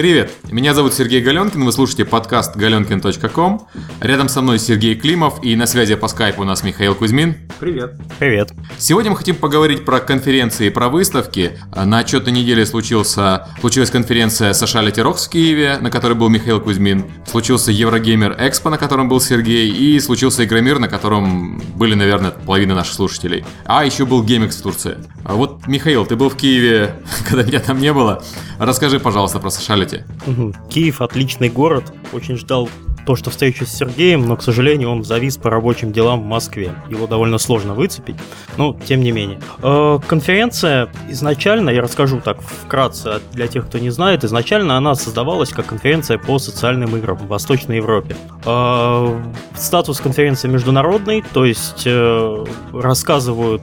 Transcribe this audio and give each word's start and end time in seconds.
Привет, 0.00 0.30
меня 0.50 0.72
зовут 0.72 0.94
Сергей 0.94 1.20
Галенкин, 1.20 1.62
вы 1.62 1.72
слушаете 1.72 2.06
подкаст 2.06 2.56
galenkin.com. 2.56 3.68
Рядом 4.00 4.30
со 4.30 4.40
мной 4.40 4.58
Сергей 4.58 4.94
Климов 4.94 5.44
и 5.44 5.54
на 5.56 5.66
связи 5.66 5.94
по 5.94 6.08
скайпу 6.08 6.40
у 6.40 6.46
нас 6.46 6.62
Михаил 6.62 6.94
Кузьмин. 6.94 7.36
Привет. 7.60 7.96
Привет. 8.18 8.50
Сегодня 8.78 9.10
мы 9.10 9.18
хотим 9.18 9.36
поговорить 9.36 9.84
про 9.84 10.00
конференции 10.00 10.68
и 10.68 10.70
про 10.70 10.88
выставки. 10.88 11.58
На 11.76 11.98
отчетной 11.98 12.32
неделе 12.32 12.64
случился, 12.64 13.48
случилась 13.60 13.90
конференция 13.90 14.52
Sociality 14.52 15.04
Rocks 15.04 15.26
в 15.26 15.28
Киеве, 15.28 15.76
на 15.82 15.90
которой 15.90 16.14
был 16.14 16.30
Михаил 16.30 16.62
Кузьмин. 16.62 17.04
Случился 17.26 17.70
Еврогеймер 17.70 18.36
Экспо, 18.38 18.70
на 18.70 18.78
котором 18.78 19.10
был 19.10 19.20
Сергей. 19.20 19.70
И 19.70 20.00
случился 20.00 20.46
Игромир, 20.46 20.78
на 20.78 20.88
котором 20.88 21.62
были, 21.76 21.94
наверное, 21.94 22.30
половина 22.30 22.74
наших 22.74 22.94
слушателей. 22.94 23.44
А 23.66 23.84
еще 23.84 24.06
был 24.06 24.24
GameX 24.24 24.60
в 24.60 24.62
Турции. 24.62 24.96
А 25.24 25.34
вот, 25.34 25.66
Михаил, 25.66 26.06
ты 26.06 26.16
был 26.16 26.30
в 26.30 26.36
Киеве, 26.36 26.94
когда 27.28 27.42
меня 27.42 27.60
там 27.60 27.78
не 27.78 27.92
было. 27.92 28.22
Расскажи, 28.58 28.98
пожалуйста, 28.98 29.40
про 29.40 29.50
Sociality 29.90 30.04
Специалити. 30.20 30.58
Киев 30.70 31.00
отличный 31.02 31.48
город. 31.48 31.92
Очень 32.12 32.36
ждал 32.36 32.68
то, 33.06 33.16
что 33.16 33.30
встречу 33.30 33.66
с 33.66 33.70
Сергеем, 33.70 34.26
но, 34.26 34.36
к 34.36 34.42
сожалению, 34.42 34.90
он 34.90 35.04
завис 35.04 35.36
по 35.36 35.50
рабочим 35.50 35.92
делам 35.92 36.22
в 36.22 36.26
Москве. 36.26 36.72
Его 36.88 37.06
довольно 37.06 37.38
сложно 37.38 37.74
выцепить, 37.74 38.16
но 38.56 38.76
тем 38.86 39.00
не 39.00 39.12
менее. 39.12 39.40
Э, 39.62 39.98
конференция 40.06 40.88
изначально, 41.08 41.70
я 41.70 41.82
расскажу 41.82 42.20
так 42.20 42.40
вкратце 42.40 43.20
для 43.32 43.46
тех, 43.46 43.66
кто 43.66 43.78
не 43.78 43.90
знает, 43.90 44.24
изначально 44.24 44.76
она 44.76 44.94
создавалась 44.94 45.50
как 45.50 45.66
конференция 45.66 46.18
по 46.18 46.38
социальным 46.38 46.96
играм 46.96 47.16
в 47.16 47.26
Восточной 47.26 47.76
Европе. 47.76 48.16
Э, 48.44 49.20
статус 49.56 50.00
конференции 50.00 50.48
международный, 50.48 51.24
то 51.32 51.44
есть 51.44 51.84
э, 51.86 52.44
рассказывают 52.72 53.62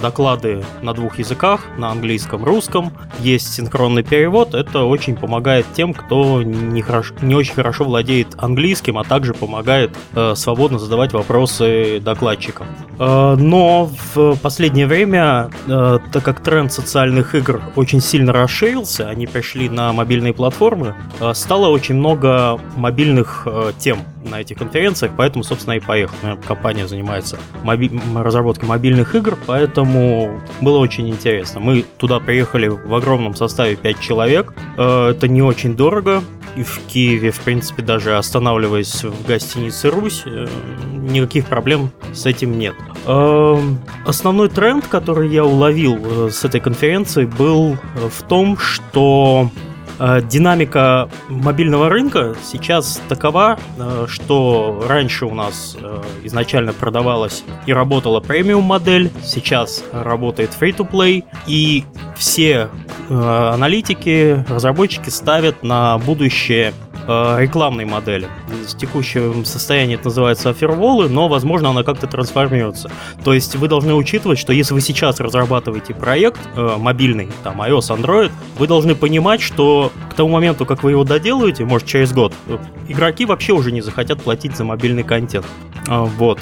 доклады 0.00 0.64
на 0.82 0.92
двух 0.92 1.18
языках, 1.18 1.60
на 1.76 1.90
английском, 1.90 2.44
русском, 2.44 2.92
есть 3.20 3.54
синхронный 3.54 4.02
перевод, 4.02 4.54
это 4.54 4.84
очень 4.84 5.16
помогает 5.16 5.66
тем, 5.74 5.94
кто 5.94 6.42
не, 6.42 6.82
хорошо, 6.82 7.14
не 7.22 7.34
очень 7.34 7.54
хорошо 7.54 7.84
владеет 7.84 8.28
английским 8.38 8.53
английским, 8.54 8.98
а 8.98 9.04
также 9.04 9.34
помогает 9.34 9.90
э, 10.14 10.34
свободно 10.36 10.78
задавать 10.78 11.12
вопросы 11.12 12.00
докладчикам. 12.00 12.66
Э, 12.98 13.34
но 13.36 13.90
в 14.14 14.36
последнее 14.36 14.86
время, 14.86 15.50
э, 15.66 15.98
так 16.12 16.22
как 16.22 16.40
тренд 16.40 16.72
социальных 16.72 17.34
игр 17.34 17.60
очень 17.74 18.00
сильно 18.00 18.32
расширился, 18.32 19.08
они 19.08 19.26
пришли 19.26 19.68
на 19.68 19.92
мобильные 19.92 20.32
платформы, 20.32 20.94
э, 21.20 21.34
стало 21.34 21.68
очень 21.68 21.96
много 21.96 22.60
мобильных 22.76 23.42
э, 23.46 23.72
тем 23.78 23.98
на 24.24 24.40
этих 24.40 24.56
конференциях, 24.58 25.12
поэтому, 25.16 25.44
собственно, 25.44 25.74
и 25.74 25.80
поехал. 25.80 26.14
Компания 26.46 26.88
занимается 26.88 27.38
моби- 27.62 27.90
разработкой 28.14 28.68
мобильных 28.68 29.14
игр, 29.14 29.36
поэтому 29.46 30.40
было 30.60 30.78
очень 30.78 31.08
интересно. 31.08 31.60
Мы 31.60 31.84
туда 31.98 32.20
приехали 32.20 32.68
в 32.68 32.94
огромном 32.94 33.34
составе 33.34 33.76
5 33.76 34.00
человек. 34.00 34.54
Э, 34.78 35.10
это 35.10 35.28
не 35.28 35.42
очень 35.42 35.76
дорого, 35.76 36.22
и 36.56 36.62
в 36.62 36.80
Киеве, 36.86 37.30
в 37.30 37.40
принципе, 37.40 37.82
даже 37.82 38.16
останавливаясь 38.44 39.02
в 39.02 39.26
гостинице 39.26 39.88
«Русь», 39.88 40.22
э, 40.26 40.46
никаких 40.92 41.46
проблем 41.46 41.90
с 42.12 42.26
этим 42.26 42.58
нет. 42.58 42.74
Эм, 43.06 43.78
основной 44.04 44.50
тренд, 44.50 44.86
который 44.86 45.30
я 45.30 45.46
уловил 45.46 45.96
э, 45.96 46.30
с 46.30 46.44
этой 46.44 46.60
конференции, 46.60 47.24
был 47.24 47.78
в 47.94 48.22
том, 48.28 48.58
что 48.58 49.50
Э, 49.98 50.20
динамика 50.22 51.08
мобильного 51.28 51.88
рынка 51.88 52.34
сейчас 52.42 53.00
такова, 53.08 53.58
э, 53.78 54.06
что 54.08 54.84
раньше 54.88 55.26
у 55.26 55.34
нас 55.34 55.76
э, 55.80 56.02
изначально 56.24 56.72
продавалась 56.72 57.44
и 57.66 57.72
работала 57.72 58.20
премиум 58.20 58.64
модель, 58.64 59.10
сейчас 59.22 59.84
работает 59.92 60.50
free-to-play, 60.58 61.24
и 61.46 61.84
все 62.16 62.68
аналитики, 63.08 64.44
разработчики 64.48 65.10
ставят 65.10 65.62
на 65.62 65.98
будущее 65.98 66.72
э, 67.06 67.36
рекламной 67.40 67.84
модели. 67.84 68.28
В 68.68 68.76
текущем 68.76 69.44
состоянии 69.44 69.94
это 69.94 70.06
называется 70.06 70.50
оферволы, 70.50 71.08
но, 71.08 71.28
возможно, 71.28 71.70
она 71.70 71.82
как-то 71.82 72.06
трансформируется. 72.06 72.90
То 73.24 73.32
есть 73.32 73.56
вы 73.56 73.68
должны 73.68 73.94
учитывать, 73.94 74.38
что 74.38 74.52
если 74.52 74.74
вы 74.74 74.80
сейчас 74.80 75.20
разрабатываете 75.20 75.94
проект 75.94 76.40
э, 76.56 76.76
мобильный, 76.78 77.28
там 77.42 77.60
iOS, 77.60 77.96
Android, 77.96 78.30
вы 78.58 78.66
должны 78.66 78.94
понимать, 78.94 79.40
что 79.40 79.92
к 80.10 80.14
тому 80.14 80.30
моменту, 80.30 80.66
как 80.66 80.82
вы 80.82 80.92
его 80.92 81.04
доделаете, 81.04 81.64
может 81.64 81.86
через 81.86 82.12
год, 82.12 82.32
э, 82.46 82.58
игроки 82.88 83.26
вообще 83.26 83.52
уже 83.52 83.72
не 83.72 83.80
захотят 83.80 84.22
платить 84.22 84.56
за 84.56 84.64
мобильный 84.64 85.02
контент. 85.02 85.46
А, 85.88 86.04
вот. 86.04 86.38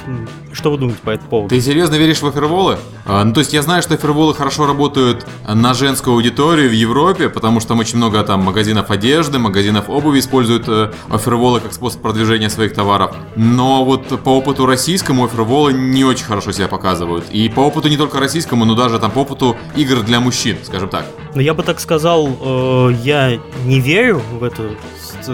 Что 0.52 0.70
вы 0.70 0.78
думаете 0.78 1.00
по 1.02 1.10
этому 1.10 1.28
поводу? 1.28 1.54
Ты 1.54 1.60
серьезно 1.60 1.96
веришь 1.96 2.20
в 2.20 2.26
оферволы? 2.26 2.78
А, 3.06 3.24
ну, 3.24 3.32
то 3.32 3.40
есть 3.40 3.52
я 3.52 3.62
знаю, 3.62 3.82
что 3.82 3.94
оферволы 3.94 4.34
хорошо 4.34 4.66
работают 4.66 5.26
на 5.48 5.74
женскую 5.74 6.14
аудиторию 6.14 6.68
в 6.68 6.72
Европе, 6.72 7.28
потому 7.28 7.58
что 7.60 7.70
там 7.70 7.78
очень 7.80 7.96
много 7.96 8.22
там 8.22 8.42
магазинов 8.42 8.90
одежды, 8.90 9.38
магазинов 9.38 9.88
обуви 9.88 10.20
используют 10.20 10.51
э, 10.66 10.92
оферволы 11.08 11.60
как 11.60 11.72
способ 11.72 12.02
продвижения 12.02 12.50
своих 12.50 12.74
товаров. 12.74 13.14
Но 13.36 13.84
вот 13.84 14.22
по 14.22 14.30
опыту 14.30 14.66
российскому 14.66 15.24
оферволы 15.24 15.72
не 15.72 16.04
очень 16.04 16.24
хорошо 16.24 16.52
себя 16.52 16.68
показывают. 16.68 17.24
И 17.30 17.48
по 17.48 17.60
опыту 17.60 17.88
не 17.88 17.96
только 17.96 18.20
российскому, 18.20 18.64
но 18.64 18.74
даже 18.74 18.98
там 18.98 19.10
по 19.10 19.20
опыту 19.20 19.56
игр 19.76 20.02
для 20.02 20.20
мужчин, 20.20 20.56
скажем 20.62 20.88
так. 20.88 21.06
Ну, 21.34 21.40
я 21.40 21.54
бы 21.54 21.62
так 21.62 21.80
сказал, 21.80 22.28
э, 22.28 22.92
я 23.02 23.38
не 23.64 23.80
верю 23.80 24.20
в 24.32 24.44
эту 24.44 24.76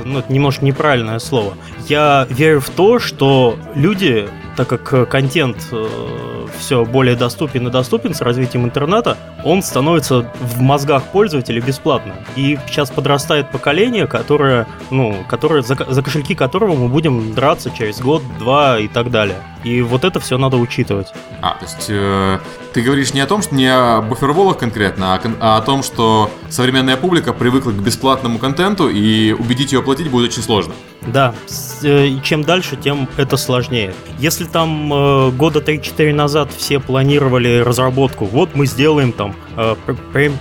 ну, 0.05 0.19
это 0.19 0.33
немножко 0.33 0.65
неправильное 0.65 1.19
слово. 1.19 1.55
Я 1.89 2.27
верю 2.29 2.61
в 2.61 2.71
то, 2.71 2.99
что 2.99 3.59
люди, 3.75 4.29
так 4.59 4.83
как 4.83 5.09
контент 5.09 5.69
э, 5.71 6.47
все 6.59 6.85
более 6.85 7.15
доступен 7.15 7.69
и 7.69 7.71
доступен 7.71 8.13
с 8.13 8.21
развитием 8.21 8.65
интернета, 8.65 9.17
он 9.45 9.63
становится 9.63 10.29
в 10.41 10.61
мозгах 10.61 11.05
пользователей 11.05 11.61
бесплатно. 11.61 12.17
И 12.35 12.59
сейчас 12.67 12.91
подрастает 12.91 13.53
поколение, 13.53 14.09
которое, 14.09 14.67
ну, 14.91 15.17
которое, 15.29 15.63
за, 15.63 15.77
за 15.89 16.03
кошельки 16.03 16.35
которого 16.35 16.75
мы 16.75 16.89
будем 16.89 17.35
драться 17.35 17.71
через 17.71 18.01
год, 18.01 18.21
два 18.41 18.81
и 18.81 18.89
так 18.89 19.13
далее. 19.13 19.37
И 19.63 19.81
вот 19.81 20.03
это 20.03 20.19
все 20.19 20.39
надо 20.39 20.57
учитывать. 20.57 21.13
А, 21.41 21.55
то 21.55 21.65
есть 21.65 21.87
э, 21.89 22.39
ты 22.79 22.85
говоришь 22.85 23.13
не 23.13 23.21
о 23.21 23.27
том, 23.27 23.43
что 23.43 23.57
не 23.57 23.67
о 23.67 24.03
буферволах 24.03 24.57
конкретно, 24.57 25.13
а, 25.13 25.21
а 25.41 25.57
о 25.57 25.63
том, 25.63 25.83
что 25.83 26.31
современная 26.49 26.97
публика 26.97 27.33
привыкла 27.33 27.73
к 27.73 27.83
бесплатному 27.83 28.39
контенту, 28.39 28.89
и 28.89 29.33
убедить 29.33 29.73
ее 29.73 29.83
платить 29.83 30.09
будет 30.09 30.31
очень 30.31 30.43
сложно. 30.43 30.75
Да, 31.03 31.35
э, 31.83 32.07
и 32.07 32.23
чем 32.23 32.45
дальше, 32.45 32.77
тем 32.77 33.09
это 33.17 33.37
сложнее. 33.37 33.95
Если 34.21 34.45
там 34.45 34.93
э, 34.93 35.31
года 35.33 35.59
3-4 35.59 36.15
назад 36.15 36.51
все 36.57 36.79
планировали 36.79 37.59
разработку, 37.59 38.27
вот 38.27 38.55
мы 38.55 38.67
сделаем 38.67 39.11
там 39.13 39.35
э, 39.57 39.75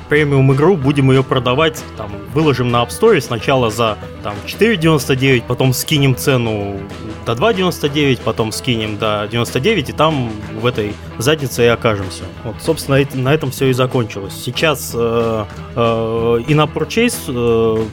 премиум 0.08 0.54
игру, 0.54 0.78
будем 0.78 1.10
ее 1.10 1.24
продавать, 1.24 1.84
там, 1.98 2.12
выложим 2.36 2.70
на 2.70 2.84
App 2.84 2.90
Store 2.90 3.20
сначала 3.20 3.72
за 3.72 3.98
там 4.22 4.36
4.99, 4.46 5.42
потом 5.48 5.74
скинем 5.74 6.16
цену 6.16 6.80
до 7.28 7.34
2.99, 7.34 8.22
потом 8.24 8.52
скинем 8.52 8.98
до 8.98 9.28
99, 9.30 9.90
и 9.90 9.94
там 9.94 10.32
в 10.60 10.66
этой 10.66 10.94
заднице 11.18 11.66
и 11.66 11.68
окажемся. 11.68 12.24
Вот, 12.44 12.56
собственно, 12.62 13.06
на 13.14 13.34
этом 13.34 13.52
все 13.52 13.68
и 13.68 13.74
закончилось. 13.74 14.34
Сейчас 14.34 14.94
э, 14.96 15.46
э, 15.76 16.40
и 16.48 16.54
на 16.54 16.64
Purchase 16.64 17.88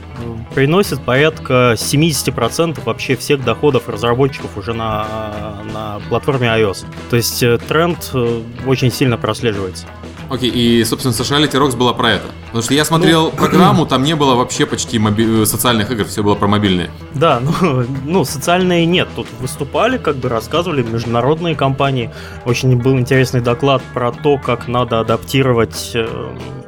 приносит 0.55 1.01
порядка 1.01 1.75
70% 1.77 2.85
вообще 2.85 3.17
всех 3.17 3.45
доходов 3.45 3.89
разработчиков 3.89 4.57
уже 4.57 4.73
на, 4.73 5.07
на 5.73 6.01
платформе 6.09 6.49
iOS. 6.49 6.87
То 7.11 7.17
есть 7.17 7.43
э, 7.43 7.59
тренд 7.59 8.11
э, 8.15 8.43
очень 8.67 8.93
сильно 8.93 9.19
прослеживается. 9.19 9.87
Окей, 10.31 10.51
и, 10.51 10.85
собственно, 10.85 11.13
Sociality 11.13 11.53
Rocks 11.53 11.77
была 11.77 11.93
про 11.93 12.13
это. 12.13 12.27
Потому 12.47 12.63
что 12.63 12.75
я 12.75 12.85
смотрел 12.85 13.25
ну, 13.25 13.31
программу, 13.37 13.87
там 13.87 14.03
не 14.03 14.15
было 14.15 14.35
вообще 14.35 14.67
почти 14.67 14.99
моби- 14.99 15.43
э, 15.43 15.47
социальных 15.47 15.91
игр, 15.91 16.05
все 16.05 16.23
было 16.23 16.35
про 16.35 16.47
мобильные. 16.47 16.91
Да, 17.15 17.41
ну, 17.41 17.85
ну, 18.05 18.25
социальные 18.25 18.87
нет. 18.87 19.09
Тут 19.15 19.27
выступали, 19.41 19.99
как 19.99 20.17
бы 20.17 20.29
рассказывали 20.29 20.83
международные 20.83 21.55
компании. 21.55 22.11
Очень 22.45 22.77
был 22.77 22.99
интересный 22.99 23.41
доклад 23.41 23.83
про 23.93 24.13
то, 24.13 24.39
как 24.39 24.69
надо 24.69 25.01
адаптировать 25.01 25.93
э, 25.95 26.07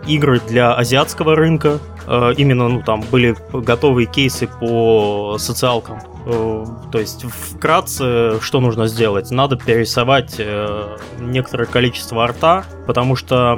игры 0.07 0.41
для 0.47 0.75
азиатского 0.75 1.37
рынка. 1.37 1.79
Э, 2.07 2.33
именно, 2.37 2.69
ну, 2.69 2.83
там 2.83 3.03
были 3.11 3.37
готовые 3.53 4.07
кейсы 4.07 4.49
по 4.61 5.37
социалкам. 5.39 6.01
Э, 6.27 6.65
то 6.91 6.99
есть, 6.99 7.25
вкратце, 7.25 8.41
что 8.41 8.61
нужно 8.61 8.89
сделать? 8.89 9.31
Надо 9.31 9.57
перерисовать 9.57 10.35
э, 10.39 10.97
некоторое 11.21 11.67
количество 11.67 12.25
арта, 12.25 12.65
потому 12.87 13.15
что 13.15 13.57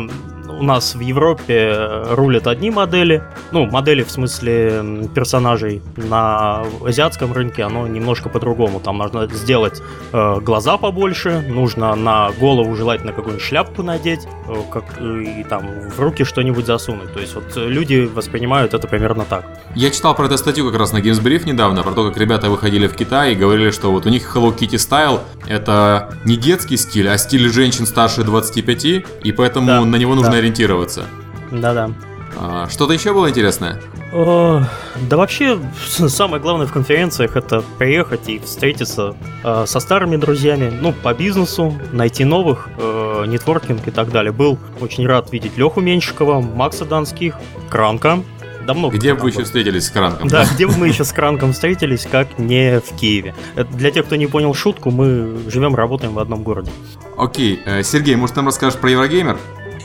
у 0.59 0.63
нас 0.63 0.95
в 0.95 1.01
Европе 1.01 2.05
рулят 2.11 2.47
одни 2.47 2.71
модели, 2.71 3.23
ну, 3.53 3.67
модели 3.67 4.03
в 4.03 4.11
смысле 4.11 5.09
персонажей. 5.15 5.83
На 5.97 6.65
азиатском 6.85 7.33
рынке 7.33 7.63
оно 7.63 7.87
немножко 7.87 8.29
по-другому. 8.29 8.81
Там 8.81 8.99
нужно 8.99 9.27
сделать 9.29 9.81
э, 10.13 10.41
глаза 10.41 10.77
побольше, 10.77 11.45
нужно 11.49 11.95
на 11.95 12.31
голову 12.41 12.75
желательно 12.75 13.13
какую-нибудь 13.13 13.45
шляпку 13.45 13.83
надеть, 13.83 14.27
э, 14.49 14.55
как, 14.73 15.01
и 15.01 15.45
там 15.49 15.63
в 15.97 16.01
руки 16.01 16.25
что-нибудь 16.25 16.67
засунуть. 16.67 17.13
То 17.13 17.21
есть 17.21 17.35
вот 17.35 17.57
люди 17.57 18.09
воспринимают 18.13 18.75
это 18.75 18.89
примерно 18.89 19.25
так. 19.25 19.45
Я 19.75 19.91
читал 19.91 20.15
про 20.15 20.27
эту 20.27 20.39
статью 20.39 20.67
как 20.71 20.79
раз 20.79 20.93
на 20.93 20.99
Games 20.99 21.23
Brief 21.23 21.47
недавно, 21.47 21.83
про 21.83 21.93
то, 21.93 22.09
как 22.09 22.17
ребята 22.19 22.51
выходили 22.51 22.89
в 22.89 22.95
Китай 22.95 23.33
и 23.33 23.35
говорили, 23.37 23.71
что 23.71 23.93
вот 23.93 24.07
у 24.07 24.09
них 24.09 24.35
Hello 24.35 24.57
Kitty 24.57 24.77
Style 24.77 25.21
это 25.47 26.13
не 26.25 26.37
детский 26.37 26.77
стиль, 26.77 27.09
а 27.09 27.17
стиль 27.19 27.49
женщин 27.51 27.87
старше 27.87 28.25
25, 28.25 28.85
и 28.85 29.33
поэтому 29.37 29.67
да, 29.67 29.85
на 29.85 29.97
него 29.97 30.15
нужно 30.15 30.33
да 30.33 30.41
ориентироваться. 30.49 31.05
Да-да. 31.51 31.91
А, 32.37 32.69
что-то 32.69 32.93
еще 32.93 33.13
было 33.13 33.29
интересное? 33.31 33.81
Э, 34.13 34.63
да 35.09 35.17
вообще, 35.17 35.59
самое 35.87 36.43
главное 36.43 36.67
в 36.67 36.73
конференциях 36.73 37.37
это 37.37 37.63
приехать 37.79 38.29
и 38.29 38.39
встретиться 38.39 39.15
э, 39.45 39.65
со 39.67 39.81
старыми 39.81 40.17
друзьями, 40.17 40.73
ну, 40.81 40.93
по 40.93 41.15
бизнесу, 41.15 41.75
найти 41.93 42.25
новых, 42.25 42.69
э, 42.79 43.25
нетворкинг 43.27 43.87
и 43.87 43.91
так 43.91 44.11
далее. 44.11 44.33
Был 44.33 44.59
очень 44.81 45.07
рад 45.07 45.33
видеть 45.33 45.57
Леху 45.57 45.81
Меньшикова, 45.81 46.41
Макса 46.41 46.85
Донских, 46.85 47.35
Кранка. 47.69 48.23
Давно 48.67 48.91
где 48.91 49.15
бы 49.15 49.23
вы 49.23 49.31
еще 49.31 49.45
встретились 49.45 49.87
с 49.87 49.91
Кранком? 49.91 50.29
Да, 50.29 50.45
где 50.45 50.67
бы 50.67 50.77
мы 50.77 50.89
еще 50.89 51.03
с 51.03 51.13
Кранком 51.13 51.55
встретились, 51.55 52.07
как 52.11 52.39
не 52.39 52.81
в 52.81 52.95
Киеве. 52.97 53.35
Для 53.73 53.91
тех, 53.91 54.05
кто 54.05 54.17
не 54.17 54.27
понял 54.27 54.53
шутку, 54.53 54.91
мы 54.91 55.39
живем, 55.49 55.75
работаем 55.75 56.13
в 56.13 56.19
одном 56.19 56.43
городе. 56.43 56.71
Окей, 57.17 57.61
Сергей, 57.83 58.15
может, 58.17 58.37
нам 58.37 58.45
расскажешь 58.45 58.79
про 58.79 58.91
Еврогеймер? 58.91 59.39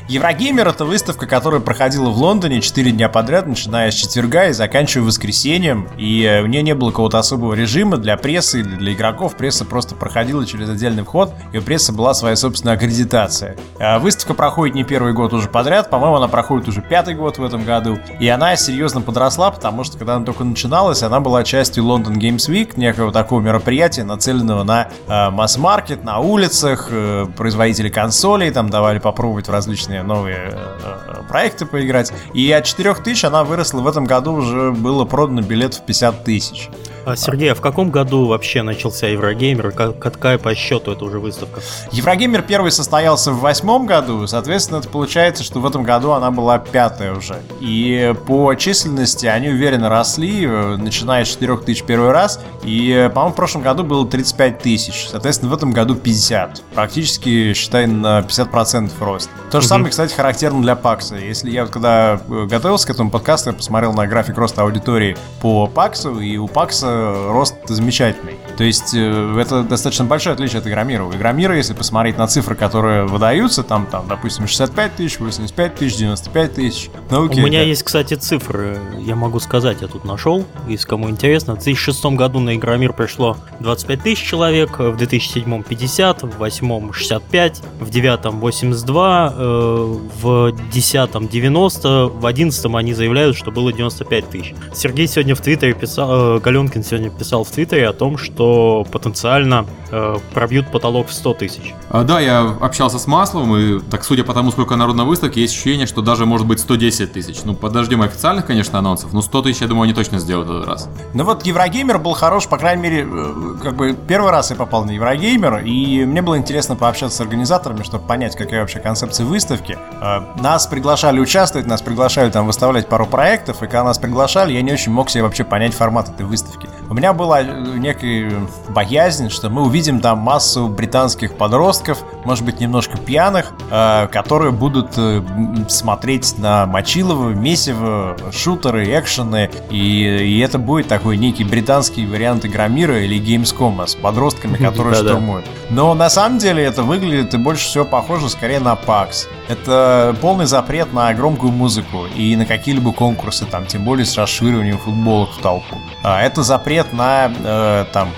Еврогеймер 0.10 0.68
это 0.68 0.84
выставка, 0.84 1.26
которая 1.28 1.62
проходила 1.62 2.10
в 2.10 2.18
Лондоне 2.18 2.60
4 2.60 2.92
дня 2.92 3.08
подряд, 3.08 3.48
начиная 3.48 3.90
с 3.90 3.94
четверга 3.94 4.48
и 4.48 4.52
заканчивая 4.52 5.08
воскресеньем. 5.08 5.88
И 5.98 6.24
э, 6.24 6.42
у 6.42 6.46
нее 6.46 6.62
не 6.62 6.76
было 6.76 6.90
какого-то 6.90 7.20
особого 7.20 7.54
режима 7.54 7.96
для 7.96 8.18
прессы 8.18 8.60
или 8.60 8.76
для 8.76 8.94
игроков. 8.94 9.38
Пресса 9.38 9.64
просто 9.64 9.96
проходила 9.96 10.46
через 10.46 10.70
отдельный 10.70 11.04
вход, 11.04 11.34
и 11.54 11.58
у 11.58 11.62
прессы 11.62 11.94
была 11.94 12.14
своя 12.14 12.36
собственная 12.36 12.76
аккредитация. 12.76 13.56
А 13.80 13.98
выставка 13.98 14.34
проходит 14.34 14.76
не 14.76 14.84
первый 14.84 15.14
год 15.14 15.32
уже 15.32 15.48
подряд, 15.48 15.90
по-моему, 15.90 16.18
она 16.18 16.28
проходит 16.28 16.68
уже 16.68 16.82
пятый 16.82 17.16
год 17.16 17.38
в 17.38 17.44
этом 17.44 17.64
году. 17.64 17.98
И 18.20 18.28
она 18.28 18.58
серьезно 18.58 19.00
подросла, 19.00 19.52
потому 19.52 19.86
что 19.86 19.98
когда 19.98 20.16
она 20.18 20.26
только 20.26 20.44
начиналась, 20.44 21.02
она 21.02 21.22
была 21.22 21.46
частью 21.46 21.86
London 21.86 22.16
Games 22.16 22.50
Week, 22.50 22.74
некого 22.76 23.14
такого 23.14 23.40
мероприятия, 23.40 24.04
нацеленного 24.04 24.64
на 24.64 24.90
э, 25.08 25.30
масс-маркет, 25.30 26.04
на 26.04 26.20
улицах, 26.20 26.90
э, 26.92 27.26
производители 27.38 27.88
консолей, 27.88 28.52
там 28.52 28.70
давали 28.70 29.00
попробовать 29.00 29.48
в 29.48 29.52
различные 29.52 29.93
разные 29.94 30.04
новые 30.04 30.50
э, 30.51 30.98
э, 31.07 31.24
проекты 31.28 31.66
поиграть. 31.66 32.12
И 32.34 32.51
от 32.51 32.66
4000 32.66 33.25
она 33.25 33.44
выросла 33.44 33.81
в 33.81 33.88
этом 33.88 34.06
году 34.06 34.34
уже 34.34 34.72
было 34.72 35.06
продано 35.06 35.42
билет 35.42 35.75
в 35.75 35.86
50 35.86 36.24
тысяч. 36.24 36.69
А, 37.06 37.16
Сергей, 37.18 37.52
а 37.52 37.56
в 37.56 37.62
каком 37.62 37.92
году 37.92 38.28
вообще 38.28 38.62
начался 38.62 39.08
Еврогеймер? 39.08 39.72
Какая 39.72 40.38
по 40.38 40.56
счету 40.56 40.92
это 40.92 41.04
уже 41.04 41.20
выставка? 41.20 41.60
Еврогеймер 41.92 42.44
первый 42.44 42.72
состоялся 42.72 43.32
в 43.32 43.40
восьмом 43.40 43.86
году, 43.86 44.26
соответственно, 44.26 44.78
это 44.78 44.88
получается, 44.88 45.44
что 45.44 45.60
в 45.60 45.66
этом 45.66 45.84
году 45.84 46.12
она 46.12 46.32
была 46.32 46.60
пятая 46.60 47.14
уже. 47.14 47.42
И 47.60 48.16
по 48.26 48.54
численности 48.56 49.26
они 49.26 49.50
уверенно 49.50 49.90
росли, 49.90 50.48
начиная 50.48 51.26
с 51.26 51.30
4 51.30 51.58
тысяч 51.58 51.84
первый 51.84 52.12
раз, 52.12 52.40
и, 52.64 53.10
по-моему, 53.14 53.34
в 53.34 53.36
прошлом 53.36 53.64
году 53.64 53.84
было 53.84 54.08
35 54.08 54.60
тысяч, 54.60 55.08
соответственно, 55.10 55.52
в 55.52 55.56
этом 55.56 55.72
году 55.72 55.96
50. 55.96 56.62
Практически, 56.74 57.54
считай, 57.54 57.86
на 57.86 58.20
50% 58.20 58.92
рост. 59.00 59.30
То 59.52 59.60
же 59.60 59.68
самое, 59.68 59.90
кстати, 59.90 60.14
характерно 60.14 60.62
для 60.62 60.76
Пакса. 60.76 61.16
Если 61.16 61.52
я 61.52 61.64
вот 61.64 61.72
когда 61.72 62.20
э, 62.28 62.46
готовился 62.46 62.88
к 62.88 62.90
этому 62.92 63.12
подкасту, 63.12 63.50
я 63.50 63.56
посмотрел 63.56 63.94
на 63.94 64.08
график 64.08 64.38
роста 64.38 64.62
аудитории 64.62 65.18
по 65.42 65.68
Паксу, 65.68 66.20
и 66.20 66.38
у 66.38 66.48
Пакса 66.48 66.93
рост 67.31 67.56
замечательный. 67.68 68.36
То 68.57 68.63
есть 68.63 68.94
э, 68.94 69.40
это 69.40 69.63
достаточно 69.63 70.06
большое 70.06 70.34
отличие 70.34 70.60
от 70.60 70.68
Игромира. 70.68 71.04
У 71.04 71.12
Игромира, 71.12 71.56
если 71.56 71.74
посмотреть 71.74 72.18
на 72.18 72.28
цифры, 72.28 72.56
которые 72.56 73.06
выдаются, 73.06 73.63
там, 73.63 73.88
там 73.88 74.07
допустим, 74.07 74.48
65 74.48 74.95
тысяч, 74.95 75.19
85 75.19 75.75
тысяч, 75.75 75.98
95 75.98 76.54
тысяч. 76.54 76.90
Ну, 77.10 77.25
окей, 77.25 77.42
У 77.42 77.45
меня 77.45 77.60
да. 77.60 77.66
есть, 77.66 77.84
кстати, 77.84 78.13
цифры, 78.13 78.80
я 79.00 79.16
могу 79.16 79.40
сказать, 79.40 79.81
я 79.81 79.88
тут 79.88 80.06
нашел, 80.06 80.45
если 80.68 80.88
кому 80.88 81.10
интересно. 81.10 81.56
В 81.56 81.63
2006 81.63 82.06
году 82.06 82.40
на 82.40 82.56
Игромир 82.56 82.94
пришло 82.94 83.38
25 83.60 84.04
тысяч 84.04 84.24
человек, 84.24 84.80
в 84.80 84.96
2007 84.98 85.63
50, 85.63 86.24
в 86.24 86.38
2008 86.38 86.92
65, 86.94 87.62
в 87.80 87.89
2009 87.89 88.34
82, 88.34 89.34
э, 89.36 89.98
в 90.22 90.51
2010 90.51 91.30
90, 91.30 92.06
в 92.07 92.19
2011 92.19 92.66
они 92.75 92.94
заявляют, 92.94 93.36
что 93.36 93.51
было 93.51 93.74
95 93.74 94.30
тысяч. 94.30 94.54
Сергей 94.74 95.07
сегодня 95.07 95.36
в 95.36 95.42
Твиттере 95.42 95.74
писал, 95.74 96.38
э, 96.38 96.39
Галенкин 96.39 96.83
сегодня 96.84 97.10
писал 97.10 97.44
в 97.44 97.52
Твиттере 97.52 97.88
о 97.88 97.94
том, 97.94 98.18
что 98.18 98.86
потенциально 98.92 99.66
э, 99.92 100.18
пробьют 100.34 100.72
потолок 100.72 101.08
в 101.08 101.14
100 101.14 101.34
тысяч. 101.36 101.74
А, 101.90 102.04
да, 102.04 102.20
я 102.20 102.42
общался 102.62 103.00
с 103.00 103.08
Масловым, 103.08 103.56
и 103.56 103.80
так 103.80 104.04
судя 104.04 104.24
по 104.24 104.34
тому, 104.34 104.52
сколько 104.52 104.76
народу 104.76 104.98
на 104.98 105.06
выставке, 105.06 105.42
есть 105.42 105.54
ощущение, 105.54 105.88
что 105.88 106.02
даже 106.02 106.26
может 106.26 106.48
быть 106.48 106.60
110 106.60 107.12
тысяч. 107.12 107.44
Ну, 107.44 107.56
подождем 107.56 108.02
официальных, 108.02 108.46
конечно, 108.46 108.80
анонсов, 108.80 109.14
но 109.14 109.22
100 109.22 109.42
тысяч, 109.44 109.62
я 109.62 109.68
думаю, 109.68 109.84
они 109.84 109.94
точно 109.94 110.20
сделают 110.20 110.50
этот 110.50 110.68
раз. 110.68 110.90
Ну 111.14 111.24
вот 111.24 111.46
Еврогеймер 111.46 112.00
был 112.00 112.14
хорош, 112.14 112.48
по 112.48 112.58
крайней 112.58 112.82
мере, 112.82 113.08
э, 113.10 113.56
как 113.62 113.76
бы 113.76 113.98
первый 114.08 114.32
раз 114.32 114.50
я 114.52 114.56
попал 114.56 114.86
на 114.86 114.92
Еврогеймер, 114.92 115.64
и 115.66 116.06
мне 116.06 116.22
было 116.22 116.38
интересно 116.38 116.76
пообщаться 116.76 117.18
с 117.18 117.22
организаторами, 117.22 117.84
чтобы 117.84 118.06
понять, 118.06 118.36
какая 118.36 118.62
вообще 118.62 118.80
концепция 118.80 119.26
выставки. 119.26 119.78
Э, 120.02 120.22
нас 120.42 120.68
приглашали 120.68 121.20
участвовать, 121.20 121.68
нас 121.68 121.82
приглашали 121.82 122.30
там 122.30 122.48
выставлять 122.48 122.88
пару 122.88 123.06
проектов, 123.06 123.58
и 123.58 123.66
когда 123.66 123.84
нас 123.84 124.00
приглашали, 124.00 124.54
я 124.54 124.62
не 124.62 124.74
очень 124.74 124.92
мог 124.92 125.10
себе 125.10 125.24
вообще 125.24 125.44
понять 125.44 125.74
формат 125.74 126.10
этой 126.10 126.26
выставки. 126.26 126.68
У 126.90 126.94
меня 126.94 127.14
была 127.14 127.42
э, 127.42 127.46
некая 127.78 128.32
боязнь, 128.70 129.30
что 129.30 129.50
мы 129.50 129.64
увидим 129.64 130.00
там 130.00 130.20
массу 130.20 130.68
британских 130.68 131.36
подростков, 131.38 132.04
может 132.26 132.44
быть, 132.44 132.60
немножко 132.60 132.98
пьяных, 132.98 133.54
э, 133.72 134.08
которые 134.12 134.52
будут 134.52 134.92
э, 134.98 135.24
смотреть 135.70 136.38
на 136.38 136.66
Мочилова, 136.66 137.30
Месиво, 137.30 138.18
шутеры, 138.32 138.86
экшены, 139.00 139.50
и, 139.70 139.78
и 139.78 140.40
это 140.40 140.60
будет 140.60 140.88
такой 140.88 141.18
некий 141.18 141.44
британский 141.44 142.06
вариант 142.06 142.46
Игромира 142.46 143.02
или 143.02 143.20
Gamescom 143.20 143.88
с 143.88 143.96
подростками, 143.96 144.58
которые 144.64 144.96
штурмуют. 144.96 145.46
Но 145.70 145.94
на 145.94 146.10
самом 146.10 146.38
деле 146.38 146.64
это 146.64 146.84
выглядит 146.84 147.34
и 147.34 147.38
больше 147.38 147.66
всего 147.66 147.86
похоже 147.86 148.30
скорее 148.30 148.60
на 148.60 148.74
PAX. 148.74 149.28
Это 149.48 150.16
полный 150.22 150.46
запрет 150.46 150.94
на 150.94 151.14
громкую 151.14 151.52
музыку 151.52 152.06
и 152.16 152.36
на 152.36 152.46
какие-либо 152.46 152.92
конкурсы, 152.92 153.46
там, 153.46 153.66
тем 153.66 153.84
более 153.84 154.06
с 154.06 154.18
расшириванием 154.18 154.78
футболок 154.78 155.30
в 155.32 155.42
толпу. 155.42 155.78
А 156.04 156.22
это 156.22 156.44
запрет 156.44 156.73
на 156.94 157.31
э, 157.44 157.86
там 157.92 158.10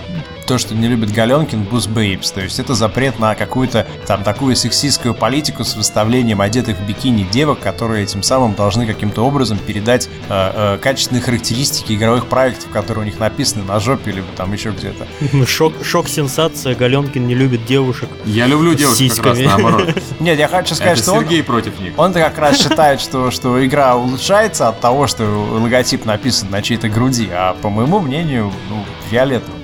то, 0.45 0.57
что 0.57 0.75
не 0.75 0.87
любит 0.87 1.11
Галенкин, 1.11 1.63
Бус 1.63 1.87
Бейбс. 1.87 2.31
То 2.31 2.41
есть 2.41 2.59
это 2.59 2.73
запрет 2.75 3.19
на 3.19 3.35
какую-то 3.35 3.87
там 4.07 4.23
такую 4.23 4.55
сексистскую 4.55 5.13
политику 5.13 5.63
с 5.63 5.75
выставлением 5.75 6.41
одетых 6.41 6.77
в 6.77 6.85
бикини 6.85 7.23
девок, 7.31 7.59
которые 7.59 8.03
этим 8.03 8.23
самым 8.23 8.53
должны 8.53 8.85
каким-то 8.85 9.25
образом 9.25 9.57
передать 9.57 10.07
э, 10.29 10.75
э, 10.75 10.77
качественные 10.81 11.21
характеристики 11.21 11.93
игровых 11.93 12.27
проектов, 12.27 12.69
которые 12.71 13.03
у 13.03 13.05
них 13.05 13.19
написаны 13.19 13.63
на 13.63 13.79
жопе 13.79 14.11
или 14.11 14.23
там 14.35 14.53
еще 14.53 14.71
где-то. 14.71 15.05
Шок, 15.45 15.73
шок 15.83 16.07
сенсация, 16.07 16.75
Галенкин 16.75 17.25
не 17.25 17.35
любит 17.35 17.65
девушек. 17.65 18.09
Я 18.25 18.47
люблю 18.47 18.73
девушек 18.73 19.15
как 19.15 19.25
раз 19.25 19.39
наоборот. 19.39 19.95
Нет, 20.19 20.39
я 20.39 20.47
хочу 20.47 20.75
сказать, 20.75 20.97
что 20.97 21.19
Сергей 21.19 21.43
против 21.43 21.79
них. 21.79 21.93
Он-то 21.97 22.19
как 22.19 22.37
раз 22.37 22.57
считает, 22.61 23.01
что, 23.01 23.31
что 23.31 23.65
игра 23.65 23.95
улучшается 23.95 24.69
от 24.69 24.79
того, 24.79 25.07
что 25.07 25.23
логотип 25.25 26.05
написан 26.05 26.49
на 26.51 26.61
чьей-то 26.61 26.89
груди, 26.89 27.29
а 27.31 27.55
по 27.61 27.69
моему 27.69 27.99
мнению, 27.99 28.51
ну, 28.69 28.83
фиолетово. 29.09 29.55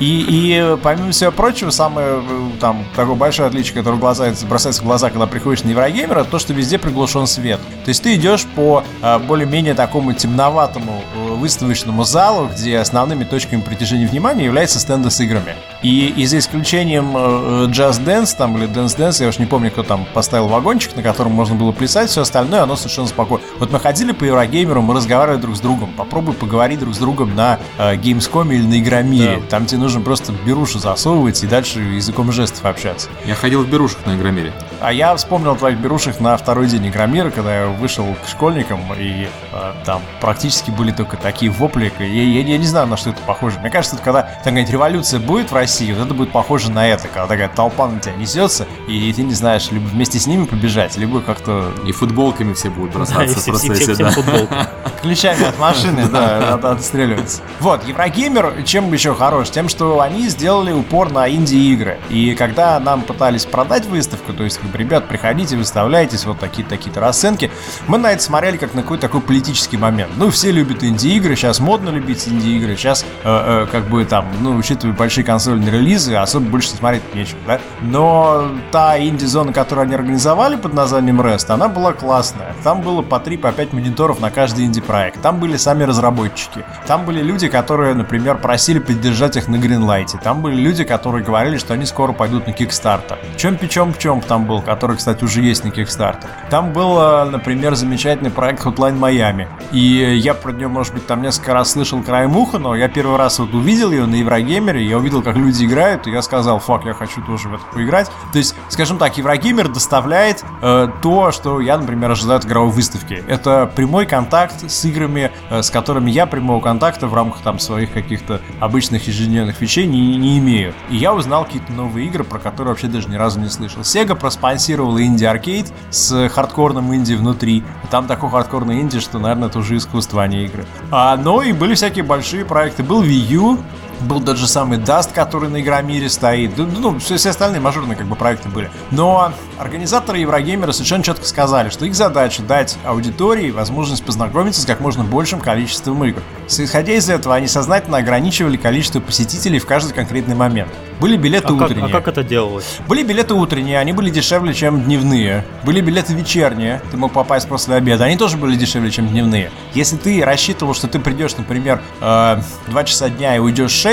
И, 0.00 0.24
и 0.28 0.76
помимо 0.82 1.10
всего 1.12 1.30
прочего, 1.30 1.70
самое 1.70 2.22
там 2.58 2.84
такое 2.96 3.14
большое 3.14 3.48
отличие, 3.48 3.74
которое 3.74 3.98
глаза, 3.98 4.32
бросается 4.48 4.82
в 4.82 4.86
глаза, 4.86 5.10
когда 5.10 5.26
приходишь 5.26 5.62
на 5.62 5.70
Еврогеймер, 5.70 6.18
это 6.18 6.30
то, 6.30 6.38
что 6.38 6.52
везде 6.54 6.78
приглушен 6.78 7.26
свет. 7.26 7.60
То 7.84 7.90
есть 7.90 8.02
ты 8.02 8.14
идешь 8.14 8.46
по 8.46 8.82
а, 9.02 9.18
более-менее 9.18 9.74
такому 9.74 10.12
темноватому 10.14 11.02
э, 11.14 11.34
выставочному 11.34 12.04
залу, 12.04 12.48
где 12.48 12.78
основными 12.78 13.24
точками 13.24 13.60
притяжения 13.60 14.06
внимания 14.06 14.44
являются 14.46 14.80
стенды 14.80 15.10
с 15.10 15.20
играми. 15.20 15.54
И, 15.82 16.08
и 16.16 16.26
за 16.26 16.38
исключением 16.38 17.16
э, 17.16 17.20
Just 17.66 18.04
Dance 18.04 18.34
там 18.36 18.56
или 18.56 18.68
Dance 18.68 18.96
Dance, 18.96 19.22
я 19.22 19.28
уж 19.28 19.38
не 19.38 19.46
помню, 19.46 19.70
кто 19.70 19.82
там 19.82 20.06
поставил 20.14 20.48
вагончик, 20.48 20.96
на 20.96 21.02
котором 21.02 21.32
можно 21.32 21.54
было 21.54 21.72
плясать, 21.72 22.08
все 22.08 22.22
остальное, 22.22 22.62
оно 22.62 22.76
совершенно 22.76 23.08
спокойно. 23.08 23.44
Вот 23.58 23.70
мы 23.70 23.78
ходили 23.78 24.12
по 24.12 24.24
Еврогеймеру, 24.24 24.80
мы 24.80 24.94
разговаривали 24.94 25.40
друг 25.40 25.56
с 25.56 25.60
другом. 25.60 25.92
Попробуй 25.96 26.34
поговорить 26.34 26.78
друг 26.78 26.94
с 26.94 26.98
другом 26.98 27.34
на 27.34 27.58
э, 27.76 27.96
Gamescom 27.96 28.54
или 28.54 28.62
на 28.62 28.78
Игромире. 28.78 29.36
Да. 29.36 29.46
Там 29.50 29.66
тебе 29.66 29.80
нужно 29.80 29.89
просто 29.98 30.32
берушу 30.46 30.78
засовывать 30.78 31.42
и 31.42 31.48
дальше 31.48 31.80
языком 31.80 32.30
жестов 32.30 32.64
общаться. 32.64 33.08
Я 33.24 33.34
ходил 33.34 33.64
в 33.64 33.68
берушах 33.68 34.06
на 34.06 34.14
Игромире. 34.14 34.52
А 34.80 34.92
я 34.92 35.16
вспомнил 35.16 35.56
твоих 35.56 35.78
берушах 35.78 36.20
на 36.20 36.36
второй 36.36 36.68
день 36.68 36.88
Игромира, 36.88 37.30
когда 37.30 37.62
я 37.62 37.66
вышел 37.66 38.06
к 38.24 38.28
школьникам, 38.28 38.80
и 38.96 39.28
э, 39.52 39.72
там 39.84 40.02
практически 40.20 40.70
были 40.70 40.92
только 40.92 41.16
такие 41.16 41.50
вопли. 41.50 41.92
Я, 41.98 42.06
я, 42.06 42.42
я 42.42 42.58
не 42.58 42.66
знаю, 42.66 42.86
на 42.86 42.96
что 42.96 43.10
это 43.10 43.20
похоже. 43.26 43.58
Мне 43.58 43.70
кажется, 43.70 43.96
это 43.96 44.04
когда 44.04 44.22
такая 44.44 44.64
революция 44.64 45.18
будет 45.18 45.50
в 45.50 45.54
России, 45.54 45.92
вот 45.92 46.06
это 46.06 46.14
будет 46.14 46.30
похоже 46.30 46.70
на 46.70 46.86
это, 46.86 47.08
когда 47.08 47.26
такая 47.26 47.48
толпа 47.48 47.88
на 47.88 47.98
тебя 47.98 48.14
несется, 48.14 48.68
и, 48.86 49.10
и 49.10 49.12
ты 49.12 49.22
не 49.24 49.34
знаешь, 49.34 49.70
либо 49.72 49.86
вместе 49.86 50.20
с 50.20 50.26
ними 50.28 50.44
побежать, 50.44 50.96
либо 50.96 51.20
как-то... 51.20 51.72
И 51.84 51.92
футболками 51.92 52.52
все 52.52 52.70
будут 52.70 52.94
бросаться 52.94 53.34
да, 53.34 53.40
в 53.40 53.66
процессе, 53.66 53.94
да. 53.96 54.70
Ключами 55.02 55.44
от 55.44 55.58
машины, 55.58 56.06
да, 56.08 56.54
отстреливаться. 56.62 57.42
Вот, 57.58 57.86
Еврогеймер 57.86 58.60
чем 58.64 58.92
еще 58.92 59.14
хорош? 59.14 59.50
Тем, 59.50 59.68
что 59.68 59.79
они 60.00 60.28
сделали 60.28 60.72
упор 60.72 61.12
на 61.12 61.28
инди-игры. 61.28 61.98
И 62.08 62.34
когда 62.34 62.78
нам 62.80 63.02
пытались 63.02 63.44
продать 63.44 63.86
выставку, 63.86 64.32
то 64.32 64.44
есть, 64.44 64.58
как 64.58 64.70
бы, 64.70 64.78
ребят, 64.78 65.08
приходите, 65.08 65.56
выставляйтесь, 65.56 66.24
вот 66.24 66.38
такие-то 66.38 66.70
такие 66.70 66.92
расценки, 66.94 67.50
мы 67.86 67.98
на 67.98 68.12
это 68.12 68.22
смотрели 68.22 68.56
как 68.56 68.74
на 68.74 68.82
какой-то 68.82 69.02
такой 69.02 69.20
политический 69.20 69.76
момент. 69.76 70.12
Ну, 70.16 70.30
все 70.30 70.50
любят 70.50 70.82
инди-игры, 70.82 71.36
сейчас 71.36 71.60
модно 71.60 71.90
любить 71.90 72.26
инди-игры, 72.28 72.76
сейчас, 72.76 73.04
э, 73.24 73.64
э, 73.64 73.66
как 73.70 73.84
бы, 73.88 74.04
там, 74.04 74.26
ну, 74.40 74.56
учитывая 74.56 74.94
большие 74.94 75.24
подготовленные 75.24 75.70
релизы, 75.70 76.14
особо 76.14 76.46
больше 76.46 76.70
смотреть 76.70 77.14
нечего, 77.14 77.38
да? 77.46 77.60
Но 77.80 78.50
та 78.70 78.98
инди-зона, 78.98 79.52
которую 79.52 79.84
они 79.84 79.94
организовали 79.94 80.56
под 80.56 80.74
названием 80.74 81.20
REST, 81.20 81.50
она 81.50 81.68
была 81.68 81.92
классная. 81.92 82.54
Там 82.62 82.82
было 82.82 83.02
по 83.02 83.16
3-5 83.16 83.38
по 83.38 83.52
5 83.52 83.72
мониторов 83.72 84.20
на 84.20 84.30
каждый 84.30 84.64
инди-проект. 84.64 85.20
Там 85.20 85.40
были 85.40 85.56
сами 85.56 85.84
разработчики. 85.84 86.64
Там 86.86 87.04
были 87.04 87.22
люди, 87.22 87.48
которые, 87.48 87.94
например, 87.94 88.38
просили 88.38 88.78
поддержать 88.78 89.36
их 89.36 89.48
на 89.48 89.56
Greenlight. 89.70 90.20
Там 90.22 90.42
были 90.42 90.56
люди, 90.56 90.84
которые 90.84 91.24
говорили, 91.24 91.56
что 91.58 91.74
они 91.74 91.86
скоро 91.86 92.12
пойдут 92.12 92.46
на 92.46 92.50
Kickstarter. 92.50 93.18
Чем 93.36 93.56
печем 93.56 93.92
пчем 93.92 94.20
там 94.20 94.46
был, 94.46 94.62
который, 94.62 94.96
кстати, 94.96 95.24
уже 95.24 95.42
есть 95.42 95.64
на 95.64 95.68
Kickstarter. 95.68 96.26
Там 96.50 96.72
был, 96.72 96.98
э, 96.98 97.24
например, 97.30 97.74
замечательный 97.74 98.30
проект 98.30 98.64
Hotline 98.64 98.98
Miami. 98.98 99.46
И 99.72 100.16
я 100.16 100.34
про 100.34 100.52
нее, 100.52 100.68
может 100.68 100.94
быть, 100.94 101.06
там 101.06 101.22
несколько 101.22 101.54
раз 101.54 101.72
слышал 101.72 102.02
краем 102.02 102.36
уха, 102.36 102.58
но 102.58 102.74
я 102.74 102.88
первый 102.88 103.16
раз 103.16 103.38
вот 103.38 103.54
увидел 103.54 103.92
ее 103.92 104.06
на 104.06 104.16
Еврогеймере, 104.16 104.84
я 104.84 104.98
увидел, 104.98 105.22
как 105.22 105.36
люди 105.36 105.64
играют, 105.64 106.06
и 106.06 106.10
я 106.10 106.22
сказал, 106.22 106.58
фак, 106.58 106.84
я 106.84 106.94
хочу 106.94 107.22
тоже 107.22 107.48
в 107.48 107.54
это 107.54 107.64
поиграть. 107.72 108.10
То 108.32 108.38
есть, 108.38 108.54
скажем 108.68 108.98
так, 108.98 109.16
Еврогеймер 109.16 109.68
доставляет 109.68 110.44
э, 110.62 110.88
то, 111.02 111.32
что 111.32 111.60
я, 111.60 111.78
например, 111.78 112.10
ожидаю 112.10 112.38
от 112.38 112.46
игровой 112.46 112.72
выставки. 112.72 113.22
Это 113.28 113.70
прямой 113.74 114.06
контакт 114.06 114.70
с 114.70 114.84
играми, 114.84 115.30
э, 115.50 115.62
с 115.62 115.70
которыми 115.70 116.10
я 116.10 116.26
прямого 116.26 116.60
контакта 116.60 117.06
в 117.06 117.14
рамках 117.14 117.42
там 117.42 117.58
своих 117.58 117.92
каких-то 117.92 118.40
обычных 118.60 119.06
ежедневных 119.06 119.59
вещей 119.60 119.86
не, 119.86 120.16
не 120.16 120.38
имею. 120.38 120.74
И 120.90 120.96
я 120.96 121.14
узнал 121.14 121.44
какие-то 121.44 121.72
новые 121.72 122.06
игры, 122.06 122.24
про 122.24 122.38
которые 122.38 122.72
вообще 122.72 122.86
даже 122.88 123.08
ни 123.08 123.16
разу 123.16 123.40
не 123.40 123.48
слышал. 123.48 123.82
Sega 123.82 124.14
проспонсировала 124.14 124.98
Arcade 124.98 125.72
с 125.90 126.28
хардкорным 126.28 126.94
инди 126.94 127.14
внутри. 127.14 127.62
Там 127.90 128.06
такой 128.06 128.30
хардкорный 128.30 128.80
инди, 128.80 129.00
что, 129.00 129.18
наверное, 129.18 129.48
это 129.48 129.58
уже 129.58 129.76
искусство, 129.76 130.22
а 130.22 130.28
не 130.28 130.44
игры. 130.44 130.66
А, 130.90 131.16
но 131.16 131.42
и 131.42 131.52
были 131.52 131.74
всякие 131.74 132.04
большие 132.04 132.44
проекты. 132.44 132.82
Был 132.82 133.02
Wii 133.02 133.32
U, 133.32 133.58
был 134.00 134.20
тот 134.22 134.36
же 134.36 134.46
самый 134.46 134.78
Dust, 134.78 135.12
который 135.14 135.48
на 135.48 135.60
Игромире 135.60 136.08
стоит. 136.08 136.56
Ну, 136.56 136.98
все, 136.98 137.16
все 137.16 137.30
остальные 137.30 137.60
мажорные 137.60 137.96
как 137.96 138.06
бы 138.06 138.16
проекты 138.16 138.48
были. 138.48 138.70
Но 138.90 139.32
организаторы 139.58 140.18
Еврогеймера 140.18 140.72
совершенно 140.72 141.04
четко 141.04 141.26
сказали, 141.26 141.68
что 141.70 141.84
их 141.84 141.94
задача 141.94 142.42
дать 142.42 142.78
аудитории 142.84 143.50
возможность 143.50 144.04
познакомиться 144.04 144.62
с 144.62 144.64
как 144.64 144.80
можно 144.80 145.04
большим 145.04 145.40
количеством 145.40 146.04
игр. 146.04 146.22
Исходя 146.48 146.92
из 146.94 147.08
этого, 147.08 147.34
они 147.34 147.46
сознательно 147.46 147.98
ограничивали 147.98 148.56
количество 148.56 149.00
посетителей 149.00 149.58
в 149.58 149.66
каждый 149.66 149.92
конкретный 149.92 150.34
момент. 150.34 150.70
Были 151.00 151.16
билеты 151.16 151.48
а 151.48 151.52
утренние. 151.52 151.86
Как, 151.86 151.94
а 151.94 151.98
как 151.98 152.08
это 152.08 152.22
делалось? 152.22 152.78
Были 152.86 153.02
билеты 153.02 153.34
утренние, 153.34 153.78
они 153.78 153.92
были 153.92 154.10
дешевле, 154.10 154.52
чем 154.52 154.82
дневные. 154.82 155.44
Были 155.64 155.80
билеты 155.80 156.12
вечерние, 156.12 156.82
ты 156.90 156.96
мог 156.96 157.12
попасть 157.12 157.48
после 157.48 157.76
обеда, 157.76 158.04
они 158.04 158.16
тоже 158.16 158.36
были 158.36 158.56
дешевле, 158.56 158.90
чем 158.90 159.08
дневные. 159.08 159.50
Если 159.74 159.96
ты 159.96 160.22
рассчитывал, 160.24 160.74
что 160.74 160.88
ты 160.88 160.98
придешь, 160.98 161.36
например, 161.36 161.80
э, 162.00 162.42
2 162.66 162.84
часа 162.84 163.08
дня 163.08 163.36
и 163.36 163.38
уйдешь 163.38 163.70
6, 163.70 163.89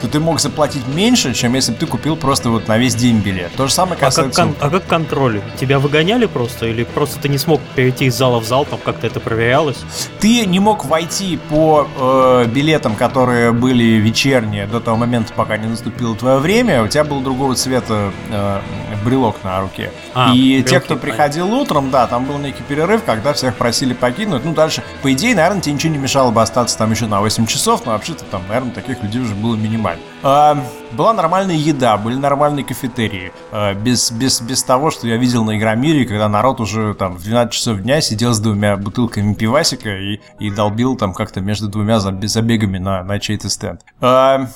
то 0.00 0.08
ты 0.08 0.20
мог 0.20 0.40
заплатить 0.40 0.86
меньше, 0.86 1.34
чем 1.34 1.54
если 1.54 1.72
бы 1.72 1.78
ты 1.78 1.86
купил 1.86 2.16
просто 2.16 2.50
вот 2.50 2.68
на 2.68 2.78
весь 2.78 2.94
день 2.94 3.18
билет. 3.18 3.52
То 3.56 3.66
же 3.66 3.72
самое 3.72 3.98
касается... 3.98 4.42
А 4.42 4.46
как, 4.46 4.58
кон- 4.58 4.68
а 4.68 4.70
как 4.70 4.86
контроль? 4.86 5.40
Тебя 5.58 5.78
выгоняли 5.78 6.26
просто? 6.26 6.66
Или 6.66 6.84
просто 6.84 7.20
ты 7.20 7.28
не 7.28 7.38
смог 7.38 7.60
перейти 7.74 8.06
из 8.06 8.16
зала 8.16 8.38
в 8.40 8.44
зал, 8.44 8.64
там 8.64 8.78
как-то 8.84 9.06
это 9.06 9.20
проверялось? 9.20 9.78
Ты 10.20 10.46
не 10.46 10.60
мог 10.60 10.84
войти 10.84 11.38
по 11.48 11.88
э, 11.98 12.46
билетам, 12.46 12.94
которые 12.94 13.52
были 13.52 13.84
вечерние, 13.84 14.66
до 14.66 14.80
того 14.80 14.96
момента, 14.96 15.32
пока 15.34 15.56
не 15.56 15.66
наступило 15.66 16.14
твое 16.14 16.38
время, 16.38 16.50
время, 16.50 16.82
у 16.82 16.88
тебя 16.88 17.04
был 17.04 17.20
другого 17.20 17.54
цвета 17.54 18.12
э, 18.30 18.60
брелок 19.04 19.42
на 19.44 19.60
руке. 19.60 19.92
А, 20.14 20.32
и 20.34 20.54
брелки, 20.54 20.70
те, 20.70 20.80
кто 20.80 20.96
приходил 20.96 21.46
понятно. 21.46 21.62
утром, 21.62 21.90
да, 21.90 22.06
там 22.06 22.24
был 22.24 22.38
некий 22.38 22.62
перерыв, 22.62 23.04
когда 23.04 23.32
всех 23.32 23.56
просили 23.56 23.94
покинуть. 23.94 24.44
Ну, 24.44 24.52
дальше, 24.52 24.82
по 25.02 25.12
идее, 25.12 25.34
наверное, 25.34 25.60
тебе 25.60 25.74
ничего 25.74 25.92
не 25.92 25.98
мешало 25.98 26.30
бы 26.30 26.42
остаться 26.42 26.76
там 26.76 26.90
еще 26.90 27.06
на 27.06 27.20
8 27.20 27.46
часов, 27.46 27.86
но 27.86 27.92
вообще-то 27.92 28.24
там, 28.24 28.42
наверное, 28.48 28.72
таких 28.72 29.02
людей 29.02 29.20
уже 29.20 29.34
было 29.40 29.56
минимально. 29.56 30.02
Э, 30.22 30.54
была 30.92 31.12
нормальная 31.12 31.56
еда, 31.56 31.96
были 31.96 32.16
нормальные 32.16 32.64
кафетерии. 32.64 33.32
Э, 33.52 33.74
без, 33.74 34.10
без, 34.10 34.40
без 34.40 34.62
того, 34.62 34.90
что 34.90 35.06
я 35.06 35.16
видел 35.16 35.44
на 35.44 35.56
Игромире, 35.58 36.04
когда 36.04 36.28
народ 36.28 36.60
уже 36.60 36.94
там 36.94 37.16
в 37.16 37.22
12 37.22 37.52
часов 37.52 37.80
дня 37.80 38.00
сидел 38.00 38.32
с 38.32 38.40
двумя 38.40 38.76
бутылками 38.76 39.34
пивасика 39.34 39.96
и, 39.96 40.20
и 40.38 40.50
долбил 40.50 40.96
там 40.96 41.12
как-то 41.12 41.40
между 41.40 41.68
двумя 41.68 42.00
забегами 42.00 42.78
на, 42.78 43.02
на 43.02 43.18
чей-то 43.18 43.48
стенд. 43.48 43.82
Э, 44.00 44.46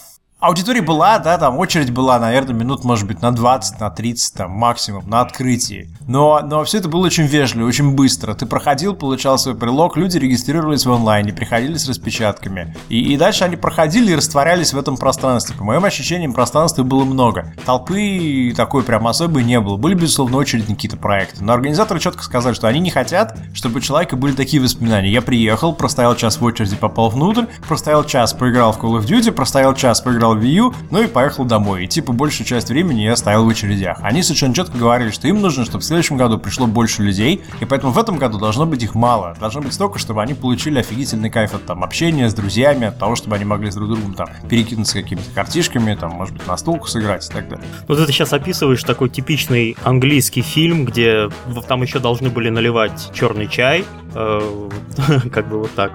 Аудитория 0.45 0.83
была, 0.83 1.19
да, 1.21 1.39
там 1.39 1.57
очередь 1.59 1.91
была, 1.91 2.19
наверное, 2.19 2.55
минут, 2.55 2.85
может 2.85 3.07
быть, 3.07 3.23
на 3.23 3.33
20, 3.33 3.81
на 3.81 3.89
30, 3.89 4.35
там, 4.35 4.51
максимум, 4.51 5.09
на 5.09 5.23
открытии. 5.23 5.89
Но, 6.07 6.41
но 6.45 6.63
все 6.65 6.79
это 6.79 6.89
было 6.91 7.07
очень 7.07 7.25
вежливо, 7.25 7.67
очень 7.67 7.93
быстро. 7.95 8.35
Ты 8.35 8.45
проходил, 8.45 8.95
получал 8.95 9.39
свой 9.39 9.55
прилог, 9.55 9.97
люди 9.97 10.19
регистрировались 10.19 10.85
в 10.85 10.93
онлайне, 10.93 11.33
приходили 11.33 11.79
с 11.79 11.89
распечатками. 11.89 12.77
И, 12.91 13.15
и 13.15 13.17
дальше 13.17 13.45
они 13.45 13.57
проходили 13.57 14.13
и 14.13 14.15
растворялись 14.15 14.75
в 14.75 14.79
этом 14.79 14.99
пространстве. 14.99 15.57
По 15.57 15.65
моим 15.65 15.83
ощущениям, 15.83 16.35
пространства 16.35 16.83
было 16.83 17.05
много. 17.05 17.55
Толпы 17.65 18.53
такой 18.55 18.83
прям 18.83 19.07
особой 19.09 19.45
не 19.45 19.59
было. 19.61 19.79
Были, 19.79 19.95
безусловно, 19.95 20.37
очередь 20.37 20.69
на 20.69 20.75
какие-то 20.75 20.99
проекты. 20.99 21.43
Но 21.43 21.55
организаторы 21.55 22.01
четко 22.01 22.23
сказали, 22.23 22.53
что 22.53 22.69
они 22.69 22.81
не 22.81 22.91
хотят, 22.91 23.39
чтобы 23.55 23.79
у 23.79 23.81
человека 23.81 24.17
были 24.17 24.35
такие 24.35 24.63
воспоминания. 24.63 25.11
Я 25.11 25.23
приехал, 25.23 25.73
простоял 25.73 26.15
час 26.17 26.39
в 26.39 26.45
очереди, 26.45 26.77
попал 26.77 27.09
внутрь, 27.09 27.47
простоял 27.67 28.05
час, 28.05 28.35
поиграл 28.35 28.73
в 28.73 28.79
Call 28.79 28.99
of 28.99 29.07
Duty, 29.07 29.33
простоял 29.33 29.75
час, 29.75 30.03
поиграл 30.03 30.34
взял 30.35 30.39
Wii 30.39 30.55
U, 30.55 30.75
ну 30.91 31.03
и 31.03 31.07
поехал 31.07 31.45
домой. 31.45 31.85
И 31.85 31.87
типа 31.87 32.13
большую 32.13 32.47
часть 32.47 32.69
времени 32.69 33.03
я 33.03 33.17
стоял 33.17 33.45
в 33.45 33.49
очередях. 33.49 33.99
Они 34.03 34.23
совершенно 34.23 34.55
четко 34.55 34.77
говорили, 34.77 35.11
что 35.11 35.29
им 35.29 35.41
нужно, 35.41 35.65
чтобы 35.65 35.83
в 35.83 35.85
следующем 35.85 36.17
году 36.17 36.39
пришло 36.39 36.67
больше 36.67 37.03
людей, 37.03 37.43
и 37.61 37.65
поэтому 37.65 37.93
в 37.93 37.99
этом 37.99 38.19
году 38.19 38.39
должно 38.39 38.67
быть 38.67 38.83
их 38.83 38.95
мало. 38.95 39.37
Должно 39.41 39.61
быть 39.61 39.73
столько, 39.73 39.99
чтобы 39.99 40.23
они 40.23 40.35
получили 40.35 40.79
офигительный 40.79 41.31
кайф 41.31 41.55
от 41.55 41.67
там 41.67 41.85
общения 41.85 42.29
с 42.29 42.35
друзьями, 42.35 42.87
от 42.87 42.99
того, 42.99 43.17
чтобы 43.17 43.37
они 43.37 43.45
могли 43.45 43.71
с 43.71 43.75
друг 43.75 43.91
другом 43.91 44.15
там 44.15 44.29
перекинуться 44.49 44.95
какими-то 44.95 45.31
картишками, 45.35 45.95
там, 45.95 46.13
может 46.13 46.35
быть, 46.35 46.47
на 46.47 46.57
стулку 46.57 46.89
сыграть 46.89 47.29
и 47.29 47.33
так 47.33 47.49
далее. 47.49 47.67
Вот 47.89 47.99
ты 47.99 48.13
сейчас 48.13 48.33
описываешь 48.33 48.83
такой 48.83 49.09
типичный 49.09 49.77
английский 49.85 50.43
фильм, 50.43 50.85
где 50.85 51.29
там 51.69 51.83
еще 51.83 51.99
должны 51.99 52.31
были 52.31 52.49
наливать 52.49 53.11
черный 53.15 53.49
чай, 53.49 53.85
э, 54.15 54.69
как 55.33 55.49
бы 55.49 55.61
вот 55.61 55.75
так. 55.75 55.93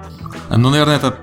Ну, 0.50 0.70
наверное, 0.70 0.96
это 0.96 1.16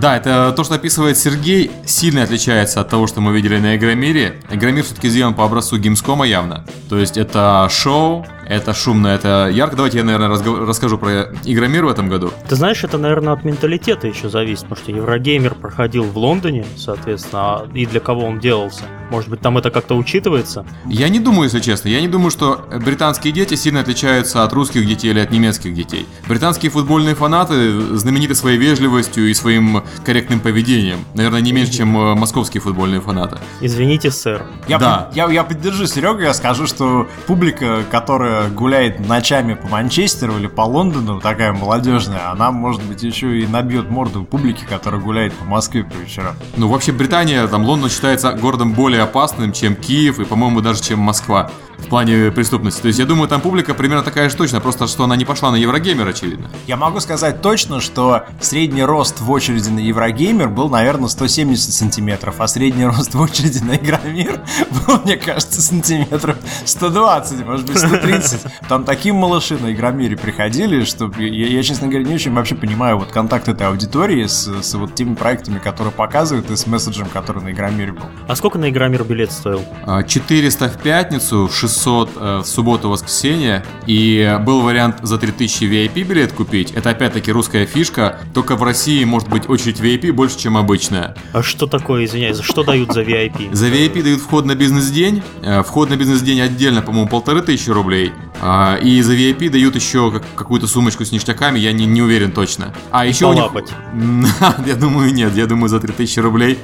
да, 0.00 0.16
это 0.16 0.52
то, 0.56 0.64
что 0.64 0.74
описывает 0.74 1.18
Сергей, 1.18 1.70
сильно 1.84 2.22
отличается 2.22 2.80
от 2.80 2.88
того, 2.88 3.06
что 3.06 3.20
мы 3.20 3.32
видели 3.32 3.58
на 3.58 3.76
Игромире. 3.76 4.40
Игромир 4.50 4.84
все-таки 4.84 5.08
сделан 5.08 5.34
по 5.34 5.44
образцу 5.44 5.78
Gamescom 5.78 6.26
явно. 6.26 6.64
То 6.88 6.98
есть 6.98 7.16
это 7.16 7.68
шоу, 7.70 8.26
это 8.48 8.74
шумно, 8.74 9.08
это 9.08 9.48
ярко. 9.52 9.76
Давайте 9.76 9.98
я, 9.98 10.04
наверное, 10.04 10.28
разго- 10.28 10.64
расскажу 10.64 10.98
про 10.98 11.32
Игромир 11.44 11.84
в 11.84 11.88
этом 11.88 12.08
году. 12.08 12.32
Ты 12.48 12.56
знаешь, 12.56 12.82
это, 12.84 12.98
наверное, 12.98 13.32
от 13.32 13.44
менталитета 13.44 14.06
еще 14.06 14.28
зависит, 14.28 14.64
потому 14.64 14.76
что 14.82 14.92
Еврогеймер 14.92 15.54
проходил 15.54 16.04
в 16.04 16.16
Лондоне, 16.16 16.64
соответственно, 16.76 17.40
а 17.42 17.68
и 17.74 17.86
для 17.86 18.00
кого 18.00 18.24
он 18.26 18.38
делался. 18.40 18.82
Может 19.10 19.30
быть, 19.30 19.40
там 19.40 19.56
это 19.56 19.70
как-то 19.70 19.94
учитывается? 19.96 20.66
Я 20.86 21.08
не 21.08 21.18
думаю, 21.18 21.44
если 21.44 21.60
честно. 21.60 21.88
Я 21.88 22.00
не 22.00 22.08
думаю, 22.08 22.30
что 22.30 22.66
британские 22.84 23.32
дети 23.32 23.54
сильно 23.54 23.80
отличаются 23.80 24.44
от 24.44 24.52
русских 24.52 24.86
детей 24.86 25.10
или 25.10 25.20
от 25.20 25.30
немецких 25.30 25.74
детей. 25.74 26.06
Британские 26.28 26.70
футбольные 26.70 27.14
фанаты 27.14 27.80
знамениты 27.96 28.34
своей 28.34 28.58
вежливостью 28.58 29.30
и 29.30 29.34
своим 29.34 29.82
корректным 30.04 30.40
поведением. 30.40 30.98
Наверное, 31.14 31.40
не 31.40 31.52
меньше, 31.52 31.72
чем 31.72 31.96
э, 31.96 32.14
московские 32.14 32.60
футбольные 32.60 33.00
фанаты. 33.00 33.38
Извините, 33.60 34.10
сэр. 34.10 34.44
Я, 34.68 34.78
да. 34.78 35.10
я, 35.14 35.30
я 35.30 35.42
поддержу 35.42 35.86
Серегу, 35.86 36.20
я 36.20 36.34
скажу, 36.34 36.66
что 36.66 37.08
публика, 37.26 37.84
которая 37.90 38.37
гуляет 38.48 39.06
ночами 39.06 39.54
по 39.54 39.68
Манчестеру 39.68 40.38
или 40.38 40.46
по 40.46 40.62
Лондону, 40.62 41.20
такая 41.20 41.52
молодежная, 41.52 42.30
она, 42.30 42.50
может 42.50 42.82
быть, 42.82 43.02
еще 43.02 43.40
и 43.40 43.46
набьет 43.46 43.90
морду 43.90 44.24
публики, 44.24 44.64
которая 44.68 45.00
гуляет 45.00 45.32
по 45.34 45.44
Москве 45.44 45.84
по 45.84 45.94
вечерам. 45.94 46.36
Ну, 46.56 46.68
вообще, 46.68 46.92
Британия, 46.92 47.46
там, 47.46 47.64
Лондон 47.64 47.90
считается 47.90 48.32
городом 48.32 48.72
более 48.72 49.02
опасным, 49.02 49.52
чем 49.52 49.74
Киев 49.74 50.20
и, 50.20 50.24
по-моему, 50.24 50.60
даже 50.60 50.82
чем 50.82 51.00
Москва 51.00 51.50
в 51.78 51.86
плане 51.88 52.30
преступности. 52.30 52.80
То 52.82 52.88
есть 52.88 52.98
я 52.98 53.06
думаю, 53.06 53.28
там 53.28 53.40
публика 53.40 53.74
примерно 53.74 54.02
такая 54.02 54.28
же 54.28 54.36
точно, 54.36 54.60
просто 54.60 54.86
что 54.86 55.04
она 55.04 55.16
не 55.16 55.24
пошла 55.24 55.50
на 55.50 55.56
Еврогеймер, 55.56 56.06
очевидно. 56.06 56.50
Я 56.66 56.76
могу 56.76 57.00
сказать 57.00 57.40
точно, 57.40 57.80
что 57.80 58.24
средний 58.40 58.82
рост 58.82 59.20
в 59.20 59.30
очереди 59.30 59.68
на 59.68 59.78
Еврогеймер 59.78 60.48
был, 60.48 60.68
наверное, 60.68 61.08
170 61.08 61.72
сантиметров, 61.72 62.36
а 62.38 62.48
средний 62.48 62.84
рост 62.84 63.14
в 63.14 63.20
очереди 63.20 63.62
на 63.62 63.76
Игромир 63.76 64.40
был, 64.86 65.00
мне 65.04 65.16
кажется, 65.16 65.62
сантиметров 65.62 66.36
120, 66.64 67.46
может 67.46 67.66
быть, 67.66 67.78
130. 67.78 68.40
Там 68.68 68.84
такие 68.84 69.14
малыши 69.14 69.56
на 69.56 69.72
Игромире 69.72 70.16
приходили, 70.16 70.84
что 70.84 71.10
я, 71.18 71.46
я, 71.46 71.62
честно 71.62 71.88
говоря, 71.88 72.06
не 72.06 72.14
очень 72.14 72.32
вообще 72.32 72.54
понимаю 72.54 72.98
вот 72.98 73.08
контакт 73.10 73.48
этой 73.48 73.66
аудитории 73.66 74.26
с, 74.26 74.62
с 74.62 74.74
вот 74.74 74.94
теми 74.94 75.14
проектами, 75.14 75.58
которые 75.58 75.92
показывают, 75.92 76.50
и 76.50 76.56
с 76.56 76.66
месседжем, 76.66 77.08
который 77.08 77.42
на 77.42 77.52
Игромире 77.52 77.92
был. 77.92 78.06
А 78.26 78.36
сколько 78.36 78.58
на 78.58 78.68
Игромир 78.68 79.04
билет 79.04 79.32
стоил? 79.32 79.62
400 80.06 80.64
а, 80.64 80.68
в 80.68 80.78
пятницу, 80.82 81.48
600 81.48 81.67
600 81.68 82.10
э, 82.16 82.38
в 82.38 82.46
субботу-воскресенье, 82.46 83.64
и 83.86 84.38
был 84.44 84.62
вариант 84.62 84.96
за 85.02 85.18
3000 85.18 85.64
VIP 85.64 86.02
билет 86.02 86.32
купить. 86.32 86.72
Это 86.72 86.90
опять-таки 86.90 87.30
русская 87.30 87.66
фишка, 87.66 88.18
только 88.34 88.56
в 88.56 88.62
России 88.62 89.04
может 89.04 89.28
быть 89.28 89.48
очередь 89.48 89.80
VIP 89.80 90.12
больше, 90.12 90.38
чем 90.38 90.56
обычная. 90.56 91.14
А 91.32 91.42
что 91.42 91.66
такое, 91.66 92.04
извиняюсь, 92.04 92.36
за 92.36 92.42
что 92.42 92.64
дают 92.64 92.92
за 92.92 93.02
VIP? 93.02 93.54
За 93.54 93.68
VIP 93.68 94.02
дают 94.02 94.20
вход 94.20 94.46
на 94.46 94.54
бизнес-день, 94.54 95.22
э, 95.42 95.62
вход 95.62 95.90
на 95.90 95.96
бизнес-день 95.96 96.40
отдельно, 96.40 96.82
по-моему, 96.82 97.08
полторы 97.08 97.42
тысячи 97.42 97.70
рублей, 97.70 98.12
а, 98.40 98.76
и 98.76 99.00
за 99.02 99.14
VIP 99.14 99.50
дают 99.50 99.74
еще 99.74 100.20
какую-то 100.36 100.66
сумочку 100.66 101.04
с 101.04 101.12
ништяками, 101.12 101.58
я 101.58 101.72
не, 101.72 101.86
не 101.86 102.02
уверен 102.02 102.32
точно. 102.32 102.72
А 102.90 103.06
еще 103.06 103.26
у 103.26 103.32
них... 103.32 103.44
Я 104.66 104.74
думаю, 104.74 105.12
нет, 105.12 105.34
я 105.34 105.46
думаю, 105.46 105.68
за 105.68 105.80
3000 105.80 106.20
рублей 106.20 106.58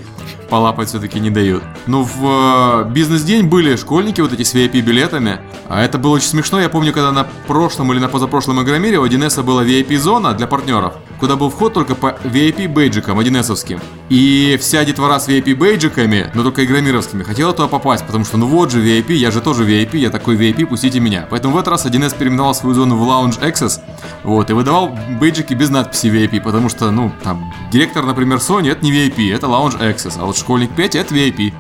полапать 0.49 0.89
все-таки 0.89 1.21
не 1.21 1.31
дают. 1.31 1.63
Ну, 1.87 2.03
в 2.03 2.87
э, 2.87 2.91
бизнес-день 2.91 3.47
были 3.47 3.77
школьники 3.77 4.21
вот 4.21 4.33
эти 4.33 4.43
с 4.43 4.55
VIP-билетами. 4.55 5.41
А 5.69 5.83
это 5.83 5.99
было 5.99 6.13
очень 6.13 6.29
смешно. 6.29 6.61
Я 6.61 6.69
помню, 6.69 6.93
когда 6.93 7.13
на 7.13 7.25
прошлом 7.47 7.93
или 7.93 7.99
на 7.99 8.09
позапрошлом 8.09 8.63
Игромире 8.63 8.99
у 8.99 9.07
1С 9.07 9.43
была 9.43 9.65
VIP-зона 9.65 10.35
для 10.35 10.47
партнеров, 10.47 10.95
куда 11.19 11.37
был 11.37 11.51
вход 11.51 11.73
только 11.73 11.95
по 11.95 12.17
VIP-бейджикам 12.25 13.19
1С-овским. 13.19 13.81
И 14.09 14.59
вся 14.61 14.85
детвора 14.85 15.19
с 15.19 15.29
VIP-бейджиками, 15.29 16.31
но 16.35 16.43
только 16.43 16.65
игромировскими, 16.65 17.23
хотела 17.23 17.53
туда 17.53 17.69
попасть, 17.69 18.07
потому 18.07 18.25
что 18.25 18.37
ну 18.37 18.47
вот 18.47 18.71
же 18.71 18.83
VIP, 18.83 19.15
я 19.15 19.31
же 19.31 19.41
тоже 19.41 19.65
VIP, 19.65 19.97
я 19.97 20.11
такой 20.11 20.37
VIP, 20.37 20.67
пустите 20.67 21.01
меня. 21.01 21.27
Поэтому 21.31 21.55
в 21.55 21.57
этот 21.57 21.69
раз 21.69 21.87
1С 21.87 22.17
переименовал 22.17 22.55
свою 22.55 22.75
зону 22.75 22.97
в 22.97 23.09
Lounge 23.09 23.41
Access, 23.41 23.81
вот, 24.23 24.51
и 24.51 24.53
выдавал 24.53 24.97
бейджики 25.21 25.55
без 25.55 25.71
надписи 25.71 26.07
VIP, 26.07 26.41
потому 26.41 26.69
что, 26.69 26.91
ну, 26.91 27.13
там, 27.23 27.53
директор, 27.73 28.05
например, 28.05 28.39
Sony, 28.39 28.71
это 28.71 28.85
не 28.85 28.93
VIP, 28.93 29.35
это 29.35 29.47
Lounge 29.47 29.81
Access, 29.81 30.15
а 30.19 30.27
вот 30.27 30.37
школьник 30.45 30.75
5 30.77 30.95
это 30.97 31.15
VIP. 31.15 31.55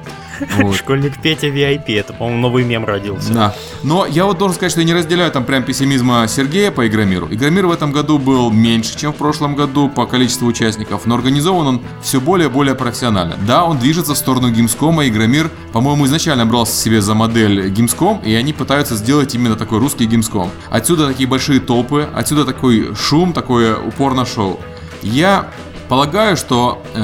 Вот. 0.58 0.76
Школьник 0.76 1.20
Петя 1.22 1.46
VIP, 1.46 1.98
это, 1.98 2.12
по-моему, 2.12 2.40
новый 2.40 2.64
мем 2.64 2.84
родился. 2.84 3.32
Да. 3.32 3.54
Но 3.82 4.04
я 4.04 4.24
вот 4.26 4.36
должен 4.36 4.54
сказать, 4.54 4.72
что 4.72 4.80
я 4.80 4.86
не 4.86 4.92
разделяю 4.92 5.30
там 5.30 5.44
прям 5.44 5.62
пессимизма 5.62 6.26
Сергея 6.28 6.70
по 6.70 6.86
Игромиру. 6.86 7.28
Игромир 7.30 7.66
в 7.66 7.72
этом 7.72 7.92
году 7.92 8.18
был 8.18 8.50
меньше, 8.50 8.98
чем 8.98 9.12
в 9.12 9.16
прошлом 9.16 9.54
году 9.54 9.88
по 9.88 10.06
количеству 10.06 10.46
участников, 10.46 11.06
но 11.06 11.14
организован 11.14 11.66
он 11.66 11.82
все 12.02 12.20
более 12.20 12.48
и 12.48 12.50
более 12.50 12.74
профессионально. 12.74 13.36
Да, 13.46 13.64
он 13.64 13.78
движется 13.78 14.14
в 14.14 14.18
сторону 14.18 14.50
Гимскома, 14.50 15.06
Игромир, 15.06 15.50
по-моему, 15.72 16.04
изначально 16.06 16.44
брался 16.44 16.76
себе 16.76 17.00
за 17.00 17.14
модель 17.14 17.68
Гимском, 17.70 18.20
и 18.24 18.34
они 18.34 18.52
пытаются 18.52 18.96
сделать 18.96 19.34
именно 19.34 19.56
такой 19.56 19.78
русский 19.78 20.04
Гимском. 20.04 20.50
Отсюда 20.68 21.06
такие 21.06 21.28
большие 21.28 21.60
толпы, 21.60 22.08
отсюда 22.14 22.44
такой 22.44 22.94
шум, 22.94 23.32
такое 23.32 23.76
упор 23.76 24.14
на 24.14 24.26
шоу. 24.26 24.60
Я 25.02 25.48
Полагаю, 25.88 26.36
что 26.36 26.82
э, 26.94 26.98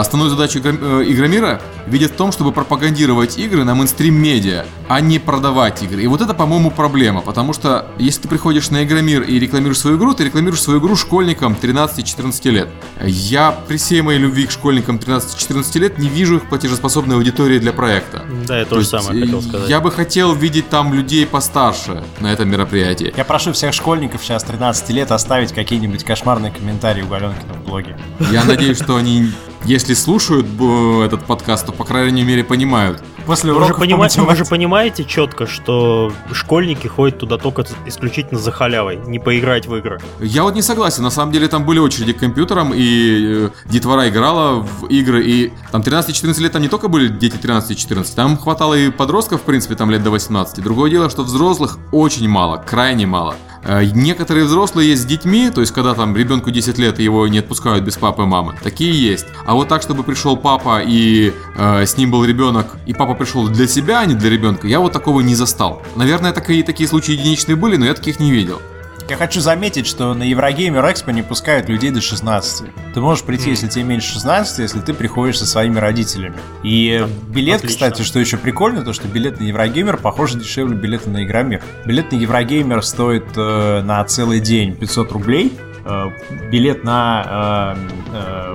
основную 0.00 0.30
задачу 0.30 0.60
э, 0.62 1.04
Игромира 1.06 1.60
видят 1.86 2.12
в 2.12 2.16
том, 2.16 2.32
чтобы 2.32 2.52
пропагандировать 2.52 3.38
игры 3.38 3.64
на 3.64 3.74
мейнстрим-медиа, 3.74 4.66
а 4.88 5.00
не 5.00 5.18
продавать 5.18 5.82
игры. 5.82 6.02
И 6.02 6.06
вот 6.06 6.20
это, 6.20 6.34
по-моему, 6.34 6.70
проблема, 6.70 7.20
потому 7.20 7.52
что 7.52 7.86
если 7.98 8.22
ты 8.22 8.28
приходишь 8.28 8.70
на 8.70 8.84
Игромир 8.84 9.22
и 9.22 9.38
рекламируешь 9.38 9.78
свою 9.78 9.96
игру, 9.96 10.14
ты 10.14 10.24
рекламируешь 10.24 10.62
свою 10.62 10.80
игру 10.80 10.96
школьникам 10.96 11.56
13-14 11.60 12.50
лет. 12.50 12.68
Я 13.02 13.52
при 13.52 13.76
всей 13.76 14.02
моей 14.02 14.18
любви 14.18 14.46
к 14.46 14.50
школьникам 14.50 14.96
13-14 14.96 15.78
лет 15.78 15.98
не 15.98 16.08
вижу 16.08 16.36
их 16.36 16.48
платежеспособной 16.48 17.16
аудитории 17.16 17.58
для 17.58 17.72
проекта. 17.72 18.24
Да, 18.46 18.58
я 18.58 18.64
то, 18.64 18.76
то 18.76 18.80
же 18.80 18.86
самое 18.86 19.24
хотел 19.24 19.42
сказать. 19.42 19.68
Я 19.68 19.80
бы 19.80 19.90
хотел 19.90 20.34
видеть 20.34 20.68
там 20.68 20.92
людей 20.92 21.26
постарше 21.26 22.02
на 22.20 22.32
этом 22.32 22.48
мероприятии. 22.48 23.12
Я 23.16 23.24
прошу 23.24 23.52
всех 23.52 23.72
школьников 23.72 24.22
сейчас 24.22 24.44
13 24.44 24.90
лет 24.90 25.10
оставить 25.12 25.52
какие-нибудь 25.52 26.04
кошмарные 26.04 26.52
комментарии 26.52 27.02
у 27.02 27.06
Галенкина 27.06 27.54
в 27.54 27.64
блоге. 27.64 27.96
Я 28.32 28.44
надеюсь, 28.44 28.78
что 28.78 28.96
они, 28.96 29.32
если 29.66 29.94
слушают 29.94 30.46
этот 31.04 31.24
подкаст, 31.24 31.66
то, 31.66 31.72
по 31.72 31.84
крайней 31.84 32.22
мере, 32.22 32.44
понимают. 32.44 33.02
После 33.26 33.52
вы, 33.52 33.66
же 33.66 33.74
понима... 33.74 34.06
вы 34.08 34.36
же 34.36 34.44
понимаете 34.44 35.04
четко, 35.04 35.46
что 35.48 36.12
школьники 36.32 36.86
ходят 36.86 37.18
туда 37.18 37.38
только 37.38 37.64
исключительно 37.84 38.38
за 38.38 38.52
халявой, 38.52 38.96
не 38.96 39.18
поиграть 39.18 39.66
в 39.66 39.74
игры. 39.74 40.00
Я 40.20 40.44
вот 40.44 40.54
не 40.54 40.62
согласен. 40.62 41.02
На 41.02 41.10
самом 41.10 41.32
деле 41.32 41.48
там 41.48 41.64
были 41.64 41.80
очереди 41.80 42.12
к 42.12 42.18
компьютерам, 42.18 42.72
и 42.72 43.46
э, 43.46 43.50
детвора 43.66 44.08
играла 44.08 44.60
в 44.60 44.86
игры, 44.86 45.24
и 45.24 45.52
там 45.72 45.82
13-14 45.82 46.40
лет 46.40 46.52
там 46.52 46.62
не 46.62 46.68
только 46.68 46.86
были 46.86 47.08
дети 47.08 47.36
13-14, 47.36 48.14
там 48.14 48.38
хватало 48.38 48.74
и 48.74 48.90
подростков, 48.90 49.40
в 49.40 49.44
принципе, 49.44 49.74
там 49.74 49.90
лет 49.90 50.04
до 50.04 50.10
18. 50.10 50.62
Другое 50.62 50.90
дело, 50.90 51.10
что 51.10 51.24
взрослых 51.24 51.78
очень 51.90 52.28
мало, 52.28 52.58
крайне 52.58 53.06
мало. 53.06 53.34
Э, 53.66 53.84
некоторые 53.84 54.46
взрослые 54.46 54.90
есть 54.90 55.02
с 55.02 55.04
детьми, 55.04 55.50
то 55.50 55.60
есть 55.60 55.72
когда 55.72 55.94
там 55.94 56.16
ребенку 56.16 56.50
10 56.50 56.78
лет 56.78 56.98
его 56.98 57.26
не 57.26 57.38
отпускают 57.38 57.84
без 57.84 57.96
папы 57.96 58.22
и 58.22 58.26
мамы. 58.26 58.54
Такие 58.62 58.92
есть. 58.92 59.26
А 59.44 59.54
вот 59.54 59.68
так, 59.68 59.82
чтобы 59.82 60.04
пришел 60.04 60.36
папа 60.36 60.80
и 60.82 61.32
э, 61.56 61.84
с 61.84 61.96
ним 61.96 62.12
был 62.12 62.24
ребенок, 62.24 62.76
и 62.86 62.94
папа 62.94 63.14
пришел 63.14 63.48
для 63.48 63.66
себя, 63.66 64.00
а 64.00 64.06
не 64.06 64.14
для 64.14 64.30
ребенка, 64.30 64.68
я 64.68 64.80
вот 64.80 64.92
такого 64.92 65.20
не 65.20 65.34
застал. 65.34 65.82
Наверное, 65.96 66.32
такие, 66.32 66.62
такие 66.62 66.88
случаи 66.88 67.12
единичные 67.12 67.56
были, 67.56 67.76
но 67.76 67.86
я 67.86 67.94
таких 67.94 68.20
не 68.20 68.30
видел. 68.30 68.60
Я 69.08 69.16
хочу 69.16 69.40
заметить, 69.40 69.86
что 69.86 70.14
на 70.14 70.24
Еврогеймер 70.24 70.84
Экспо 70.90 71.12
не 71.12 71.22
пускают 71.22 71.68
людей 71.68 71.92
до 71.92 72.00
16. 72.00 72.68
Ты 72.92 73.00
можешь 73.00 73.22
прийти, 73.22 73.46
mm. 73.46 73.50
если 73.50 73.68
тебе 73.68 73.84
меньше 73.84 74.14
16, 74.14 74.58
если 74.58 74.80
ты 74.80 74.94
приходишь 74.94 75.38
со 75.38 75.46
своими 75.46 75.78
родителями. 75.78 76.34
И 76.64 77.06
билет, 77.28 77.58
Отлично. 77.58 77.68
кстати, 77.88 78.02
что 78.02 78.18
еще 78.18 78.36
прикольно, 78.36 78.82
то 78.82 78.92
что 78.92 79.06
билет 79.06 79.38
на 79.38 79.44
Еврогеймер, 79.44 79.98
похоже, 79.98 80.40
дешевле 80.40 80.76
билета 80.76 81.08
на 81.08 81.22
Игромир. 81.22 81.62
Билет 81.84 82.10
на 82.10 82.16
Еврогеймер 82.16 82.82
стоит 82.82 83.26
э, 83.36 83.82
на 83.82 84.02
целый 84.04 84.40
день 84.40 84.74
500 84.74 85.12
рублей. 85.12 85.52
Э, 85.86 86.10
билет 86.50 86.82
на 86.82 87.76
э, 88.12 88.54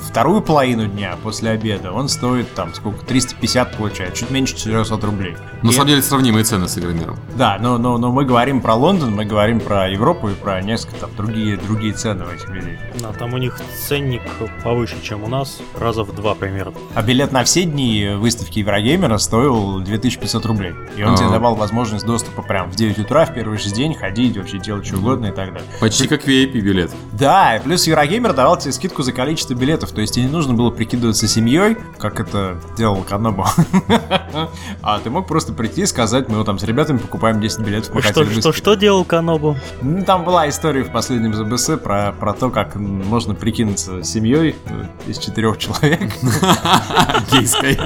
вторую 0.00 0.40
половину 0.40 0.86
дня 0.86 1.16
после 1.22 1.50
обеда 1.50 1.92
он 1.92 2.08
стоит 2.08 2.52
там 2.54 2.74
сколько 2.74 3.04
350 3.04 3.76
получает, 3.76 4.14
чуть 4.14 4.30
меньше 4.30 4.56
400 4.56 5.06
рублей. 5.06 5.36
На 5.62 5.70
и 5.70 5.72
самом 5.72 5.88
деле 5.88 6.02
сравнимые 6.02 6.44
цены 6.44 6.68
с 6.68 6.78
Игромиром. 6.78 7.18
Да, 7.36 7.58
но, 7.60 7.76
но, 7.76 7.98
но 7.98 8.10
мы 8.10 8.24
говорим 8.24 8.62
про 8.62 8.74
Лондон, 8.74 9.14
мы 9.14 9.26
говорим 9.26 9.60
про 9.60 9.90
Европу 9.90 10.30
и 10.30 10.34
про 10.34 10.62
несколько 10.62 10.96
там 10.96 11.10
другие, 11.16 11.58
другие 11.58 11.92
цены 11.92 12.24
в 12.24 12.32
этих 12.32 12.48
билетах. 12.48 12.80
Да, 13.00 13.12
там 13.12 13.34
у 13.34 13.38
них 13.38 13.60
ценник 13.86 14.22
повыше, 14.64 14.96
чем 15.02 15.22
у 15.22 15.28
нас, 15.28 15.60
раза 15.78 16.02
в 16.02 16.14
два 16.14 16.34
примерно. 16.34 16.72
А 16.94 17.02
билет 17.02 17.32
на 17.32 17.44
все 17.44 17.64
дни 17.64 18.12
выставки 18.16 18.60
Еврогеймера 18.60 19.18
стоил 19.18 19.80
2500 19.80 20.46
рублей. 20.46 20.72
И 20.96 21.02
он 21.02 21.10
А-а-а. 21.10 21.16
тебе 21.18 21.28
давал 21.28 21.56
возможность 21.56 22.06
доступа 22.06 22.42
прям 22.42 22.70
в 22.70 22.76
9 22.76 23.00
утра, 23.00 23.26
в 23.26 23.34
первый 23.34 23.58
же 23.58 23.70
день 23.70 23.94
ходить, 23.94 24.36
вообще 24.36 24.58
делать 24.58 24.86
что 24.86 24.96
угодно 24.96 25.26
и 25.26 25.32
так 25.32 25.52
далее. 25.52 25.68
Почти 25.78 26.08
как 26.08 26.26
VIP 26.26 26.52
билет. 26.70 26.90
Да, 27.12 27.56
и 27.56 27.60
плюс 27.60 27.86
Еврогеймер 27.86 28.32
давал 28.32 28.56
тебе 28.58 28.72
скидку 28.72 29.02
за 29.02 29.12
количество 29.12 29.54
билетов, 29.54 29.90
то 29.92 30.00
есть 30.00 30.14
тебе 30.14 30.26
не 30.26 30.30
нужно 30.30 30.54
было 30.54 30.70
прикидываться 30.70 31.26
семьей, 31.26 31.76
как 31.98 32.20
это 32.20 32.60
делал 32.76 33.02
Канобу. 33.02 33.46
А 34.82 34.98
ты 35.00 35.10
мог 35.10 35.26
просто 35.26 35.52
прийти 35.52 35.82
и 35.82 35.86
сказать, 35.86 36.28
мы 36.28 36.42
там 36.44 36.58
с 36.58 36.62
ребятами 36.62 36.98
покупаем 36.98 37.40
10 37.40 37.60
билетов. 37.60 38.04
Что, 38.04 38.24
что, 38.24 38.52
что 38.52 38.74
делал 38.74 39.04
Канобу? 39.04 39.56
Ну, 39.82 40.04
там 40.04 40.24
была 40.24 40.48
история 40.48 40.84
в 40.84 40.92
последнем 40.92 41.34
ЗБС 41.34 41.78
про, 41.82 42.12
про 42.12 42.32
то, 42.32 42.50
как 42.50 42.76
можно 42.76 43.34
прикинуться 43.34 44.02
семьей 44.04 44.54
из 45.06 45.18
четырех 45.18 45.58
человек. 45.58 46.00
Гейской. 47.32 47.78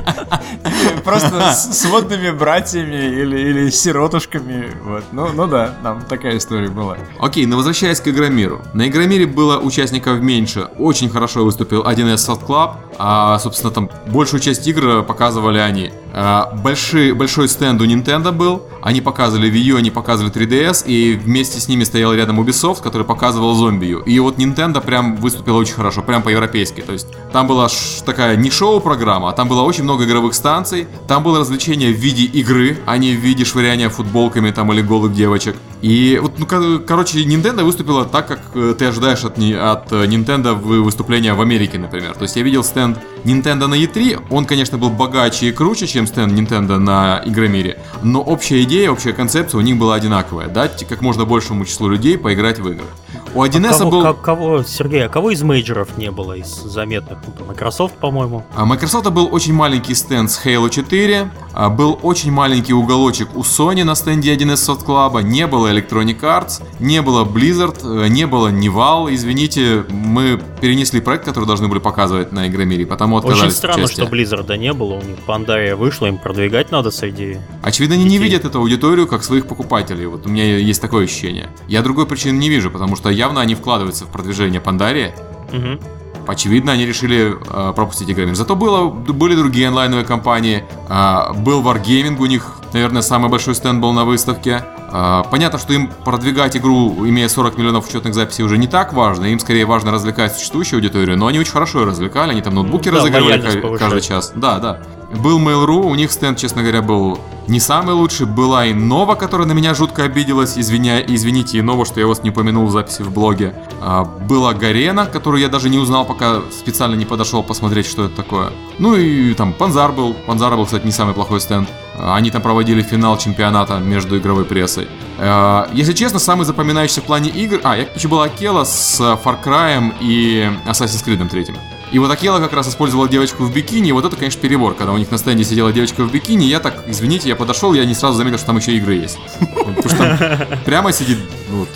Просто 1.05 1.53
с 1.53 1.85
водными 1.87 2.31
братьями 2.31 2.97
или, 2.97 3.39
или 3.39 3.71
сиротушками. 3.71 4.73
Вот. 4.83 5.05
Ну, 5.13 5.33
ну 5.33 5.47
да, 5.47 5.75
там 5.83 6.03
такая 6.03 6.37
история 6.37 6.69
была. 6.69 6.97
Окей, 7.19 7.47
но 7.47 7.57
возвращаясь 7.57 8.01
к 8.01 8.09
Игромиру. 8.09 8.63
На 8.75 8.89
Игромире 8.89 9.27
было 9.27 9.59
участников 9.59 10.21
меньше. 10.21 10.69
Очень 10.79 11.09
хорошо 11.09 11.45
выступил 11.45 11.83
1С 11.85 12.17
Salt 12.17 12.45
Club. 12.45 12.73
А, 12.99 13.39
собственно, 13.39 13.73
там 13.73 13.89
большую 14.09 14.41
часть 14.41 14.67
игр 14.67 15.05
показывали 15.05 15.59
они. 15.59 15.93
А, 16.13 16.53
большой, 16.65 17.13
большой 17.13 17.49
стенд 17.49 17.81
у 17.81 17.85
Nintendo 17.85 18.33
был. 18.33 18.63
Они 18.83 19.01
показывали 19.01 19.49
Wii 19.49 19.75
U, 19.75 19.77
они 19.77 19.93
показывали 19.93 20.33
3DS. 20.33 20.87
И 20.87 21.15
вместе 21.15 21.61
с 21.61 21.69
ними 21.69 21.85
стоял 21.85 22.13
рядом 22.15 22.41
Ubisoft, 22.41 22.83
который 22.83 23.07
показывал 23.07 23.55
зомбию. 23.55 24.01
И 24.01 24.19
вот 24.19 24.39
Nintendo 24.39 24.85
прям 24.85 25.17
выступила 25.17 25.59
очень 25.59 25.75
хорошо, 25.75 26.03
прям 26.03 26.23
по-европейски. 26.23 26.81
То 26.81 26.93
есть 26.93 27.07
там 27.33 27.47
была 27.47 27.69
такая 28.05 28.37
не 28.37 28.51
шоу-программа, 28.51 29.31
а 29.31 29.33
там 29.35 29.49
было 29.49 29.63
очень 29.63 29.85
много 29.85 30.05
игровых 30.05 30.35
станций. 30.35 30.89
Там 31.07 31.23
было 31.23 31.39
развлечение 31.39 31.93
в 31.93 31.97
виде 31.97 32.25
игры, 32.25 32.79
а 32.87 32.99
не 32.99 33.15
в 33.15 33.21
виде 33.21 33.45
швыряния 33.45 33.89
футболками 33.89 34.51
там 34.51 34.73
или 34.73 34.83
голых 34.83 35.15
девочек. 35.15 35.55
И 35.81 36.19
вот, 36.21 36.39
ну, 36.39 36.47
короче, 36.47 37.23
Nintendo 37.25 37.63
выступила 37.63 38.07
так, 38.07 38.27
как 38.27 38.41
э, 38.55 38.64
ты 38.73 38.87
ожидаешь 38.87 39.25
от, 39.25 39.37
от 39.39 39.93
э, 39.93 40.07
Nintendo 40.07 40.55
выступления 40.55 41.35
в 41.35 41.41
Америке, 41.41 41.79
например. 41.79 42.15
То 42.15 42.23
есть 42.23 42.37
я 42.37 42.43
видел 42.43 42.65
стенд 42.65 42.99
Nintendo 43.25 43.67
на 43.67 43.75
E3, 43.75 44.29
он, 44.31 44.47
конечно, 44.47 44.79
был 44.79 44.91
богаче 44.91 45.49
и 45.49 45.53
круче, 45.53 45.87
чем 45.87 46.07
стенд 46.07 46.33
Nintendo 46.33 46.79
на 46.79 47.23
Игромире, 47.25 47.79
но 48.03 48.23
общая 48.23 48.63
идея, 48.63 48.91
общая 48.91 49.13
концепция 49.13 49.59
у 49.59 49.63
них 49.63 49.77
была 49.77 49.97
одинаковая. 49.97 50.49
Дать 50.49 50.87
как 50.89 51.03
можно 51.03 51.25
большему 51.25 51.65
числу 51.65 51.89
людей 51.89 52.17
поиграть 52.17 52.59
в 52.59 52.69
игры. 52.69 52.87
У 53.35 53.43
1С 53.45 53.67
а 53.67 53.79
кого, 53.79 53.91
был... 53.91 54.03
Как, 54.03 54.21
кого, 54.21 54.63
Сергей, 54.63 55.07
а 55.07 55.09
кого 55.09 55.33
из 55.33 55.43
мейджеров 55.43 55.99
не 55.99 56.13
было 56.13 56.35
из 56.35 56.47
заметных? 56.47 57.19
Ну, 57.41 57.47
Microsoft, 57.47 57.95
по-моему. 57.95 58.45
А 58.55 58.65
Microsoft 58.65 59.11
был 59.11 59.29
очень 59.33 59.53
маленький 59.53 59.95
стенд 59.95 60.31
с 60.31 60.45
Halo 60.45 60.71
4, 60.71 61.31
а 61.53 61.69
был 61.69 61.99
очень 62.03 62.31
маленький 62.31 62.73
уголочек 62.73 63.29
у 63.35 63.41
Sony 63.41 63.83
на 63.83 63.97
стенде 63.97 64.35
1С 64.37 64.69
Soft 64.69 64.85
Club, 64.85 65.21
не 65.25 65.49
было 65.49 65.73
Electronic 65.73 66.21
Arts, 66.21 66.63
не 66.79 67.03
было 67.03 67.25
Blizzard, 67.25 67.79
э, 67.83 68.07
не 68.07 68.27
было 68.29 68.53
Nival. 68.53 69.13
Извините, 69.13 69.85
мы 69.89 70.41
перенесли 70.61 71.01
проект, 71.01 71.25
который 71.25 71.47
должны 71.47 71.67
были 71.67 71.81
показывать 71.81 72.31
на 72.31 72.47
Игромире, 72.47 72.87
потому 72.87 73.19
отказались 73.19 73.43
Очень 73.43 73.57
странно, 73.57 73.89
что 73.89 74.05
Blizzard 74.05 74.57
не 74.57 74.73
было, 74.73 74.95
у 74.95 75.03
них 75.03 75.17
Pandaria 75.27 75.75
вышла, 75.75 76.07
им 76.07 76.19
продвигать 76.19 76.71
надо 76.71 76.93
среди 76.93 77.39
Очевидно, 77.63 77.97
они 77.97 78.05
детей. 78.05 78.19
не 78.19 78.25
видят 78.25 78.45
эту 78.45 78.61
аудиторию 78.61 79.09
как 79.09 79.25
своих 79.25 79.47
покупателей. 79.47 80.07
Вот 80.07 80.27
у 80.27 80.29
меня 80.29 80.57
есть 80.57 80.81
такое 80.81 81.05
ощущение. 81.05 81.49
Я 81.67 81.83
другой 81.83 82.07
причины 82.07 82.39
не 82.39 82.49
вижу, 82.49 82.71
потому 82.71 82.95
что 82.95 83.11
явно 83.25 83.41
они 83.41 83.55
вкладываются 83.55 84.05
в 84.05 84.09
продвижение 84.09 84.61
Pandaria. 84.61 85.13
Угу. 85.53 85.81
Очевидно, 86.27 86.73
они 86.73 86.87
решили 86.87 87.35
э, 87.35 87.73
пропустить 87.75 88.09
игры. 88.09 88.35
Зато 88.35 88.57
было, 88.57 88.89
были 88.89 89.35
другие 89.35 89.69
онлайновые 89.69 90.07
компании. 90.07 90.65
Э, 90.89 91.33
был 91.35 91.63
Wargaming, 91.63 92.17
у 92.19 92.27
них, 92.27 92.61
наверное, 92.73 93.03
самый 93.03 93.31
большой 93.31 93.55
стенд 93.55 93.81
был 93.81 93.93
на 93.93 94.05
выставке. 94.05 94.65
А, 94.97 95.25
понятно, 95.25 95.59
что 95.59 95.73
им 95.73 95.91
продвигать 96.05 96.57
игру, 96.57 97.05
имея 97.09 97.29
40 97.29 97.59
миллионов 97.59 97.89
учетных 97.89 98.15
записей, 98.15 98.45
уже 98.45 98.57
не 98.59 98.69
так 98.69 98.93
важно. 98.93 99.25
Им 99.25 99.41
скорее 99.41 99.67
важно 99.67 99.91
развлекать 99.91 100.37
существующую 100.37 100.77
аудиторию, 100.79 101.19
но 101.19 101.27
они 101.27 101.41
очень 101.41 101.51
хорошо 101.51 101.81
ее 101.81 101.87
развлекали. 101.87 102.31
Они 102.31 102.43
там 102.43 102.55
ноутбуки 102.55 102.91
да, 102.91 102.99
разыгрывали 102.99 103.77
каждый 103.77 104.03
час. 104.03 104.33
Да, 104.37 104.61
да. 104.61 104.79
Был 105.17 105.41
Mail.ru, 105.41 105.91
у 105.91 105.95
них 105.97 106.13
стенд, 106.13 106.39
честно 106.39 106.63
говоря, 106.63 106.81
был 106.81 107.19
не 107.49 107.59
самый 107.59 107.95
лучший. 107.95 108.27
Была 108.27 108.67
и 108.67 108.73
Нова, 108.73 109.17
которая 109.17 109.49
на 109.49 109.53
меня 109.53 109.75
жутко 109.75 110.05
обиделась. 110.05 110.57
Извиня... 110.57 111.01
Извините, 111.01 111.59
и 111.59 111.63
Нова, 111.63 111.85
что 111.85 111.99
я 111.99 112.07
вас 112.07 112.23
не 112.23 112.31
упомянул 112.31 112.67
в 112.67 112.71
записи 112.71 113.03
в 113.03 113.13
блоге. 113.13 113.53
А, 113.81 114.05
была 114.05 114.55
Гарена, 114.55 115.07
которую 115.07 115.41
я 115.41 115.49
даже 115.49 115.71
не 115.71 115.79
узнал, 115.79 116.05
пока 116.05 116.43
специально 116.53 116.95
не 116.95 117.05
подошел 117.05 117.43
посмотреть, 117.43 117.87
что 117.87 118.05
это 118.05 118.15
такое. 118.15 118.51
Ну 118.79 118.95
и 118.95 119.35
там 119.35 119.53
Панзар 119.55 119.91
был. 119.91 120.15
Панзар 120.15 120.57
был, 120.57 120.67
кстати, 120.67 120.87
не 120.87 120.93
самый 120.93 121.15
плохой 121.15 121.41
стенд. 121.41 121.69
Они 121.99 122.31
там 122.31 122.43
проводили 122.43 122.83
финал 122.83 123.17
чемпионата 123.19 123.79
между 123.79 124.19
игровой 124.19 124.45
прессой. 124.45 124.89
А, 125.19 125.69
если 125.73 125.93
честно, 125.93 126.19
самый 126.19 126.45
запоминающийся 126.45 127.01
в 127.01 127.05
плане 127.05 127.31
игр... 127.31 127.61
А, 127.63 127.77
еще 127.77 128.09
была 128.09 128.25
Акела 128.25 128.65
с 128.65 129.01
Far 129.01 129.43
Cry 129.43 129.95
и 130.01 130.51
Assassin's 130.67 131.05
Creed 131.05 131.29
3. 131.29 131.47
И 131.93 131.99
вот 132.01 132.11
Акела 132.11 132.41
как 132.41 132.53
раз 132.53 132.69
использовала 132.69 133.09
девочку 133.09 133.45
в 133.45 133.55
бикини, 133.55 133.91
и 133.91 133.93
вот 133.93 134.05
это, 134.05 134.17
конечно, 134.17 134.41
перебор, 134.41 134.75
когда 134.75 134.93
у 134.93 134.97
них 134.97 135.13
на 135.13 135.19
стенде 135.19 135.45
сидела 135.45 135.73
девочка 135.73 136.03
в 136.03 136.11
бикини, 136.11 136.45
я 136.45 136.59
так, 136.59 136.83
извините, 136.89 137.29
я 137.29 137.37
подошел, 137.37 137.73
я 137.73 137.85
не 137.85 137.95
сразу 137.95 138.17
заметил, 138.17 138.39
что 138.39 138.49
там 138.49 138.57
еще 138.57 138.73
игры 138.73 138.95
есть. 138.95 139.17
Потому 139.39 139.89
что 139.89 140.59
прямо 140.65 140.93
сидит 140.93 141.19
вот, 141.51 141.69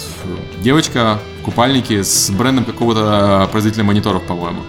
девочка 0.60 1.20
в 1.40 1.44
купальнике 1.44 2.02
с 2.02 2.30
брендом 2.30 2.64
какого-то 2.64 3.48
производителя 3.52 3.84
мониторов, 3.84 4.24
по-моему. 4.24 4.62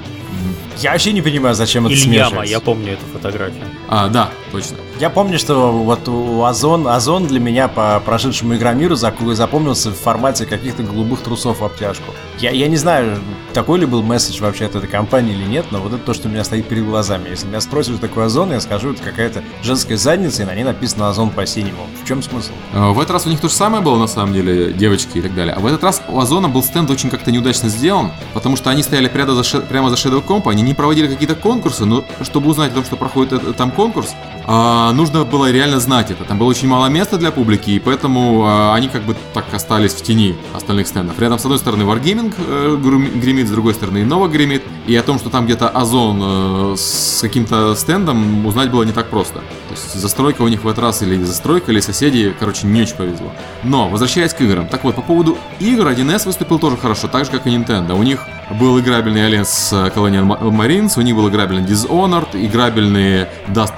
Я 0.78 0.92
вообще 0.92 1.14
не 1.14 1.22
понимаю, 1.22 1.56
зачем 1.56 1.88
это 1.88 1.96
Ильяма, 1.96 2.46
я 2.46 2.60
помню 2.60 2.94
эту 2.94 3.06
фотографию. 3.12 3.66
А, 3.88 4.08
да, 4.08 4.30
точно. 4.52 4.78
Я 5.00 5.10
помню, 5.10 5.40
что 5.40 5.72
вот 5.72 6.08
у 6.08 6.44
Озон, 6.44 6.88
Озон 6.88 7.28
для 7.28 7.40
меня 7.40 7.68
по 7.68 8.02
прошедшему 8.06 8.56
Игромиру 8.56 8.96
запомнился 8.96 9.92
в 9.92 9.96
формате 9.96 10.46
каких-то 10.46 10.84
голубых 10.84 11.22
трусов 11.22 11.60
в 11.60 11.66
обтяжку. 11.66 12.14
Я, 12.40 12.52
я 12.52 12.68
не 12.68 12.78
знаю, 12.78 13.20
такой 13.54 13.80
ли 13.80 13.86
был 13.86 14.02
месседж 14.02 14.42
вообще 14.42 14.66
от 14.66 14.76
этой 14.76 14.88
компании 14.88 15.34
или 15.34 15.46
нет, 15.46 15.68
но 15.72 15.80
вот 15.80 15.94
это 15.94 16.04
то, 16.04 16.14
что 16.14 16.28
у 16.28 16.32
меня 16.32 16.44
стоит 16.44 16.68
перед 16.68 16.86
глазами. 16.86 17.30
Если 17.30 17.48
меня 17.48 17.62
спросят, 17.62 17.94
что 17.94 18.08
такое 18.08 18.26
Озон, 18.26 18.52
я 18.52 18.60
скажу, 18.60 18.92
это 18.94 19.04
какая-то 19.04 19.44
женская 19.64 19.98
задница, 19.98 20.44
и 20.44 20.46
на 20.46 20.56
ней 20.56 20.64
написано 20.64 21.10
Озон 21.10 21.30
по-синему. 21.30 21.88
В 22.04 22.08
чем 22.08 22.22
смысл? 22.22 22.52
А, 22.74 22.92
в 22.92 23.00
этот 23.00 23.12
раз 23.12 23.26
у 23.26 23.30
них 23.30 23.40
то 23.40 23.48
же 23.48 23.54
самое 23.54 23.84
было, 23.84 23.98
на 23.98 24.08
самом 24.08 24.34
деле, 24.34 24.74
девочки 24.74 25.18
и 25.18 25.22
так 25.22 25.36
далее. 25.36 25.54
А 25.54 25.60
в 25.60 25.66
этот 25.66 25.84
раз 25.84 26.02
у 26.08 26.20
Озона 26.20 26.50
был 26.50 26.64
стенд 26.64 26.90
очень 26.90 27.10
как-то 27.10 27.32
неудачно 27.32 27.70
сделан, 27.70 28.12
потому 28.34 28.56
что 28.56 28.70
они 28.70 28.84
стояли 28.84 29.08
прямо 29.08 29.34
за, 29.34 29.62
прямо 29.62 29.90
за 29.90 29.96
Shadow 29.96 30.26
Comp, 30.26 30.50
они 30.50 30.62
не 30.62 30.74
проводили 30.74 31.08
какие-то 31.08 31.36
конкурсы, 31.36 31.86
но 31.86 32.04
чтобы 32.22 32.50
узнать 32.50 32.72
о 32.72 32.76
том, 32.76 32.86
что 32.86 32.96
проходит 32.96 33.56
там 33.58 33.72
конкурс, 33.72 34.16
а, 34.52 34.92
нужно 34.94 35.26
было 35.26 35.52
реально 35.52 35.80
знать 35.80 36.10
это. 36.10 36.24
Там 36.24 36.40
было 36.40 36.48
очень 36.48 36.68
мало 36.68 36.88
места 36.88 37.18
для 37.20 37.30
публики, 37.30 37.70
и 37.70 37.78
поэтому 37.78 38.46
а, 38.48 38.74
они 38.74 38.88
как 38.88 39.04
бы 39.04 39.16
так 39.32 39.46
остались 39.54 39.94
в 39.94 40.02
тени 40.02 40.36
остальных 40.56 40.88
стендов. 40.88 41.20
Рядом 41.20 41.38
с 41.38 41.46
одной 41.46 41.60
стороны 41.60 41.84
Wargaming 41.84 42.34
э, 42.36 42.76
гремит, 43.22 43.48
с 43.48 43.52
другой 43.52 43.76
стороны 43.76 44.00
Innova 44.00 44.28
гремит, 44.28 44.64
и 44.88 44.96
о 44.96 45.04
том, 45.04 45.20
что 45.20 45.30
там 45.30 45.46
где-то 45.46 45.70
Озон 45.70 46.20
э, 46.24 46.76
с 46.78 47.20
каким-то 47.22 47.76
стендом 47.76 48.44
узнать 48.44 48.72
было 48.72 48.82
не 48.82 48.92
так 48.92 49.10
просто. 49.10 49.36
То 49.36 49.76
есть 49.76 49.94
застройка 49.94 50.42
у 50.42 50.48
них 50.48 50.64
в 50.64 50.68
этот 50.68 50.80
раз 50.80 51.04
или 51.04 51.24
застройка, 51.24 51.72
или 51.72 51.80
соседи, 51.80 52.34
короче, 52.40 52.66
не 52.66 52.82
очень 52.82 52.96
повезло. 52.96 53.32
Но, 53.64 53.88
возвращаясь 53.88 54.34
к 54.34 54.42
играм. 54.42 54.68
Так 54.68 54.84
вот, 54.84 54.96
по 54.96 55.04
поводу 55.04 55.38
игр 55.60 55.88
1С 55.88 56.26
выступил 56.26 56.58
тоже 56.58 56.76
хорошо, 56.76 57.08
так 57.08 57.26
же, 57.26 57.30
как 57.30 57.46
и 57.46 57.52
Nintendo. 57.52 57.94
У 57.94 58.02
них 58.02 58.26
был 58.60 58.80
играбельный 58.80 59.28
Aliens 59.28 59.74
Colonial 59.96 60.26
Marines, 60.42 60.98
у 60.98 61.02
них 61.02 61.16
был 61.16 61.30
играбельный 61.30 61.64
Dishonored, 61.64 62.30
играбельный 62.34 63.28
Dust 63.50 63.74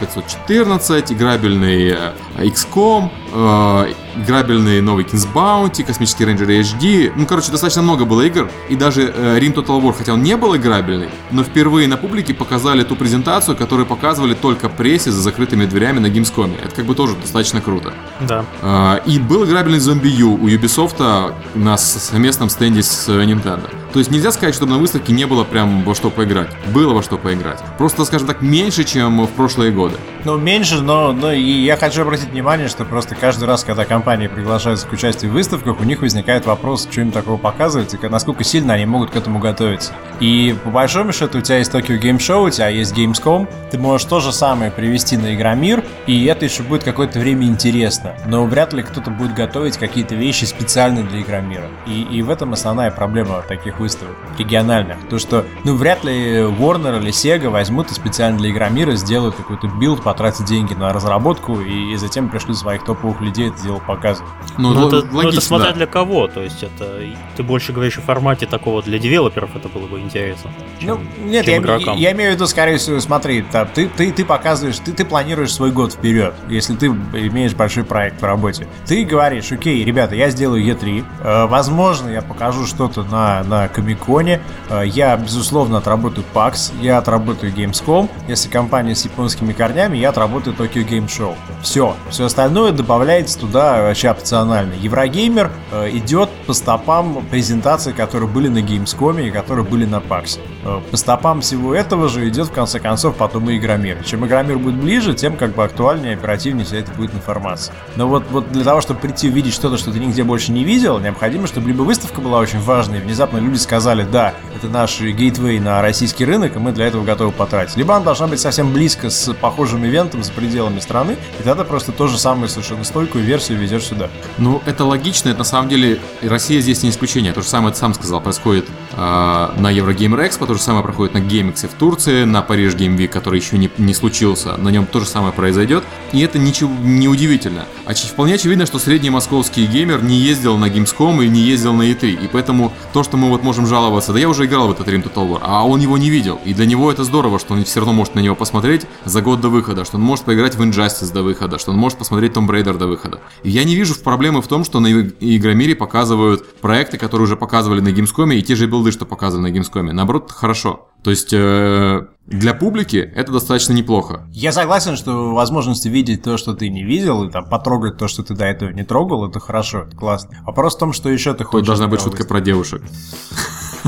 514, 0.66 1.12
играбельный 1.14 1.90
э, 1.90 2.14
XCOM, 2.38 3.10
э, 3.32 3.94
играбельный 4.18 4.82
новый 4.82 5.06
King's 5.06 5.28
Bounty, 5.34 5.84
Космический 5.84 6.26
Рейнджер 6.26 6.50
HD. 6.50 7.12
Ну, 7.16 7.26
короче, 7.26 7.52
достаточно 7.52 7.82
много 7.82 8.06
было 8.06 8.22
игр. 8.22 8.50
И 8.70 8.76
даже 8.76 9.04
э, 9.04 9.40
Rome 9.40 9.54
Total 9.54 9.82
War, 9.82 9.94
хотя 9.98 10.14
он 10.14 10.24
не 10.24 10.36
был 10.38 10.56
играбельный, 10.56 11.10
но 11.32 11.44
впервые 11.44 11.88
на 11.88 11.98
публике 11.98 12.34
показали 12.34 12.84
ту 12.84 12.96
презентацию, 12.96 13.56
которую 13.56 13.86
показывали 13.86 14.34
только 14.34 14.70
прессе 14.70 15.12
за 15.12 15.22
закрытыми 15.22 15.66
дверями 15.66 16.00
на 16.00 16.08
Gamescom. 16.08 16.54
Это 16.64 16.76
как 16.76 16.86
бы 16.86 16.96
тоже 16.96 17.16
достаточно 17.16 17.62
круто. 17.62 17.94
Да. 18.22 18.46
Э, 18.62 19.00
и 19.06 19.20
был 19.20 19.46
играбельный 19.46 19.80
Zombie 19.80 20.10
U 20.10 20.34
у 20.34 20.48
Ubisoft 20.48 21.34
на 21.56 21.78
совместном 21.78 22.50
стенде 22.50 22.84
с 22.84 23.08
Nintendo. 23.10 23.70
То 23.94 24.00
есть 24.00 24.10
нельзя 24.10 24.32
сказать, 24.32 24.56
что 24.56 24.66
на 24.66 24.78
выставке 24.78 25.12
не 25.12 25.26
было 25.26 25.44
прям 25.44 25.84
во 25.84 25.94
что 25.94 26.10
поиграть. 26.10 26.50
Было 26.74 26.94
во 26.94 27.04
что 27.04 27.18
поиграть. 27.18 27.60
Просто, 27.78 28.06
скажем 28.06 28.28
так, 28.28 28.42
меньше, 28.42 28.86
чем 28.86 29.26
в 29.26 29.30
прошлые 29.30 29.72
годы. 29.72 29.96
Ну, 30.24 30.38
меньше, 30.38 30.82
но, 30.82 31.12
но 31.12 31.34
и 31.34 31.42
я 31.42 31.76
хочу 31.76 32.04
обратить 32.04 32.30
внимание, 32.30 32.70
что 32.70 32.86
просто 32.86 33.16
каждый 33.22 33.46
раз, 33.46 33.64
когда 33.64 33.86
компании 33.86 34.28
приглашаются 34.28 34.88
к 34.88 34.92
участию 34.92 35.30
в 35.30 35.36
выставках, 35.36 35.80
у 35.80 35.84
них 35.84 36.02
возникает 36.02 36.48
вопрос, 36.48 36.88
что 36.90 37.02
им 37.02 37.12
такого 37.12 37.38
показывать 37.38 37.94
и 37.94 38.08
насколько 38.08 38.44
сильно 38.44 38.74
они 38.74 38.86
могут 38.86 39.12
к 39.12 39.16
этому 39.16 39.38
готовиться. 39.38 39.94
И 40.20 40.56
по 40.64 40.72
большому 40.72 41.14
счету 41.14 41.38
у 41.38 41.42
тебя 41.42 41.60
есть 41.60 41.72
Tokyo 41.72 42.02
Game 42.02 42.18
Show, 42.18 42.48
у 42.48 42.50
тебя 42.50 42.68
есть 42.68 42.98
Gamescom, 42.98 43.48
ты 43.70 43.78
можешь 43.78 44.08
то 44.08 44.20
же 44.20 44.32
самое 44.32 44.72
привести 44.72 45.18
на 45.18 45.36
Игромир, 45.36 45.84
и 46.08 46.26
это 46.26 46.46
еще 46.46 46.64
будет 46.64 46.84
какое-то 46.84 47.20
время 47.20 47.46
интересно. 47.46 48.16
Но 48.26 48.44
вряд 48.46 48.74
ли 48.74 48.82
кто-то 48.82 49.12
будет 49.12 49.36
готовить 49.36 49.78
какие-то 49.78 50.16
вещи 50.16 50.46
специально 50.46 51.04
для 51.04 51.22
Игромира. 51.22 51.68
И, 51.86 52.02
и 52.02 52.24
в 52.24 52.30
этом 52.32 52.54
основная 52.54 52.90
проблема 52.90 53.44
таких 53.48 53.80
выставок 53.80 54.16
региональных. 54.40 54.98
То, 55.10 55.20
что, 55.20 55.46
ну, 55.64 55.76
вряд 55.76 56.04
ли 56.04 56.40
Warner 56.40 57.00
или 57.00 57.12
Sega 57.12 57.50
возьмут 57.50 57.92
и 57.92 57.94
специально 57.94 58.40
для 58.40 58.50
Игромира 58.50 58.94
сделают 58.94 59.36
какой-то 59.36 59.68
билд, 59.68 60.04
потратят 60.04 60.46
деньги 60.46 60.74
на 60.74 60.92
разработку 60.92 61.62
и, 61.62 61.94
и 61.94 61.98
затем 61.98 62.30
пришли 62.30 62.56
своих 62.56 62.84
топовых 62.84 63.11
людей 63.20 63.50
это 63.50 63.62
дело 63.62 63.80
показывать. 63.80 64.32
Ну, 64.58 64.74
ну, 64.74 64.88
это, 64.88 64.98
логично, 64.98 65.22
ну, 65.22 65.30
это 65.30 65.42
смотря 65.42 65.70
да. 65.70 65.74
для 65.74 65.88
кого. 65.88 66.28
То 66.28 66.42
есть 66.42 66.64
это 66.64 67.02
ты 67.36 67.44
больше 67.44 67.74
говоришь 67.74 67.98
о 67.98 68.02
формате 68.02 68.46
такого 68.46 68.82
для 68.82 69.00
девелоперов, 69.00 69.56
это 69.56 69.68
было 69.68 69.88
бы 69.88 70.00
интересно. 70.00 70.52
Ну, 70.82 71.00
нет, 71.20 71.48
я, 71.48 71.56
я 71.96 72.12
имею 72.12 72.32
в 72.32 72.36
виду, 72.36 72.48
скорее 72.48 72.78
всего, 72.78 73.00
смотри, 73.00 73.42
там, 73.42 73.68
ты, 73.74 73.88
ты, 73.88 74.12
ты 74.12 74.24
показываешь, 74.24 74.78
ты, 74.80 74.94
ты 74.94 75.06
планируешь 75.06 75.54
свой 75.54 75.72
год 75.72 75.94
вперед, 75.94 76.34
если 76.50 76.76
ты 76.76 76.88
имеешь 76.88 77.54
большой 77.54 77.84
проект 77.84 78.22
в 78.22 78.26
работе. 78.26 78.68
Ты 78.86 79.04
говоришь, 79.06 79.52
окей, 79.52 79.84
ребята, 79.84 80.16
я 80.16 80.30
сделаю 80.30 80.64
E3, 80.64 81.04
э, 81.24 81.46
возможно, 81.48 82.10
я 82.10 82.22
покажу 82.22 82.66
что-то 82.66 83.04
на, 83.04 83.44
на 83.44 83.68
Комиконе, 83.68 84.42
э, 84.70 84.84
я, 84.86 85.18
безусловно, 85.18 85.80
отработаю 85.80 86.26
PAX, 86.34 86.72
я 86.82 86.98
отработаю 86.98 87.52
Gamescom, 87.54 88.10
если 88.28 88.50
компания 88.50 88.96
с 88.96 89.04
японскими 89.06 89.54
корнями, 89.54 89.98
я 89.98 90.10
отработаю 90.10 90.56
Tokyo 90.56 90.88
Game 90.88 91.08
Show. 91.08 91.36
Все, 91.62 91.96
все 92.10 92.26
остальное 92.26 92.72
добавляется 93.02 93.40
туда 93.40 93.82
вообще 93.82 94.12
опционально. 94.12 94.76
Еврогеймер 94.76 95.50
э, 95.72 95.90
идет 95.94 96.30
по 96.46 96.54
стопам 96.54 97.26
презентаций, 97.32 97.94
которые 97.94 98.30
были 98.30 98.48
на 98.48 98.60
Gamescom 98.60 99.28
и 99.28 99.32
которые 99.32 99.66
были 99.66 99.86
на 99.86 99.96
PAX. 99.96 100.40
Э, 100.64 100.80
по 100.92 100.98
стопам 100.98 101.42
всего 101.42 101.74
этого 101.74 102.10
же 102.10 102.30
идет 102.30 102.50
в 102.50 102.52
конце 102.52 102.80
концов 102.80 103.16
потом 103.16 103.50
и 103.50 103.58
Игромир. 103.58 104.04
Чем 104.04 104.24
Игромир 104.28 104.60
будет 104.60 104.76
ближе, 104.76 105.16
тем 105.16 105.36
как 105.36 105.56
бы 105.56 105.64
актуальнее, 105.64 106.14
оперативнее 106.14 106.64
вся 106.64 106.78
эта 106.78 106.92
будет 106.92 107.16
информация. 107.16 107.74
Но 107.96 108.08
вот, 108.08 108.24
вот 108.30 108.52
для 108.52 108.64
того, 108.64 108.82
чтобы 108.82 109.00
прийти 109.00 109.30
увидеть 109.30 109.56
что-то, 109.56 109.78
что 109.78 109.92
ты 109.92 109.98
нигде 109.98 110.24
больше 110.24 110.52
не 110.52 110.64
видел, 110.64 111.00
необходимо, 111.00 111.48
чтобы 111.48 111.70
либо 111.70 111.82
выставка 111.82 112.22
была 112.22 112.38
очень 112.38 112.60
важной, 112.60 113.00
и 113.00 113.02
внезапно 113.02 113.40
люди 113.40 113.58
сказали, 113.58 114.06
да, 114.12 114.36
это 114.56 114.68
наш 114.68 115.02
гейтвей 115.02 115.60
на 115.60 115.82
российский 115.82 116.24
рынок, 116.24 116.56
и 116.56 116.60
мы 116.60 116.72
для 116.72 116.86
этого 116.86 117.04
готовы 117.04 117.32
потратить. 117.32 117.78
Либо 117.78 117.96
она 117.96 118.06
должна 118.06 118.28
быть 118.28 118.40
совсем 118.40 118.72
близко 118.72 119.10
с 119.10 119.34
похожим 119.34 119.84
ивентом 119.88 120.24
за 120.24 120.32
пределами 120.32 120.80
страны, 120.80 121.18
и 121.40 121.44
тогда 121.44 121.64
просто 121.64 121.92
то 121.92 122.06
же 122.06 122.20
самое 122.20 122.48
совершенно 122.48 122.84
стойкую 122.92 123.24
версию 123.24 123.58
везешь 123.58 123.86
сюда. 123.86 124.10
Ну, 124.38 124.62
это 124.66 124.84
логично, 124.84 125.30
это 125.30 125.40
на 125.40 125.44
самом 125.46 125.70
деле 125.70 126.00
Россия 126.22 126.60
здесь 126.60 126.84
не 126.84 126.90
исключение. 126.90 127.32
То 127.32 127.42
же 127.42 127.48
самое 127.48 127.74
ты 127.74 127.80
сам 127.80 127.94
сказал, 127.94 128.20
происходит 128.20 128.66
э, 128.92 128.98
на 128.98 129.72
Eurogamer 129.72 130.28
Expo, 130.28 130.46
то 130.46 130.56
же 130.56 130.62
самое 130.62 130.84
проходит 130.84 131.14
на 131.14 131.20
GameX 131.20 131.68
в 131.70 131.74
Турции, 131.74 132.26
на 132.26 132.42
Париж 132.42 132.74
Game 132.74 132.98
Week, 132.98 133.08
который 133.08 133.40
еще 133.40 133.58
не, 133.58 133.70
не 133.78 133.94
случился, 133.94 134.58
на 134.58 134.70
нем 134.70 134.86
то 134.86 135.00
же 135.00 135.06
самое 135.06 135.32
произойдет. 135.32 135.86
И 136.12 136.20
это 136.20 136.38
ничего 136.38 136.70
не 136.84 137.08
удивительно. 137.08 137.64
А 137.86 137.94
вполне 137.94 138.34
очевидно, 138.34 138.66
что 138.66 138.78
средний 138.78 139.10
московский 139.10 139.66
геймер 139.66 140.04
не 140.04 140.18
ездил 140.18 140.58
на 140.58 140.66
Gamescom 140.66 141.24
и 141.24 141.30
не 141.30 141.40
ездил 141.40 141.74
на 141.74 141.84
E3. 141.84 142.26
И 142.26 142.28
поэтому 142.28 142.74
то, 142.92 143.04
что 143.04 143.16
мы 143.16 143.30
вот 143.30 143.42
можем 143.42 143.68
жаловаться, 143.68 144.12
да 144.12 144.20
я 144.20 144.28
уже 144.28 144.46
играл 144.46 144.68
в 144.68 144.72
этот 144.72 144.90
Rim 144.90 145.02
Total 145.04 145.30
War, 145.30 145.40
а 145.42 145.66
он 145.66 145.80
его 145.80 145.98
не 145.98 146.10
видел. 146.10 146.42
И 146.44 146.54
для 146.54 146.66
него 146.66 146.92
это 146.92 147.06
здорово, 147.06 147.40
что 147.40 147.54
он 147.54 147.64
все 147.64 147.80
равно 147.80 147.94
может 147.94 148.16
на 148.16 148.20
него 148.20 148.36
посмотреть 148.36 148.86
за 149.06 149.22
год 149.22 149.40
до 149.40 149.48
выхода, 149.48 149.86
что 149.86 149.96
он 149.96 150.04
может 150.04 150.26
поиграть 150.26 150.56
в 150.56 150.62
Injustice 150.62 151.14
до 151.14 151.24
выхода, 151.24 151.58
что 151.58 151.72
он 151.72 151.78
может 151.78 151.98
посмотреть 151.98 152.34
Tomb 152.34 152.48
Raider 152.48 152.78
до 152.82 152.88
выхода. 152.88 153.22
И 153.44 153.50
я 153.50 153.64
не 153.64 153.76
вижу 153.76 153.96
проблемы 153.96 154.42
в 154.42 154.48
том, 154.48 154.64
что 154.64 154.80
на 154.80 154.88
Игромире 154.92 155.76
показывают 155.76 156.60
проекты, 156.60 156.98
которые 156.98 157.26
уже 157.26 157.38
показывали 157.38 157.80
на 157.80 157.90
Gamescom, 157.90 158.34
и 158.34 158.42
те 158.42 158.56
же 158.56 158.68
билды, 158.68 158.92
что 158.92 159.06
показывали 159.06 159.52
на 159.52 159.56
Gamescom. 159.56 159.92
Наоборот, 159.92 160.32
хорошо. 160.32 160.88
То 161.04 161.10
есть 161.12 161.34
э, 161.34 162.08
для 162.28 162.54
публики 162.54 162.98
это 162.98 163.32
достаточно 163.32 163.74
неплохо. 163.74 164.28
Я 164.32 164.52
согласен, 164.52 164.96
что 164.96 165.34
возможности 165.34 165.88
видеть 165.88 166.24
то, 166.24 166.38
что 166.38 166.54
ты 166.54 166.70
не 166.70 166.84
видел, 166.84 167.24
и 167.24 167.32
там 167.32 167.46
потрогать 167.50 167.98
то, 167.98 168.08
что 168.08 168.24
ты 168.24 168.36
до 168.36 168.46
этого 168.46 168.70
не 168.70 168.84
трогал, 168.84 169.28
это 169.28 169.40
хорошо, 169.40 169.84
это 169.88 169.96
классно. 169.96 170.38
Вопрос 170.46 170.76
в 170.76 170.80
том, 170.80 170.94
что 170.94 171.10
еще 171.10 171.34
ты 171.34 171.44
хочешь. 171.44 171.62
Тут 171.62 171.68
должна 171.68 171.88
быть 171.88 172.02
шутка 172.02 172.24
про 172.26 172.42
девушек. 172.42 172.82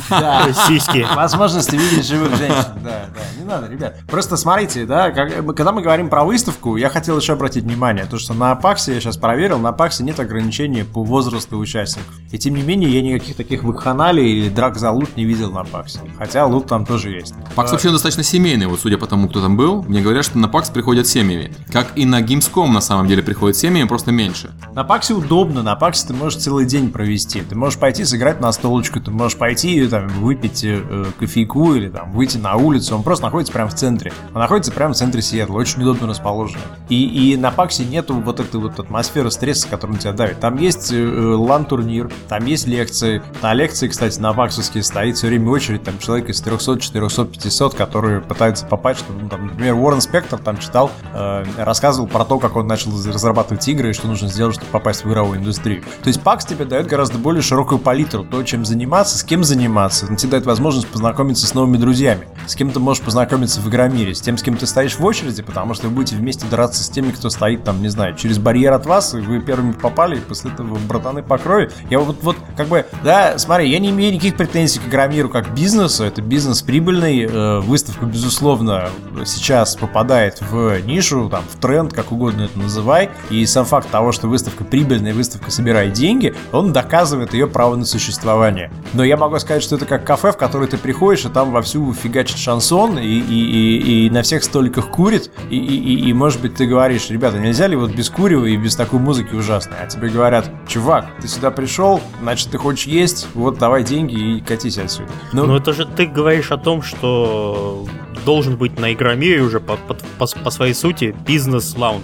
Да. 0.10 0.48
Сиськи. 0.68 1.06
Возможность 1.16 1.72
видеть 1.72 2.06
живых 2.08 2.36
женщин. 2.36 2.66
Да, 2.84 3.06
да. 3.14 3.22
Не 3.40 3.46
надо, 3.46 3.68
ребят. 3.70 3.96
Просто 4.08 4.38
смотрите, 4.38 4.86
да, 4.86 5.12
как- 5.12 5.46
когда 5.56 5.72
мы 5.72 5.82
говорим 5.82 6.10
про 6.10 6.24
выставку, 6.24 6.76
я 6.78 6.90
хотел 6.90 7.18
еще 7.18 7.34
обратить 7.34 7.64
внимание, 7.64 8.06
то, 8.06 8.18
что 8.18 8.34
на 8.34 8.52
Апаксе, 8.52 8.94
я 8.96 9.00
сейчас 9.02 9.18
проверил, 9.18 9.60
на 9.60 9.70
Апаксе 9.70 10.04
нет 10.04 10.20
ограничений 10.20 10.84
по 10.84 11.04
возрасту 11.04 11.58
участников. 11.58 12.14
И 12.32 12.38
тем 12.38 12.56
не 12.56 12.62
менее, 12.62 12.90
я 12.90 13.02
никаких 13.02 13.36
таких 13.36 13.64
вакханалий 13.64 14.40
или 14.40 14.50
драк 14.50 14.78
за 14.78 14.92
лут 14.92 15.16
не 15.18 15.26
видел 15.26 15.52
на 15.52 15.62
Апаксе. 15.62 16.00
Хотя 16.18 16.46
лут 16.46 16.68
там 16.68 16.86
тоже 16.86 17.10
есть. 17.12 17.34
Пакс 17.56 17.72
вообще 17.72 17.92
достаточно 17.92 18.24
семейный, 18.24 18.68
вот 18.68 18.80
судя 18.80 18.98
по 18.98 19.08
тому, 19.08 19.28
кто 19.30 19.42
там 19.42 19.58
был. 19.58 19.84
Мне 19.84 20.02
говорят, 20.02 20.26
что 20.26 20.38
на 20.38 20.48
Пакс 20.48 20.70
приходят 20.70 21.08
семьями. 21.08 21.54
Как 21.72 21.88
и 21.98 22.06
на 22.06 22.22
Gamescom 22.22 22.68
на 22.68 22.82
самом 22.82 23.08
деле 23.08 23.24
приходят 23.24 23.58
семьями, 23.58 23.88
просто 23.88 24.12
меньше. 24.12 24.52
На 24.74 24.84
Паксе 24.84 25.14
удобно, 25.14 25.64
на 25.64 25.76
Паксе 25.76 26.08
ты 26.08 26.14
можешь 26.14 26.40
целый 26.40 26.66
день 26.66 26.92
провести. 26.92 27.42
Ты 27.42 27.56
можешь 27.56 27.80
пойти 27.80 28.06
сыграть 28.06 28.42
на 28.42 28.52
столочку, 28.52 29.00
ты 29.00 29.12
можешь 29.12 29.38
пойти 29.38 29.83
там, 29.88 30.08
выпить 30.08 30.64
э, 30.64 31.06
кофейку 31.20 31.76
или 31.76 31.90
там 31.90 32.12
выйти 32.12 32.38
на 32.38 32.56
улицу. 32.56 32.96
Он 32.96 33.04
просто 33.04 33.26
находится 33.26 33.54
прямо 33.54 33.70
в 33.70 33.76
центре. 33.76 34.12
Он 34.34 34.42
находится 34.42 34.72
прямо 34.72 34.94
в 34.94 34.98
центре 34.98 35.22
Сиэтла, 35.22 35.56
очень 35.56 35.82
удобно 35.82 36.08
расположен. 36.08 36.60
И, 36.90 37.32
и 37.32 37.38
на 37.38 37.52
Паксе 37.52 37.86
нету 37.86 38.16
вот 38.16 38.40
этой 38.40 38.60
вот 38.60 38.80
атмосферы 38.80 39.32
стресса, 39.32 39.68
которая 39.68 39.96
на 39.96 40.02
тебя 40.02 40.14
давит. 40.14 40.40
Там 40.40 40.58
есть 40.58 40.92
э, 40.92 40.98
э, 40.98 41.36
лан-турнир, 41.36 42.12
там 42.28 42.46
есть 42.46 42.68
лекции. 42.68 43.22
На 43.42 43.54
лекции, 43.54 43.88
кстати, 43.88 44.20
на 44.20 44.34
Паксовские 44.34 44.84
стоит 44.84 45.18
все 45.18 45.28
время 45.28 45.50
очередь, 45.50 45.84
там 45.84 46.00
человек 46.00 46.30
из 46.30 46.42
300, 46.42 46.80
400, 46.80 47.26
500, 47.26 47.76
которые 47.76 48.22
пытаются 48.22 48.66
попасть, 48.66 49.02
чтобы, 49.02 49.22
ну, 49.22 49.30
там, 49.30 49.48
например, 49.48 49.76
Уоррен 49.76 50.02
Спектр 50.02 50.38
там 50.38 50.58
читал, 50.58 50.92
э, 51.14 51.44
рассказывал 51.58 52.08
про 52.08 52.26
то, 52.26 52.40
как 52.40 52.56
он 52.56 52.68
начал 52.68 52.92
разрабатывать 52.92 53.68
игры 53.68 53.92
и 53.92 53.94
что 53.94 54.08
нужно 54.08 54.28
сделать, 54.28 54.56
чтобы 54.56 54.72
попасть 54.72 55.04
в 55.04 55.10
игровую 55.10 55.40
индустрию. 55.40 55.84
То 56.04 56.08
есть 56.08 56.22
ПАКС 56.22 56.46
тебе 56.46 56.66
дает 56.66 56.88
гораздо 56.88 57.18
более 57.18 57.42
широкую 57.42 57.80
палитру, 57.80 58.24
то, 58.24 58.44
чем 58.44 58.66
заниматься, 58.66 59.18
с 59.18 59.24
кем 59.24 59.44
заниматься. 59.44 59.73
Он 59.82 60.16
тебе 60.16 60.32
дает 60.32 60.46
возможность 60.46 60.88
познакомиться 60.88 61.48
с 61.48 61.54
новыми 61.54 61.78
друзьями, 61.78 62.28
с 62.48 62.56
кем 62.56 62.72
ты 62.72 62.80
можешь 62.80 63.04
познакомиться 63.04 63.62
в 63.62 63.70
игромире, 63.70 64.14
с 64.14 64.22
тем, 64.22 64.38
с 64.38 64.44
кем 64.44 64.58
ты 64.58 64.66
стоишь 64.66 64.98
в 64.98 65.06
очереди, 65.06 65.42
потому 65.42 65.74
что 65.74 65.88
вы 65.88 65.96
будете 65.96 66.16
вместе 66.16 66.46
драться 66.48 66.84
с 66.84 66.90
теми, 66.90 67.12
кто 67.12 67.30
стоит 67.30 67.64
там, 67.64 67.82
не 67.82 67.90
знаю, 67.90 68.16
через 68.16 68.38
барьер 68.38 68.74
от 68.74 68.86
вас, 68.86 69.14
и 69.14 69.18
вы 69.18 69.42
первыми 69.42 69.74
попали, 69.74 70.18
и 70.18 70.20
после 70.20 70.52
этого 70.52 70.78
братаны 70.88 71.24
по 71.24 71.38
крови. 71.38 71.72
Я 71.90 72.00
вот, 72.00 72.18
вот 72.22 72.38
как 72.56 72.68
бы, 72.68 72.86
да, 73.04 73.38
смотри, 73.38 73.70
я 73.70 73.80
не 73.80 73.90
имею 73.90 74.14
никаких 74.14 74.38
претензий 74.38 74.80
к 74.80 74.88
игромиру 74.88 75.30
как 75.30 75.54
бизнесу, 75.54 76.04
это 76.04 76.22
бизнес 76.22 76.62
прибыльный, 76.62 77.24
э, 77.24 77.60
выставка, 77.60 78.06
безусловно, 78.06 78.90
сейчас 79.26 79.76
попадает 79.76 80.42
в 80.42 80.80
нишу, 80.86 81.30
там, 81.30 81.44
в 81.52 81.60
тренд, 81.60 81.94
как 81.94 82.12
угодно 82.12 82.44
это 82.44 82.60
называй, 82.60 83.10
и 83.30 83.46
сам 83.46 83.66
факт 83.66 83.90
того, 83.90 84.12
что 84.12 84.28
выставка 84.28 84.64
прибыльная, 84.64 85.14
выставка 85.14 85.52
собирает 85.52 85.94
деньги, 85.94 86.36
он 86.52 86.74
доказывает 86.74 87.34
ее 87.34 87.48
право 87.48 87.76
на 87.76 87.86
существование. 87.86 88.72
Но 88.94 89.04
я 89.04 89.18
могу 89.18 89.40
сказать, 89.40 89.63
что 89.64 89.76
это 89.76 89.86
как 89.86 90.06
кафе, 90.06 90.32
в 90.32 90.38
которое 90.38 90.68
ты 90.68 90.78
приходишь, 90.78 91.26
и 91.26 91.30
там 91.30 91.52
вовсю 91.52 91.94
фигачит 91.94 92.38
шансон, 92.38 93.00
и, 93.00 93.06
и, 93.06 93.18
и, 93.18 94.06
и 94.06 94.10
на 94.10 94.22
всех 94.22 94.44
столиках 94.44 94.90
курит, 94.90 95.32
и, 95.50 95.58
и, 95.58 95.76
и, 95.76 96.10
и, 96.10 96.14
может 96.14 96.42
быть, 96.42 96.56
ты 96.56 96.66
говоришь, 96.66 97.10
ребята, 97.10 97.40
нельзя 97.40 97.68
ли 97.68 97.76
вот 97.76 97.92
без 97.92 98.10
курева 98.10 98.46
и 98.46 98.58
без 98.58 98.76
такой 98.76 99.00
музыки 99.00 99.34
ужасной? 99.34 99.78
А 99.82 99.88
тебе 99.88 100.10
говорят, 100.10 100.50
чувак, 100.68 101.08
ты 101.22 101.28
сюда 101.28 101.52
пришел, 101.52 102.02
значит, 102.22 102.52
ты 102.52 102.58
хочешь 102.58 102.86
есть, 102.86 103.28
вот 103.34 103.58
давай 103.58 103.84
деньги 103.84 104.38
и 104.38 104.42
катись 104.42 104.78
отсюда. 104.78 105.10
Ну, 105.32 105.46
Но 105.46 105.58
это 105.58 105.74
же 105.74 105.86
ты 105.86 106.06
говоришь 106.06 106.52
о 106.52 106.58
том, 106.58 106.82
что 106.82 107.86
должен 108.26 108.58
быть 108.58 108.80
на 108.80 108.94
Игромире 108.94 109.42
уже 109.42 109.60
по, 109.60 109.76
по, 109.76 109.94
по, 109.94 110.28
по 110.28 110.50
своей 110.50 110.74
сути 110.74 111.16
бизнес-лаунж. 111.26 112.04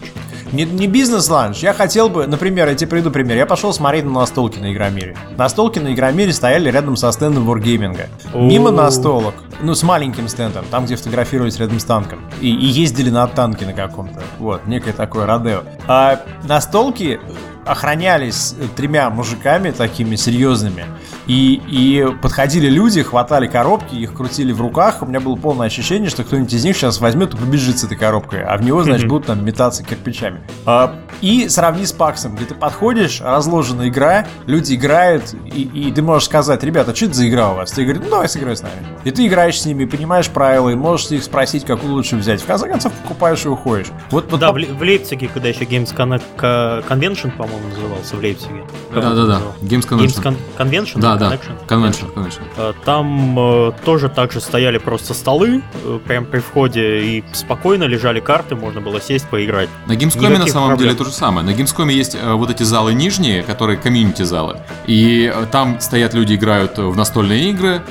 Не, 0.52 0.66
не 0.66 0.88
бизнес-ланч. 0.88 1.60
Я 1.60 1.74
хотел 1.74 2.10
бы, 2.10 2.26
например, 2.26 2.68
я 2.68 2.76
тебе 2.76 2.90
приведу 2.90 3.12
пример. 3.12 3.38
Я 3.38 3.46
пошел 3.46 3.72
смотреть 3.72 4.06
на 4.06 4.12
настолки 4.12 4.58
на 4.58 4.74
Игромире. 4.74 5.16
Настолки 5.38 5.78
на 5.80 5.94
Игромире 5.94 6.34
стояли 6.34 6.72
рядом 6.72 6.96
со 6.96 7.12
стендом 7.12 7.50
Wargaming. 7.50 8.08
Мимо 8.34 8.72
настолок, 8.72 9.36
ну, 9.62 9.76
с 9.76 9.84
маленьким 9.84 10.28
стендом, 10.28 10.66
там, 10.72 10.86
где 10.86 10.96
фотографировались 10.96 11.60
рядом 11.60 11.80
с 11.80 11.84
танком. 11.84 12.20
И, 12.42 12.50
и 12.50 12.66
ездили 12.66 13.10
на 13.10 13.28
танке 13.28 13.66
на 13.66 13.74
каком-то. 13.74 14.24
Вот, 14.40 14.66
некое 14.66 14.94
такое 14.94 15.28
родео. 15.28 15.62
А 15.88 16.22
настолки 16.44 17.20
охранялись 17.66 18.56
тремя 18.76 19.10
мужиками 19.12 19.70
такими 19.70 20.16
серьезными. 20.16 20.86
И, 21.30 21.62
и 21.70 22.08
подходили 22.24 22.68
люди, 22.70 23.04
хватали 23.04 23.46
коробки, 23.46 23.94
их 23.94 24.14
крутили 24.16 24.52
в 24.52 24.60
руках. 24.62 25.04
У 25.04 25.06
меня 25.06 25.20
было 25.20 25.36
полное 25.36 25.68
ощущение, 25.68 26.10
что 26.10 26.24
кто-нибудь 26.24 26.52
из 26.52 26.66
них 26.66 26.76
сейчас 26.76 27.00
возьмет 27.00 27.36
и 27.36 27.38
побежит 27.38 27.78
с 27.78 27.84
этой 27.84 27.96
коробкой, 27.96 28.44
а 28.44 28.58
в 28.58 28.64
него, 28.64 28.82
значит, 28.84 29.08
будут 29.08 29.28
там 29.28 29.46
метаться 29.46 29.84
кирпичами. 29.84 30.42
А, 30.66 30.96
и 31.22 31.48
сравни 31.48 31.86
с 31.86 31.92
Паксом, 31.92 32.36
где 32.36 32.46
ты 32.46 32.56
подходишь, 32.56 33.22
разложена 33.22 33.88
игра, 33.90 34.26
люди 34.48 34.74
играют, 34.74 35.36
и, 35.46 35.62
и 35.62 35.92
ты 35.92 36.02
можешь 36.02 36.26
сказать, 36.26 36.64
ребята, 36.64 36.96
что 36.96 37.06
это 37.06 37.14
за 37.14 37.30
игра 37.30 37.52
у 37.52 37.56
вас? 37.58 37.72
Ты 37.74 37.84
говоришь, 37.84 38.02
ну 38.04 38.10
давай 38.10 38.28
сыграй 38.28 38.56
с 38.58 38.64
нами. 38.64 38.74
И 39.04 39.12
ты 39.12 39.28
играешь 39.28 39.62
с 39.62 39.66
ними, 39.68 39.86
понимаешь 39.86 40.30
правила, 40.30 40.70
и 40.70 40.76
можешь 40.76 41.12
их 41.12 41.24
спросить, 41.24 41.64
какую 41.64 41.94
лучше 41.94 42.16
взять. 42.16 42.42
В 42.42 42.46
конце 42.48 42.68
концов, 42.68 42.92
покупаешь 43.04 43.46
и 43.46 43.50
уходишь. 43.50 43.88
Вот, 44.10 44.32
вот 44.32 44.40
Да, 44.40 44.48
по- 44.48 44.54
в, 44.54 44.58
Ле- 44.58 44.74
в 44.74 44.82
Лейпциге, 44.82 45.30
когда 45.32 45.50
еще 45.50 45.66
Games 45.66 45.96
Con- 45.96 46.20
Ко- 46.38 46.84
Convention, 46.92 47.30
по-моему, 47.38 47.68
назывался 47.70 48.16
в 48.16 48.20
Лейпциге. 48.20 48.64
Да-да-да? 48.96 49.42
Games 49.62 49.88
Games 49.88 49.88
Convention. 49.88 50.24
Con- 50.24 50.38
Convention? 50.58 51.00
Да, 51.00 51.19
да? 51.20 51.38
Convention, 51.68 52.14
Convention. 52.14 52.42
Э, 52.58 52.74
Там 52.86 53.38
э, 53.40 53.72
тоже 53.86 54.10
так 54.10 54.32
же 54.32 54.42
стояли 54.42 54.78
просто 54.78 55.14
столы, 55.14 55.62
э, 55.86 56.00
прям 56.06 56.26
при 56.26 56.40
входе, 56.40 57.02
и 57.02 57.24
спокойно 57.34 57.84
лежали 57.86 58.20
карты, 58.20 58.56
можно 58.56 58.82
было 58.82 59.00
сесть, 59.02 59.28
поиграть. 59.28 59.70
На 59.88 59.94
Gamescom 59.94 60.38
на 60.38 60.48
самом 60.48 60.70
проблем. 60.70 60.90
деле 60.90 60.96
то 60.96 61.04
же 61.06 61.12
самое. 61.12 61.46
На 61.46 61.52
Gamescom 61.52 61.92
есть 61.92 62.16
э, 62.16 62.34
вот 62.34 62.50
эти 62.50 62.64
залы 62.64 62.94
нижние, 62.94 63.44
которые 63.44 63.78
комьюнити 63.78 64.24
залы. 64.24 64.58
И 64.88 65.34
там 65.52 65.80
стоят 65.80 66.14
люди, 66.14 66.34
играют 66.36 66.78
в 66.78 66.96
настольные 66.96 67.50
игры. 67.50 67.82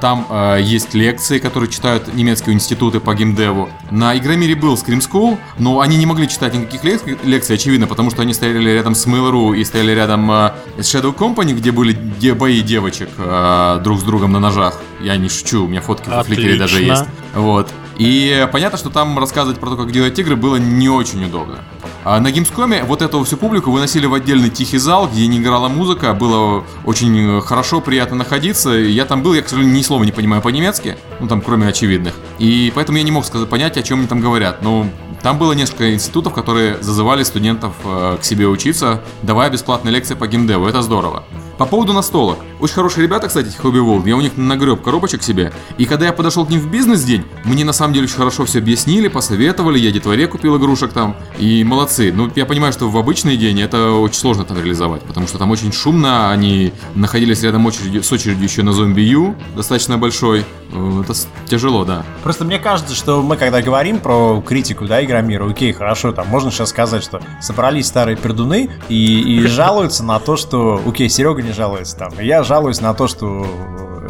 Там 0.00 0.26
есть 0.60 0.94
лекции, 0.94 1.38
которые 1.38 1.70
читают 1.70 2.12
немецкие 2.14 2.54
институты 2.54 3.00
по 3.00 3.14
геймдеву. 3.14 3.68
На 3.90 4.16
Игромире 4.16 4.54
был 4.54 4.74
Scream 4.74 5.00
School, 5.00 5.38
но 5.58 5.80
они 5.80 5.96
не 5.96 6.06
могли 6.06 6.28
читать 6.28 6.54
никаких 6.54 6.84
лек- 6.84 7.18
лекций, 7.24 7.56
очевидно, 7.56 7.86
потому 7.86 8.10
что 8.10 8.22
они 8.22 8.32
стояли 8.34 8.70
рядом 8.70 8.94
с 8.94 9.06
Mail.ru 9.06 9.56
и 9.56 9.64
стояли 9.64 9.92
рядом 9.92 10.30
с 10.78 10.94
Shadow 10.94 11.14
Company, 11.14 11.52
где 11.54 11.70
были 11.72 11.92
де- 11.92 12.34
бои 12.34 12.60
девочек 12.76 13.08
э, 13.16 13.80
друг 13.82 14.00
с 14.00 14.02
другом 14.02 14.32
на 14.32 14.38
ножах. 14.38 14.80
Я 15.00 15.16
не 15.16 15.30
шучу, 15.30 15.64
у 15.64 15.66
меня 15.66 15.80
фотки 15.80 16.10
в 16.10 16.22
фликере 16.24 16.56
даже 16.58 16.76
Отлично. 16.76 16.92
есть. 16.92 17.04
Вот. 17.34 17.70
И 17.96 18.46
понятно, 18.52 18.76
что 18.76 18.90
там 18.90 19.18
рассказывать 19.18 19.58
про 19.58 19.70
то, 19.70 19.76
как 19.78 19.92
делать 19.92 20.18
игры, 20.18 20.36
было 20.36 20.56
не 20.56 20.90
очень 20.90 21.24
удобно. 21.24 21.60
А 22.04 22.20
на 22.20 22.28
Gamescom 22.28 22.84
вот 22.84 23.00
эту 23.00 23.24
всю 23.24 23.38
публику 23.38 23.70
выносили 23.70 24.04
в 24.04 24.12
отдельный 24.12 24.50
тихий 24.50 24.76
зал, 24.76 25.08
где 25.08 25.26
не 25.26 25.38
играла 25.38 25.68
музыка, 25.68 26.12
было 26.12 26.64
очень 26.84 27.40
хорошо, 27.40 27.80
приятно 27.80 28.16
находиться. 28.16 28.70
Я 28.70 29.06
там 29.06 29.22
был, 29.22 29.32
я, 29.32 29.40
к 29.40 29.48
сожалению, 29.48 29.74
ни 29.74 29.82
слова 29.82 30.04
не 30.04 30.12
понимаю 30.12 30.42
по-немецки, 30.42 30.98
ну 31.20 31.28
там 31.28 31.40
кроме 31.40 31.66
очевидных. 31.68 32.14
И 32.38 32.70
поэтому 32.74 32.98
я 32.98 33.04
не 33.04 33.10
мог 33.10 33.24
сказать, 33.24 33.48
понять, 33.48 33.78
о 33.78 33.82
чем 33.82 34.00
они 34.00 34.08
там 34.08 34.20
говорят. 34.20 34.62
Но 34.62 34.86
там 35.22 35.38
было 35.38 35.54
несколько 35.54 35.94
институтов, 35.94 36.34
которые 36.34 36.80
зазывали 36.82 37.22
студентов 37.22 37.72
э, 37.84 38.18
к 38.20 38.24
себе 38.24 38.46
учиться, 38.46 39.00
давая 39.22 39.48
бесплатные 39.50 39.92
лекции 39.92 40.14
по 40.14 40.26
геймдеву. 40.26 40.66
Это 40.66 40.82
здорово. 40.82 41.24
По 41.58 41.64
поводу 41.64 41.94
настолок. 41.94 42.38
Очень 42.60 42.74
хорошие 42.74 43.04
ребята, 43.04 43.28
кстати, 43.28 43.48
Hobby 43.62 43.84
World. 43.84 44.08
Я 44.08 44.16
у 44.16 44.20
них 44.20 44.36
нагреб 44.36 44.82
коробочек 44.82 45.22
себе. 45.22 45.52
И 45.78 45.84
когда 45.84 46.06
я 46.06 46.12
подошел 46.12 46.46
к 46.46 46.50
ним 46.50 46.60
в 46.60 46.70
бизнес-день, 46.70 47.24
мне 47.44 47.64
на 47.64 47.72
самом 47.72 47.92
деле 47.92 48.04
очень 48.06 48.16
хорошо 48.16 48.44
все 48.44 48.58
объяснили, 48.58 49.08
посоветовали. 49.08 49.78
Я 49.78 49.90
детворе 49.90 50.26
купил 50.26 50.56
игрушек 50.56 50.92
там. 50.92 51.16
И 51.38 51.64
молодцы. 51.64 52.12
Ну, 52.14 52.30
я 52.34 52.46
понимаю, 52.46 52.72
что 52.72 52.88
в 52.88 52.96
обычный 52.96 53.36
день 53.36 53.60
это 53.60 53.92
очень 53.92 54.18
сложно 54.18 54.44
там 54.44 54.56
реализовать, 54.56 55.02
потому 55.02 55.26
что 55.26 55.38
там 55.38 55.50
очень 55.50 55.72
шумно. 55.72 56.30
Они 56.30 56.72
находились 56.94 57.42
рядом 57.42 57.66
очередью, 57.66 58.02
с 58.02 58.10
очередью 58.10 58.44
еще 58.44 58.62
на 58.62 58.72
зомби 58.72 59.02
Ю, 59.02 59.34
достаточно 59.54 59.98
большой. 59.98 60.44
Э, 60.72 61.02
Это 61.04 61.14
тяжело, 61.46 61.84
да. 61.84 62.04
Просто 62.22 62.44
мне 62.44 62.58
кажется, 62.58 62.94
что 62.94 63.22
мы 63.22 63.36
когда 63.36 63.60
говорим 63.62 63.98
про 64.00 64.42
критику, 64.44 64.86
да, 64.86 65.04
Игромира, 65.04 65.48
окей, 65.48 65.72
хорошо, 65.72 66.12
там 66.12 66.26
можно 66.28 66.50
сейчас 66.50 66.70
сказать, 66.70 67.02
что 67.02 67.20
собрались 67.40 67.86
старые 67.86 68.16
пердуны 68.16 68.70
и, 68.88 69.20
и 69.20 69.46
жалуются 69.46 70.04
на 70.04 70.18
то, 70.18 70.36
что, 70.36 70.80
окей, 70.86 71.08
Серега 71.08 71.42
не 71.42 71.52
жалуется 71.52 71.96
там, 71.96 72.12
я 72.20 72.42
жалуюсь 72.46 72.80
на 72.80 72.94
то, 72.94 73.06
что 73.06 73.44
э, 73.44 74.08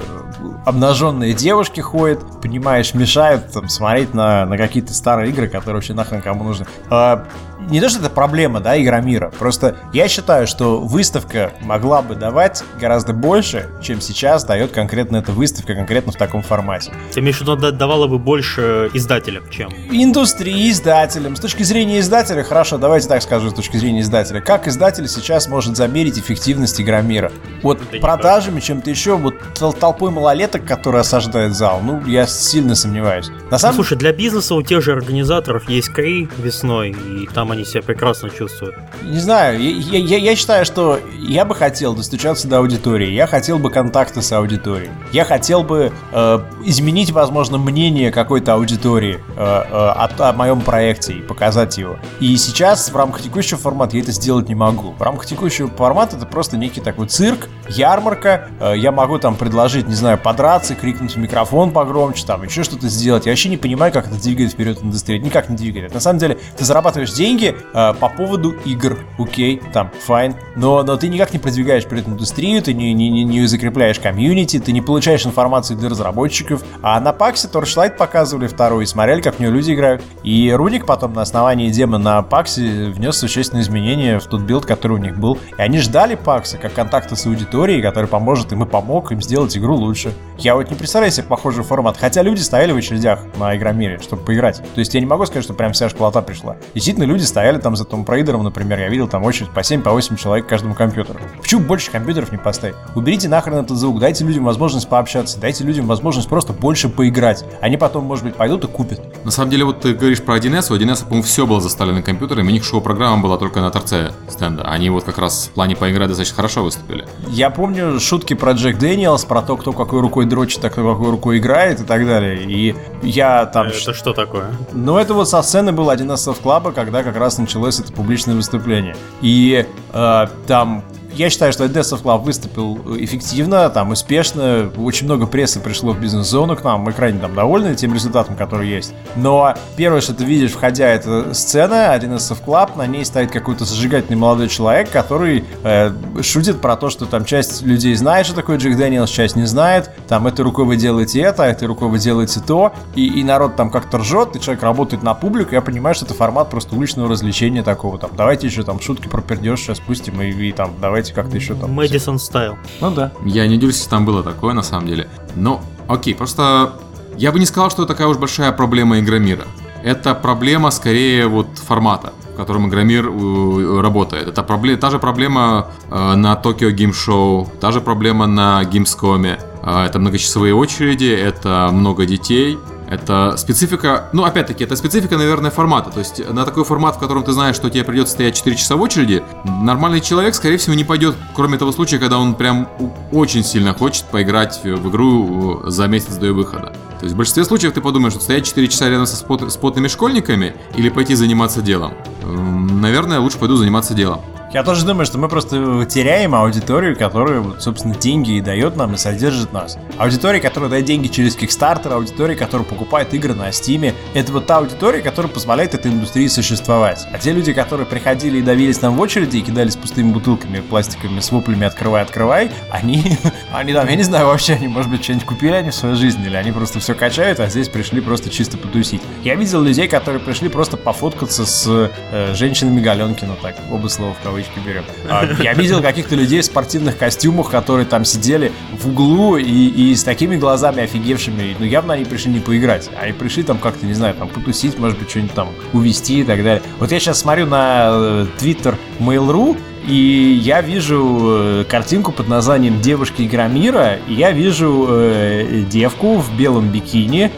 обнаженные 0.64 1.32
девушки 1.32 1.80
ходят, 1.80 2.20
понимаешь, 2.40 2.94
мешают 2.94 3.50
там 3.52 3.68
смотреть 3.68 4.14
на, 4.14 4.46
на 4.46 4.56
какие-то 4.56 4.94
старые 4.94 5.30
игры, 5.30 5.48
которые 5.48 5.76
вообще 5.76 5.94
нахрен 5.94 6.22
кому 6.22 6.44
нужны. 6.44 6.66
А, 6.90 7.26
не 7.68 7.80
то, 7.80 7.88
что 7.88 8.00
это 8.00 8.10
проблема, 8.10 8.60
да, 8.60 8.80
Игромира, 8.80 9.30
просто 9.38 9.76
я 9.92 10.08
считаю, 10.08 10.46
что 10.46 10.78
выставка 10.80 11.52
могла 11.60 12.02
бы 12.02 12.14
давать 12.14 12.62
гораздо 12.80 13.12
больше, 13.12 13.68
чем 13.82 14.00
сейчас 14.00 14.44
дает 14.44 14.72
конкретно 14.72 15.16
эта 15.18 15.32
выставка, 15.32 15.74
конкретно 15.74 16.12
в 16.12 16.16
таком 16.16 16.42
формате 16.42 16.92
Ты 17.12 17.20
имеешь 17.20 17.38
в 17.38 17.40
виду, 17.42 17.56
да- 17.56 17.70
давала 17.70 18.06
бы 18.06 18.18
больше 18.18 18.90
издателям, 18.94 19.44
чем... 19.50 19.70
индустрии, 19.90 20.70
издателям. 20.70 21.36
С 21.36 21.40
точки 21.40 21.62
зрения 21.62 22.00
издателя, 22.00 22.42
хорошо, 22.42 22.78
давайте 22.78 23.08
так 23.08 23.22
скажу, 23.22 23.50
с 23.50 23.54
точки 23.54 23.76
зрения 23.76 24.00
издателя. 24.00 24.40
Как 24.40 24.66
издатель 24.68 25.08
сейчас 25.08 25.48
может 25.48 25.76
замерить 25.76 26.18
эффективность 26.18 26.80
Игромира? 26.80 27.32
Вот 27.62 27.80
Да 27.92 27.98
продажами, 27.98 28.60
чем-то 28.60 28.90
еще, 28.90 29.16
вот 29.16 29.34
тол- 29.54 29.76
толпой 29.76 30.10
малолеток, 30.10 30.64
которые 30.64 31.00
осаждают 31.00 31.54
зал, 31.54 31.80
ну, 31.82 32.02
я 32.06 32.26
сильно 32.26 32.74
сомневаюсь. 32.74 33.28
На 33.28 33.34
Ну, 33.52 33.58
самом 33.58 33.74
слушай, 33.76 33.96
для 33.98 34.12
бизнеса 34.12 34.54
у 34.54 34.62
тех 34.62 34.82
же 34.82 34.92
организаторов 34.92 35.68
есть 35.68 35.90
Крей 35.90 36.28
весной, 36.38 36.90
и 36.90 37.26
там 37.32 37.52
они 37.52 37.55
себя 37.64 37.82
прекрасно 37.82 38.30
чувствуют. 38.30 38.74
Не 39.02 39.18
знаю, 39.18 39.60
я, 39.60 39.98
я, 39.98 40.16
я 40.18 40.36
считаю, 40.36 40.64
что 40.64 40.98
я 41.18 41.44
бы 41.44 41.54
хотел 41.54 41.94
достучаться 41.94 42.48
до 42.48 42.58
аудитории, 42.58 43.10
я 43.10 43.26
хотел 43.26 43.58
бы 43.58 43.70
контакты 43.70 44.22
с 44.22 44.32
аудиторией, 44.32 44.90
я 45.12 45.24
хотел 45.24 45.62
бы 45.62 45.92
э, 46.12 46.40
изменить, 46.64 47.10
возможно, 47.10 47.58
мнение 47.58 48.10
какой-то 48.10 48.54
аудитории 48.54 49.20
э, 49.36 49.40
э, 49.40 49.42
о, 49.42 50.08
о 50.18 50.32
моем 50.32 50.60
проекте 50.60 51.14
и 51.14 51.20
показать 51.20 51.78
его. 51.78 51.98
И 52.20 52.36
сейчас 52.36 52.90
в 52.90 52.96
рамках 52.96 53.22
текущего 53.22 53.58
формата 53.58 53.96
я 53.96 54.02
это 54.02 54.12
сделать 54.12 54.48
не 54.48 54.54
могу. 54.54 54.92
В 54.92 55.02
рамках 55.02 55.26
текущего 55.26 55.68
формата 55.68 56.16
это 56.16 56.26
просто 56.26 56.56
некий 56.56 56.80
такой 56.80 57.08
цирк, 57.08 57.48
ярмарка. 57.68 58.48
Э, 58.60 58.74
я 58.76 58.92
могу 58.92 59.18
там 59.18 59.36
предложить, 59.36 59.86
не 59.86 59.94
знаю, 59.94 60.18
подраться, 60.18 60.74
крикнуть 60.74 61.14
в 61.14 61.18
микрофон 61.18 61.70
погромче, 61.70 62.26
там 62.26 62.42
еще 62.42 62.64
что-то 62.64 62.88
сделать. 62.88 63.26
Я 63.26 63.32
вообще 63.32 63.48
не 63.48 63.56
понимаю, 63.56 63.92
как 63.92 64.06
это 64.06 64.20
двигает 64.20 64.52
вперед 64.52 64.82
индустрию. 64.82 65.22
Никак 65.22 65.48
не 65.48 65.56
двигает. 65.56 65.94
На 65.94 66.00
самом 66.00 66.18
деле, 66.18 66.38
ты 66.56 66.64
зарабатываешь 66.64 67.12
деньги 67.12 67.45
э, 67.48 67.94
по 67.94 68.08
поводу 68.08 68.52
игр, 68.64 68.98
окей, 69.18 69.60
там, 69.72 69.90
fine, 70.04 70.34
но, 70.56 70.82
но 70.82 70.96
ты 70.96 71.08
никак 71.08 71.32
не 71.32 71.38
продвигаешь 71.38 71.84
перед 71.84 72.08
индустрию, 72.08 72.62
ты 72.62 72.72
не, 72.72 72.92
не, 72.92 73.10
не, 73.10 73.24
не 73.24 73.46
закрепляешь 73.46 73.98
комьюнити, 73.98 74.58
ты 74.58 74.72
не 74.72 74.80
получаешь 74.80 75.26
информацию 75.26 75.78
для 75.78 75.88
разработчиков. 75.88 76.62
А 76.82 77.00
на 77.00 77.12
PAX 77.12 77.39
е 77.39 77.48
Torchlight 77.48 77.96
показывали 77.96 78.46
второй 78.46 78.84
и 78.84 78.86
смотрели, 78.86 79.20
как 79.20 79.36
в 79.36 79.40
нее 79.40 79.50
люди 79.50 79.72
играют. 79.72 80.02
И 80.22 80.50
Runic 80.52 80.86
потом 80.86 81.12
на 81.12 81.22
основании 81.22 81.70
демо 81.70 81.98
на 81.98 82.22
PAX 82.22 82.70
е 82.70 82.86
внес 82.86 83.16
существенные 83.16 83.62
изменения 83.62 84.18
в 84.18 84.26
тот 84.26 84.42
билд, 84.42 84.66
который 84.66 84.92
у 84.92 85.00
них 85.00 85.18
был. 85.18 85.38
И 85.58 85.60
они 85.60 85.78
ждали 85.78 86.14
PAX 86.14 86.47
а 86.47 86.58
как 86.58 86.72
контакта 86.74 87.16
с 87.16 87.26
аудиторией, 87.26 87.82
который 87.82 88.06
поможет 88.06 88.52
им 88.52 88.64
и 88.64 88.66
помог 88.66 89.12
им 89.12 89.20
сделать 89.20 89.56
игру 89.56 89.76
лучше. 89.76 90.12
Я 90.38 90.54
вот 90.54 90.70
не 90.70 90.76
представляю 90.76 91.12
себе 91.12 91.26
похожий 91.26 91.64
формат, 91.64 91.96
хотя 91.96 92.22
люди 92.22 92.40
стояли 92.40 92.72
в 92.72 92.76
очередях 92.76 93.20
на 93.38 93.56
Игромире, 93.56 93.98
чтобы 93.98 94.22
поиграть. 94.22 94.62
То 94.74 94.80
есть 94.80 94.94
я 94.94 95.00
не 95.00 95.06
могу 95.06 95.24
сказать, 95.26 95.44
что 95.44 95.54
прям 95.54 95.72
вся 95.72 95.88
школота 95.88 96.22
пришла. 96.22 96.56
Действительно, 96.74 97.04
люди 97.04 97.22
стояли 97.36 97.58
там 97.58 97.76
за 97.76 97.84
Tomb 97.84 98.02
Raider 98.08 98.32
ом, 98.32 98.44
например, 98.44 98.80
я 98.80 98.88
видел 98.88 99.08
там 99.08 99.22
очередь 99.22 99.50
по 99.50 99.62
7, 99.62 99.82
по 99.82 99.90
8 99.90 100.16
человек 100.16 100.46
к 100.46 100.48
каждому 100.48 100.74
компьютеру. 100.74 101.18
Почему 101.36 101.60
больше 101.60 101.90
компьютеров 101.90 102.32
не 102.32 102.38
поставить? 102.38 102.76
Уберите 102.94 103.28
нахрен 103.28 103.56
этот 103.56 103.76
звук, 103.76 104.00
дайте 104.00 104.24
людям 104.24 104.46
возможность 104.46 104.88
пообщаться, 104.88 105.38
дайте 105.38 105.62
людям 105.62 105.86
возможность 105.86 106.30
просто 106.30 106.54
больше 106.54 106.88
поиграть. 106.88 107.44
Они 107.60 107.76
потом, 107.76 108.04
может 108.04 108.24
быть, 108.24 108.36
пойдут 108.36 108.64
и 108.64 108.68
купят. 108.68 109.02
На 109.22 109.30
самом 109.30 109.50
деле, 109.50 109.66
вот 109.66 109.82
ты 109.82 109.92
говоришь 109.92 110.22
про 110.22 110.38
1С, 110.38 110.72
у 110.72 110.78
1С, 110.78 111.02
по-моему, 111.02 111.22
все 111.24 111.46
было 111.46 111.60
заставлено 111.60 112.00
компьютерами, 112.00 112.48
у 112.48 112.52
них 112.52 112.64
шоу-программа 112.64 113.22
была 113.22 113.36
только 113.36 113.60
на 113.60 113.70
торце 113.70 114.12
стенда. 114.30 114.62
Они 114.62 114.88
вот 114.88 115.04
как 115.04 115.18
раз 115.18 115.48
в 115.48 115.54
плане 115.56 115.76
поиграть 115.76 116.08
достаточно 116.08 116.36
хорошо 116.36 116.62
выступили. 116.62 117.04
Я 117.28 117.50
помню 117.50 118.00
шутки 118.00 118.32
про 118.32 118.52
Jack 118.52 118.78
Daniel's, 118.78 119.26
про 119.26 119.42
то, 119.42 119.58
кто 119.58 119.74
какой 119.74 120.00
рукой 120.00 120.24
дрочит, 120.24 120.64
а 120.64 120.70
кто 120.70 120.90
какой 120.90 121.10
рукой 121.10 121.36
играет 121.36 121.80
и 121.80 121.84
так 121.84 122.06
далее. 122.06 122.44
И 122.44 122.74
я 123.02 123.44
там... 123.44 123.66
Это 123.66 123.92
что 123.92 124.14
такое? 124.14 124.46
Ну, 124.72 124.96
это 124.96 125.12
вот 125.12 125.28
со 125.28 125.42
сцены 125.42 125.72
был 125.72 125.90
один 125.90 126.10
из 126.10 126.26
клаба, 126.38 126.72
когда 126.72 127.02
как 127.02 127.15
раз 127.16 127.38
началось 127.38 127.80
это 127.80 127.92
публичное 127.92 128.34
выступление. 128.34 128.96
И 129.22 129.66
э, 129.92 130.26
там 130.46 130.84
я 131.16 131.30
считаю, 131.30 131.52
что 131.52 131.64
of 131.64 132.02
Club 132.02 132.22
выступил 132.22 132.78
эффективно, 132.98 133.68
там, 133.70 133.90
успешно. 133.90 134.70
Очень 134.76 135.06
много 135.06 135.26
прессы 135.26 135.60
пришло 135.60 135.92
в 135.92 136.00
бизнес-зону 136.00 136.56
к 136.56 136.64
нам. 136.64 136.80
Мы 136.80 136.92
крайне 136.92 137.18
там 137.18 137.34
довольны 137.34 137.74
тем 137.74 137.94
результатом, 137.94 138.36
который 138.36 138.68
есть. 138.68 138.94
Но 139.16 139.54
первое, 139.76 140.00
что 140.00 140.14
ты 140.14 140.24
видишь, 140.24 140.52
входя, 140.52 140.88
это 140.88 141.34
сцена, 141.34 141.96
из 141.96 142.30
of 142.30 142.44
Club, 142.44 142.76
на 142.76 142.86
ней 142.86 143.04
стоит 143.04 143.30
какой-то 143.30 143.64
зажигательный 143.64 144.16
молодой 144.16 144.48
человек, 144.48 144.90
который 144.90 145.44
э, 145.62 145.92
шутит 146.22 146.60
про 146.60 146.76
то, 146.76 146.90
что 146.90 147.06
там 147.06 147.24
часть 147.24 147.62
людей 147.62 147.94
знает, 147.94 148.26
что 148.26 148.34
такое 148.34 148.58
Jack 148.58 148.76
Daniel's, 148.76 149.10
часть 149.10 149.36
не 149.36 149.46
знает. 149.46 149.90
Там 150.08 150.26
этой 150.26 150.42
рукой 150.42 150.64
вы 150.64 150.76
делаете 150.76 151.20
это, 151.20 151.44
а 151.44 151.46
этой 151.46 151.66
рукой 151.66 151.88
вы 151.88 151.98
делаете 151.98 152.40
то. 152.46 152.72
И, 152.94 153.06
и 153.20 153.24
народ 153.24 153.56
там 153.56 153.70
как-то 153.70 153.98
ржет, 153.98 154.36
и 154.36 154.40
человек 154.40 154.62
работает 154.62 155.02
на 155.02 155.14
публику. 155.14 155.54
Я 155.54 155.62
понимаю, 155.62 155.94
что 155.94 156.04
это 156.04 156.14
формат 156.14 156.50
просто 156.50 156.76
уличного 156.76 157.08
развлечения 157.08 157.62
такого. 157.62 157.98
Там, 157.98 158.10
давайте 158.16 158.46
еще 158.46 158.62
там 158.62 158.80
шутки 158.80 159.08
про 159.08 159.22
пердеж 159.22 159.60
сейчас 159.60 159.80
пустим, 159.80 160.20
и, 160.20 160.30
и 160.30 160.52
там, 160.52 160.74
давайте 160.80 161.05
давайте 161.06 161.12
как-то 161.14 161.36
еще 161.36 161.54
там... 161.54 161.72
Мэддисон 161.72 162.18
style. 162.18 162.56
Ну 162.80 162.90
да. 162.90 163.12
Я 163.24 163.46
не 163.46 163.56
удивлюсь, 163.56 163.76
если 163.76 163.90
там 163.90 164.04
было 164.04 164.22
такое, 164.22 164.54
на 164.54 164.62
самом 164.62 164.86
деле. 164.86 165.08
Но, 165.34 165.60
окей, 165.88 166.14
просто 166.14 166.72
я 167.16 167.32
бы 167.32 167.38
не 167.38 167.46
сказал, 167.46 167.70
что 167.70 167.82
это 167.82 167.92
такая 167.92 168.08
уж 168.08 168.16
большая 168.16 168.52
проблема 168.52 168.98
Игромира. 168.98 169.44
Это 169.84 170.14
проблема 170.14 170.70
скорее 170.70 171.28
вот 171.28 171.46
формата, 171.58 172.12
в 172.32 172.36
котором 172.36 172.68
Игромир 172.68 173.06
э, 173.06 173.80
работает. 173.80 174.28
Это 174.28 174.42
проблема, 174.42 174.80
та 174.80 174.90
же 174.90 174.98
проблема 174.98 175.68
э, 175.90 176.14
на 176.14 176.34
Tokyo 176.34 176.74
Game 176.74 176.92
Show, 176.92 177.46
та 177.60 177.72
же 177.72 177.80
проблема 177.80 178.26
на 178.26 178.62
Gamescom. 178.64 179.38
Э, 179.62 179.86
это 179.86 179.98
многочасовые 179.98 180.54
очереди, 180.54 181.06
это 181.06 181.70
много 181.72 182.04
детей, 182.06 182.58
это 182.88 183.34
специфика, 183.36 184.08
ну, 184.12 184.24
опять-таки, 184.24 184.64
это 184.64 184.76
специфика, 184.76 185.16
наверное, 185.16 185.50
формата. 185.50 185.90
То 185.90 185.98
есть 185.98 186.20
на 186.32 186.44
такой 186.44 186.64
формат, 186.64 186.96
в 186.96 186.98
котором 186.98 187.24
ты 187.24 187.32
знаешь, 187.32 187.56
что 187.56 187.70
тебе 187.70 187.84
придется 187.84 188.14
стоять 188.14 188.36
4 188.36 188.56
часа 188.56 188.76
в 188.76 188.80
очереди, 188.80 189.22
нормальный 189.44 190.00
человек, 190.00 190.34
скорее 190.34 190.56
всего, 190.56 190.74
не 190.74 190.84
пойдет, 190.84 191.16
кроме 191.34 191.58
того 191.58 191.72
случая, 191.72 191.98
когда 191.98 192.18
он 192.18 192.34
прям 192.34 192.68
очень 193.12 193.44
сильно 193.44 193.74
хочет 193.74 194.04
поиграть 194.06 194.60
в 194.62 194.88
игру 194.88 195.62
за 195.66 195.86
месяц 195.86 196.16
до 196.16 196.26
ее 196.26 196.32
выхода. 196.32 196.72
То 196.98 197.04
есть 197.04 197.14
в 197.14 197.16
большинстве 197.16 197.44
случаев 197.44 197.72
ты 197.72 197.80
подумаешь, 197.80 198.12
что 198.14 198.22
стоять 198.22 198.46
4 198.46 198.68
часа 198.68 198.88
рядом 198.88 199.06
со 199.06 199.16
спот, 199.16 199.42
с 199.42 199.88
школьниками 199.90 200.54
или 200.76 200.88
пойти 200.88 201.14
заниматься 201.14 201.62
делом. 201.62 201.92
Наверное, 202.24 203.20
лучше 203.20 203.38
пойду 203.38 203.56
заниматься 203.56 203.94
делом. 203.94 204.20
Я 204.52 204.62
тоже 204.62 204.86
думаю, 204.86 205.06
что 205.06 205.18
мы 205.18 205.28
просто 205.28 205.84
теряем 205.86 206.34
аудиторию, 206.34 206.96
которая, 206.96 207.42
собственно, 207.58 207.96
деньги 207.96 208.32
и 208.32 208.40
дает 208.40 208.76
нам, 208.76 208.94
и 208.94 208.96
содержит 208.96 209.52
нас. 209.52 209.76
Аудитория, 209.98 210.40
которая 210.40 210.70
дает 210.70 210.84
деньги 210.84 211.08
через 211.08 211.36
Kickstarter, 211.36 211.92
аудитория, 211.92 212.36
которая 212.36 212.66
покупает 212.66 213.12
игры 213.12 213.34
на 213.34 213.48
Steam, 213.48 213.92
это 214.14 214.32
вот 214.32 214.46
та 214.46 214.58
аудитория, 214.58 215.02
которая 215.02 215.32
позволяет 215.32 215.74
этой 215.74 215.90
индустрии 215.90 216.28
существовать. 216.28 217.06
А 217.12 217.18
те 217.18 217.32
люди, 217.32 217.52
которые 217.52 217.86
приходили 217.86 218.38
и 218.38 218.42
давились 218.42 218.80
нам 218.80 218.96
в 218.96 219.00
очереди 219.00 219.38
и 219.38 219.40
кидались 219.42 219.74
пустыми 219.74 220.12
бутылками, 220.12 220.60
пластиковыми, 220.60 221.20
с 221.20 221.32
воплями 221.32 221.66
«открывай, 221.66 222.02
открывай», 222.02 222.50
они, 222.70 223.18
они 223.52 223.72
там, 223.72 223.88
я 223.88 223.96
не 223.96 224.04
знаю 224.04 224.26
вообще, 224.26 224.54
они, 224.54 224.68
может 224.68 224.90
быть, 224.90 225.02
что-нибудь 225.02 225.26
купили 225.26 225.54
они 225.54 225.70
в 225.70 225.74
своей 225.74 225.96
жизни, 225.96 226.26
или 226.26 226.36
они 226.36 226.52
просто 226.52 226.78
все 226.78 226.94
качают, 226.94 227.40
а 227.40 227.48
здесь 227.48 227.68
пришли 227.68 228.00
просто 228.00 228.30
чисто 228.30 228.56
потусить. 228.56 229.02
Я 229.24 229.34
видел 229.34 229.60
людей, 229.60 229.88
которые 229.88 230.20
пришли 230.20 230.48
просто 230.48 230.76
пофоткаться 230.76 231.44
с 231.44 231.90
э, 232.12 232.34
женщинами 232.34 232.80
Галенкина, 232.80 233.36
так, 233.42 233.56
оба 233.70 233.88
слова 233.88 234.14
в 234.14 234.22
кавычках 234.22 234.35
кавычки 234.36 234.58
берем. 234.66 234.84
А, 235.08 235.24
я 235.42 235.54
видел 235.54 235.80
каких-то 235.80 236.14
людей 236.14 236.40
в 236.40 236.44
спортивных 236.44 236.98
костюмах, 236.98 237.50
которые 237.50 237.86
там 237.86 238.04
сидели 238.04 238.52
в 238.78 238.88
углу 238.88 239.36
и, 239.36 239.44
и 239.44 239.94
с 239.94 240.04
такими 240.04 240.36
глазами 240.36 240.82
офигевшими. 240.82 241.56
Ну, 241.58 241.64
явно 241.64 241.94
они 241.94 242.04
пришли 242.04 242.32
не 242.32 242.40
поиграть. 242.40 242.90
Они 243.00 243.12
пришли 243.12 243.42
там 243.42 243.58
как-то, 243.58 243.86
не 243.86 243.94
знаю, 243.94 244.14
там 244.14 244.28
потусить, 244.28 244.78
может 244.78 244.98
быть, 244.98 245.08
что-нибудь 245.08 245.32
там 245.32 245.48
увести 245.72 246.20
и 246.20 246.24
так 246.24 246.42
далее. 246.42 246.62
Вот 246.78 246.92
я 246.92 247.00
сейчас 247.00 247.20
смотрю 247.20 247.46
на 247.46 248.26
Twitter 248.38 248.74
э, 248.98 249.02
Mail.ru, 249.02 249.56
и 249.86 250.40
я 250.42 250.60
вижу 250.60 251.18
э, 251.22 251.64
картинку 251.68 252.12
под 252.12 252.28
названием 252.28 252.80
«Девушки 252.80 253.22
Игромира», 253.22 253.98
и 254.08 254.14
я 254.14 254.32
вижу 254.32 254.86
э, 254.88 255.64
девку 255.70 256.18
в 256.18 256.36
белом 256.36 256.68
бикини, 256.68 257.30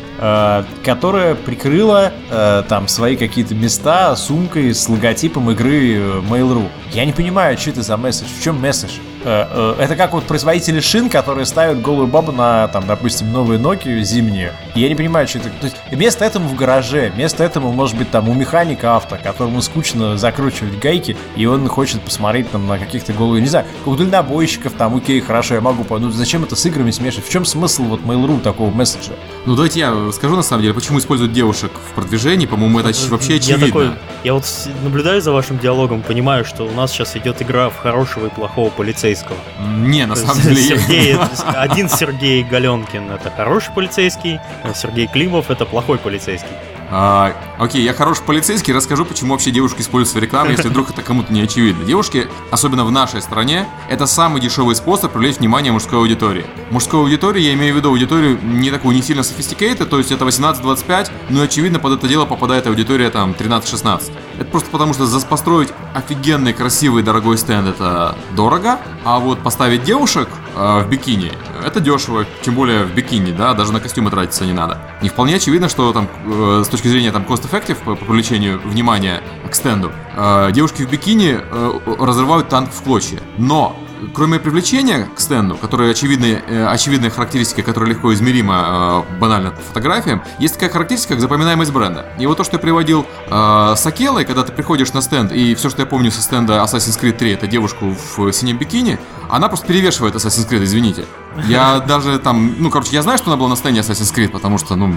которая 0.85 1.35
прикрыла 1.35 2.13
э, 2.31 2.65
там 2.69 2.89
свои 2.89 3.17
какие-то 3.17 3.55
места 3.55 4.17
сумкой 4.17 4.75
с 4.75 4.89
логотипом 4.89 5.51
игры 5.51 5.95
э, 5.95 6.21
Mail.ru. 6.29 6.69
Я 6.93 7.05
не 7.05 7.13
понимаю, 7.13 7.57
что 7.57 7.71
это 7.71 7.83
за 7.83 7.97
месседж, 7.97 8.29
в 8.39 8.43
чем 8.43 8.61
месседж? 8.61 8.93
Э, 9.29 9.75
э, 9.79 9.83
это 9.83 9.95
как 9.95 10.15
вот 10.15 10.25
производители 10.25 10.81
шин, 10.81 11.11
которые 11.11 11.45
ставят 11.45 11.83
голую 11.83 12.07
бабу 12.07 12.33
на, 12.33 12.67
там, 12.69 12.87
допустим, 12.87 13.31
новые 13.31 13.61
Nokia 13.61 14.01
зимние. 14.01 14.55
И 14.75 14.81
я 14.81 14.89
не 14.89 14.95
понимаю, 14.95 15.29
что 15.29 15.39
это... 15.39 15.51
То 15.61 15.67
есть 15.67 15.77
вместо 15.91 16.25
этого 16.25 16.45
в 16.45 16.55
гараже, 16.55 17.13
вместо 17.15 17.45
этого, 17.45 17.71
может 17.71 17.95
быть, 17.99 18.11
там 18.11 18.31
у 18.31 18.33
механика 18.33 18.97
авто, 18.97 19.19
которому 19.23 19.61
скучно 19.61 20.17
закручивать 20.17 20.79
гайки, 20.79 21.15
и 21.37 21.45
он 21.45 21.69
хочет 21.69 22.01
посмотреть 22.01 22.51
там 22.51 22.67
на 22.67 22.79
каких-то 22.79 23.13
голые, 23.13 23.43
не 23.43 23.49
знаю, 23.49 23.67
у 23.85 23.95
дальнобойщиков 23.97 24.73
там, 24.73 24.97
окей, 24.97 25.21
хорошо, 25.21 25.57
я 25.57 25.61
могу 25.61 25.85
ну 25.99 26.11
зачем 26.11 26.45
это 26.45 26.57
с 26.57 26.65
играми 26.65 26.91
смешивать? 26.91 27.27
В 27.27 27.31
чем 27.31 27.45
смысл 27.45 27.83
вот 27.83 28.01
Mail.ru 28.01 28.41
такого 28.41 28.71
месседжа? 28.71 29.13
Ну 29.45 29.57
давайте 29.57 29.81
я 29.81 30.11
скажу 30.13 30.37
на 30.37 30.43
самом 30.43 30.63
деле, 30.63 30.73
почему 30.73 31.01
используют 31.01 31.35
девушек 31.35 31.73
в 31.91 31.95
продвижении, 31.95 32.47
по-моему, 32.47 32.79
это 32.81 32.93
вообще 33.11 33.37
очевидно. 33.37 33.65
Я, 33.65 33.67
такой, 33.67 33.91
я 34.25 34.35
вот 34.35 34.45
наблюдаю 34.83 35.21
за 35.21 35.33
вашим 35.33 35.59
диалогом, 35.59 36.01
понимаю, 36.01 36.47
что 36.47 36.65
у 36.65 36.73
нас 36.73 36.93
сейчас 36.93 37.15
идет 37.15 37.43
игра 37.43 37.69
в 37.69 37.77
хорошего 37.77 38.29
и 38.29 38.31
плохого 38.31 38.71
полицейского. 38.71 39.18
Не, 39.61 40.07
на 40.07 40.17
самом 40.17 40.43
деле... 40.43 40.57
Сергей, 40.57 41.17
один 41.45 41.89
Сергей 41.89 42.43
Галенкин 42.43 43.11
это 43.11 43.31
хороший 43.31 43.73
полицейский, 43.73 44.41
а 44.63 44.75
Сергей 44.75 45.07
Климов 45.07 45.51
это 45.51 45.65
плохой 45.67 45.99
полицейский. 45.99 46.51
А, 46.91 47.35
окей, 47.59 47.83
я 47.83 47.93
хороший 47.93 48.25
полицейский, 48.25 48.73
расскажу, 48.73 49.05
почему 49.05 49.33
вообще 49.33 49.51
девушки 49.51 49.83
используются 49.83 50.19
в 50.19 50.23
рекламе, 50.23 50.53
если 50.53 50.69
вдруг 50.69 50.91
это 50.91 51.03
кому-то 51.03 51.33
не 51.33 51.43
очевидно. 51.43 51.85
Девушки, 51.85 52.29
особенно 52.51 52.85
в 52.85 52.91
нашей 52.91 53.21
стране, 53.21 53.67
это 53.91 54.07
самый 54.07 54.41
дешевый 54.41 54.75
способ 54.75 55.13
привлечь 55.13 55.37
внимание 55.37 55.71
мужской 55.71 55.99
аудитории. 55.99 56.47
Мужской 56.71 57.01
аудитории, 57.01 57.43
я 57.43 57.53
имею 57.55 57.75
в 57.75 57.77
виду 57.77 57.91
аудиторию 57.91 58.39
не 58.43 58.71
такую, 58.71 58.95
не 58.95 59.03
сильно 59.03 59.21
sophisticated, 59.21 59.85
то 59.85 59.99
есть 59.99 60.13
это 60.13 60.25
18-25, 60.25 61.11
но 61.29 61.43
очевидно 61.43 61.79
под 61.79 61.93
это 61.93 62.09
дело 62.09 62.25
попадает 62.25 62.67
аудитория 62.67 63.11
там 63.11 63.33
13-16. 63.33 64.11
Это 64.39 64.45
просто 64.47 64.71
потому, 64.71 64.95
что 64.95 65.07
построить 65.29 65.69
офигенный, 65.95 66.53
красивый, 66.53 67.03
дорогой 67.03 67.37
стенд 67.37 67.69
это 67.69 68.17
дорого, 68.35 68.79
а 69.05 69.19
вот 69.19 69.41
поставить 69.43 69.83
девушек 69.85 70.29
в 70.59 70.89
бикини. 70.89 71.33
Это 71.65 71.81
дешево, 71.81 72.27
тем 72.43 72.55
более 72.55 72.85
в 72.85 72.95
бикини, 72.95 73.31
да, 73.31 73.55
даже 73.55 73.73
на 73.73 73.81
костюмы 73.81 74.11
тратиться 74.11 74.45
не 74.45 74.53
надо. 74.53 74.79
И 75.03 75.09
вполне 75.09 75.37
очевидно, 75.37 75.69
что 75.69 75.93
там 75.93 76.09
э, 76.27 76.63
с 76.65 76.69
точки 76.69 76.89
зрения 76.89 77.13
там 77.13 77.23
cost-effective 77.23 77.77
по, 77.85 77.95
привлечению 77.95 78.61
внимания 78.65 79.23
к 79.49 79.55
стенду, 79.55 79.93
э, 80.17 80.51
девушки 80.53 80.83
в 80.83 80.91
бикини 80.91 81.39
э, 81.41 81.81
разрывают 81.99 82.49
танк 82.49 82.71
в 82.73 82.83
клочья. 82.83 83.21
Но 83.37 83.77
кроме 84.15 84.39
привлечения 84.39 85.09
к 85.15 85.21
стенду, 85.21 85.57
которые 85.57 85.91
очевидные, 85.91 86.43
э, 86.47 86.67
очевидные 86.67 87.11
характеристики, 87.11 87.63
которые 87.63 87.95
легко 87.95 88.13
измерима 88.13 89.05
э, 89.11 89.19
банально 89.19 89.51
по 89.51 89.61
фотографиям, 89.61 90.23
есть 90.39 90.55
такая 90.55 90.71
характеристика, 90.71 91.15
как 91.15 91.21
запоминаемость 91.21 91.73
бренда. 91.73 92.07
И 92.19 92.27
вот 92.27 92.37
то, 92.37 92.45
что 92.45 92.57
я 92.57 92.59
приводил 92.59 93.07
э, 93.27 93.75
с 93.77 93.87
Акелой, 93.87 94.25
когда 94.25 94.43
ты 94.43 94.53
приходишь 94.53 94.93
на 94.93 95.03
стенд, 95.03 95.33
и 95.33 95.55
все, 95.55 95.71
что 95.71 95.83
я 95.83 95.87
помню 95.87 96.11
со 96.11 96.23
стенда 96.23 96.55
Assassin's 96.65 97.01
Creed 97.01 97.19
3, 97.19 97.33
это 97.33 97.47
девушку 97.47 97.95
в 98.17 98.33
синем 98.33 98.59
бикини, 98.59 98.99
она 99.29 99.49
просто 99.49 99.67
перевешивает 99.67 100.15
Assassin's 100.15 100.49
Creed, 100.49 100.65
извините. 100.65 101.05
Я 101.47 101.81
даже 101.81 102.19
там, 102.19 102.55
ну, 102.59 102.71
короче, 102.71 102.91
я 102.93 103.03
знаю, 103.03 103.19
что 103.19 103.31
она 103.31 103.37
была 103.37 103.49
на 103.49 103.57
стенде 103.57 103.81
Assassin's 103.81 104.15
Creed, 104.15 104.29
потому 104.29 104.59
что, 104.59 104.75
ну, 104.77 104.95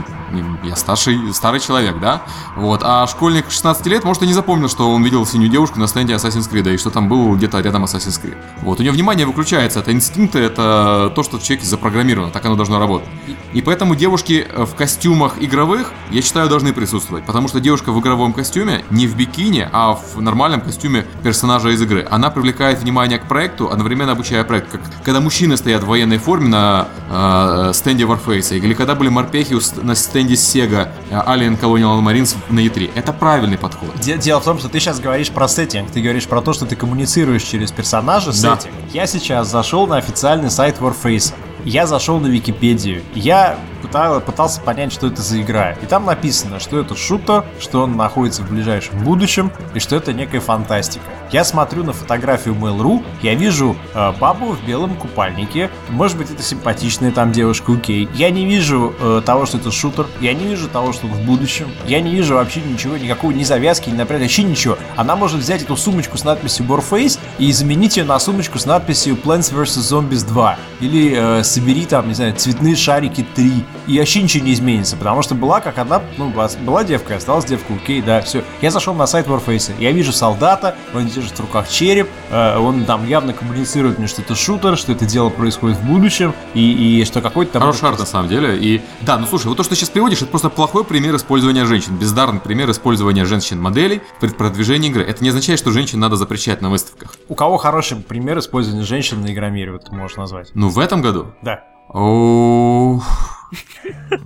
я 0.63 0.75
старший, 0.75 1.33
старый 1.33 1.59
человек, 1.59 1.99
да? 1.99 2.23
Вот, 2.55 2.81
а 2.83 3.05
школьник 3.07 3.51
16 3.51 3.85
лет, 3.87 4.03
может, 4.03 4.23
и 4.23 4.27
не 4.27 4.33
запомнил, 4.33 4.67
что 4.67 4.91
он 4.91 5.03
видел 5.03 5.25
синюю 5.25 5.51
девушку 5.51 5.79
на 5.79 5.87
стенде 5.87 6.13
Assassin's 6.13 6.49
Creed, 6.51 6.73
и 6.73 6.77
что 6.77 6.89
там 6.89 7.07
был 7.07 7.35
где-то 7.35 7.59
рядом 7.59 7.83
Assassin's 7.83 8.19
Creed. 8.21 8.37
Вот, 8.61 8.79
у 8.79 8.81
нее 8.81 8.91
внимание 8.91 9.25
выключается, 9.25 9.79
это 9.79 9.91
инстинкты, 9.91 10.39
это 10.39 11.11
то, 11.15 11.23
что 11.23 11.37
в 11.37 11.43
человеке 11.43 11.67
запрограммировано, 11.67 12.31
так 12.31 12.43
оно 12.45 12.55
должно 12.55 12.79
работать. 12.79 13.07
И 13.53 13.61
поэтому 13.61 13.95
девушки 13.95 14.47
в 14.55 14.73
костюмах 14.75 15.35
игровых, 15.39 15.91
я 16.09 16.21
считаю, 16.21 16.49
должны 16.49 16.73
присутствовать, 16.73 17.25
потому 17.25 17.47
что 17.49 17.59
девушка 17.59 17.91
в 17.91 17.99
игровом 17.99 18.33
костюме, 18.33 18.83
не 18.89 19.07
в 19.07 19.15
бикини, 19.15 19.69
а 19.71 19.93
в 19.93 20.21
нормальном 20.21 20.61
костюме 20.61 21.05
персонажа 21.23 21.69
из 21.69 21.81
игры, 21.81 22.07
она 22.09 22.29
привлекает 22.29 22.79
внимание 22.79 23.19
к 23.19 23.27
проекту, 23.27 23.69
одновременно 23.69 24.13
обучая 24.13 24.43
проект, 24.43 24.71
как 24.71 24.81
когда 25.03 25.19
мужчины 25.19 25.57
стоят 25.57 25.83
в 25.83 25.87
военной 25.87 26.17
форме 26.17 26.30
на 26.39 26.87
э, 27.09 27.73
стенде 27.73 28.05
Warface, 28.05 28.57
или 28.57 28.73
когда 28.73 28.95
были 28.95 29.09
морпехи 29.09 29.55
на 29.81 29.95
стенде 29.95 30.35
Sega 30.35 30.89
э, 31.09 31.15
Alien 31.15 31.59
Colonial 31.59 32.01
Marines 32.01 32.35
на 32.49 32.59
E3. 32.59 32.91
Это 32.95 33.13
правильный 33.13 33.57
подход. 33.57 33.89
Дело 33.99 34.39
в 34.39 34.45
том, 34.45 34.59
что 34.59 34.69
ты 34.69 34.79
сейчас 34.79 34.99
говоришь 34.99 35.29
про 35.29 35.47
сеттинг, 35.47 35.91
ты 35.91 36.01
говоришь 36.01 36.27
про 36.27 36.41
то, 36.41 36.53
что 36.53 36.65
ты 36.65 36.75
коммуницируешь 36.75 37.43
через 37.43 37.71
персонажа 37.71 38.27
да. 38.27 38.55
сеттинг. 38.55 38.73
Я 38.93 39.07
сейчас 39.07 39.49
зашел 39.49 39.87
на 39.87 39.97
официальный 39.97 40.49
сайт 40.49 40.77
Warface. 40.79 41.33
Я 41.65 41.85
зашел 41.85 42.19
на 42.19 42.27
Википедию. 42.27 43.03
Я 43.13 43.57
пытал, 43.81 44.21
пытался 44.21 44.61
понять, 44.61 44.93
что 44.93 45.07
это 45.07 45.21
за 45.21 45.41
игра. 45.41 45.71
И 45.81 45.85
там 45.85 46.05
написано, 46.05 46.59
что 46.59 46.79
это 46.79 46.95
шутер, 46.95 47.43
что 47.59 47.83
он 47.83 47.95
находится 47.97 48.43
в 48.43 48.49
ближайшем 48.49 48.99
будущем 49.03 49.51
и 49.73 49.79
что 49.79 49.95
это 49.95 50.13
некая 50.13 50.39
фантастика. 50.39 51.05
Я 51.31 51.45
смотрю 51.45 51.83
на 51.83 51.93
фотографию 51.93 52.55
Mail.ru, 52.55 53.03
я 53.21 53.35
вижу 53.35 53.77
э, 53.93 54.11
бабу 54.19 54.47
в 54.47 54.65
белом 54.65 54.95
купальнике. 54.95 55.69
Может 55.89 56.17
быть, 56.17 56.29
это 56.29 56.43
симпатичная 56.43 57.11
там 57.11 57.31
девушка, 57.31 57.71
окей. 57.71 58.09
Я 58.13 58.29
не 58.31 58.45
вижу 58.45 58.93
э, 58.99 59.21
того, 59.25 59.45
что 59.45 59.57
это 59.57 59.71
шутер. 59.71 60.07
Я 60.19 60.33
не 60.33 60.45
вижу 60.45 60.67
того, 60.67 60.91
что 60.91 61.07
в 61.07 61.21
будущем. 61.21 61.67
Я 61.87 62.01
не 62.01 62.11
вижу 62.11 62.35
вообще 62.35 62.61
ничего, 62.61 62.97
никакой 62.97 63.33
ни 63.33 63.43
завязки, 63.43 63.89
ни 63.89 63.95
напряга, 63.95 64.23
вообще 64.23 64.43
ничего. 64.43 64.77
Она 64.97 65.15
может 65.15 65.39
взять 65.39 65.63
эту 65.63 65.77
сумочку 65.77 66.17
с 66.17 66.25
надписью 66.25 66.65
Warface 66.65 67.17
и 67.39 67.51
заменить 67.53 67.95
ее 67.95 68.03
на 68.03 68.19
сумочку 68.19 68.59
с 68.59 68.65
надписью 68.65 69.15
Plants 69.15 69.53
vs. 69.53 70.09
Zombies 70.09 70.27
2. 70.27 70.57
Или 70.81 71.13
э, 71.15 71.43
собери 71.43 71.85
там, 71.85 72.09
не 72.09 72.13
знаю, 72.13 72.35
цветные 72.35 72.75
шарики 72.75 73.25
3 73.35 73.65
и 73.87 73.97
вообще 73.99 74.21
ничего 74.21 74.45
не 74.45 74.53
изменится, 74.53 74.95
потому 74.97 75.21
что 75.21 75.35
была 75.35 75.61
как 75.61 75.77
одна, 75.77 76.01
ну, 76.17 76.29
была 76.29 76.83
девка, 76.83 77.15
осталась 77.15 77.45
девка, 77.45 77.73
окей, 77.73 78.01
да, 78.01 78.21
все. 78.21 78.43
Я 78.61 78.71
зашел 78.71 78.93
на 78.93 79.07
сайт 79.07 79.27
Warface, 79.27 79.73
я 79.79 79.91
вижу 79.91 80.11
солдата, 80.11 80.75
он 80.93 81.07
держит 81.07 81.37
в 81.37 81.41
руках 81.41 81.69
череп, 81.69 82.09
э, 82.29 82.57
он 82.57 82.85
там 82.85 83.07
явно 83.07 83.33
коммуницирует 83.33 83.97
мне, 83.97 84.07
что 84.07 84.21
это 84.21 84.35
шутер, 84.35 84.77
что 84.77 84.91
это 84.91 85.05
дело 85.05 85.29
происходит 85.29 85.77
в 85.77 85.85
будущем, 85.85 86.33
и, 86.53 86.99
и 87.01 87.05
что 87.05 87.21
какой-то 87.21 87.53
там... 87.53 87.61
Хороший 87.61 87.89
арт, 87.89 87.99
на 87.99 88.05
самом 88.05 88.29
деле, 88.29 88.57
и... 88.57 88.81
Да, 89.01 89.17
ну 89.17 89.25
слушай, 89.25 89.47
вот 89.47 89.57
то, 89.57 89.63
что 89.63 89.71
ты 89.71 89.75
сейчас 89.75 89.89
приводишь, 89.89 90.21
это 90.21 90.27
просто 90.27 90.49
плохой 90.49 90.83
пример 90.83 91.15
использования 91.15 91.65
женщин, 91.65 91.95
бездарный 91.95 92.39
пример 92.39 92.69
использования 92.71 93.25
женщин-моделей 93.25 94.01
в 94.19 94.33
продвижении 94.33 94.89
игры. 94.89 95.03
Это 95.03 95.23
не 95.23 95.29
означает, 95.29 95.59
что 95.59 95.71
женщин 95.71 95.99
надо 95.99 96.15
запрещать 96.15 96.61
на 96.61 96.69
выставках. 96.69 97.15
У 97.27 97.35
кого 97.35 97.57
хороший 97.57 97.97
пример 97.97 98.39
использования 98.39 98.83
женщин 98.83 99.21
на 99.21 99.31
Игромире, 99.31 99.71
вот 99.71 99.85
ты 99.85 99.95
можешь 99.95 100.17
назвать? 100.17 100.51
Ну, 100.53 100.69
в 100.69 100.79
этом 100.79 101.01
году? 101.01 101.27
Да. 101.41 101.63
О, 101.89 103.01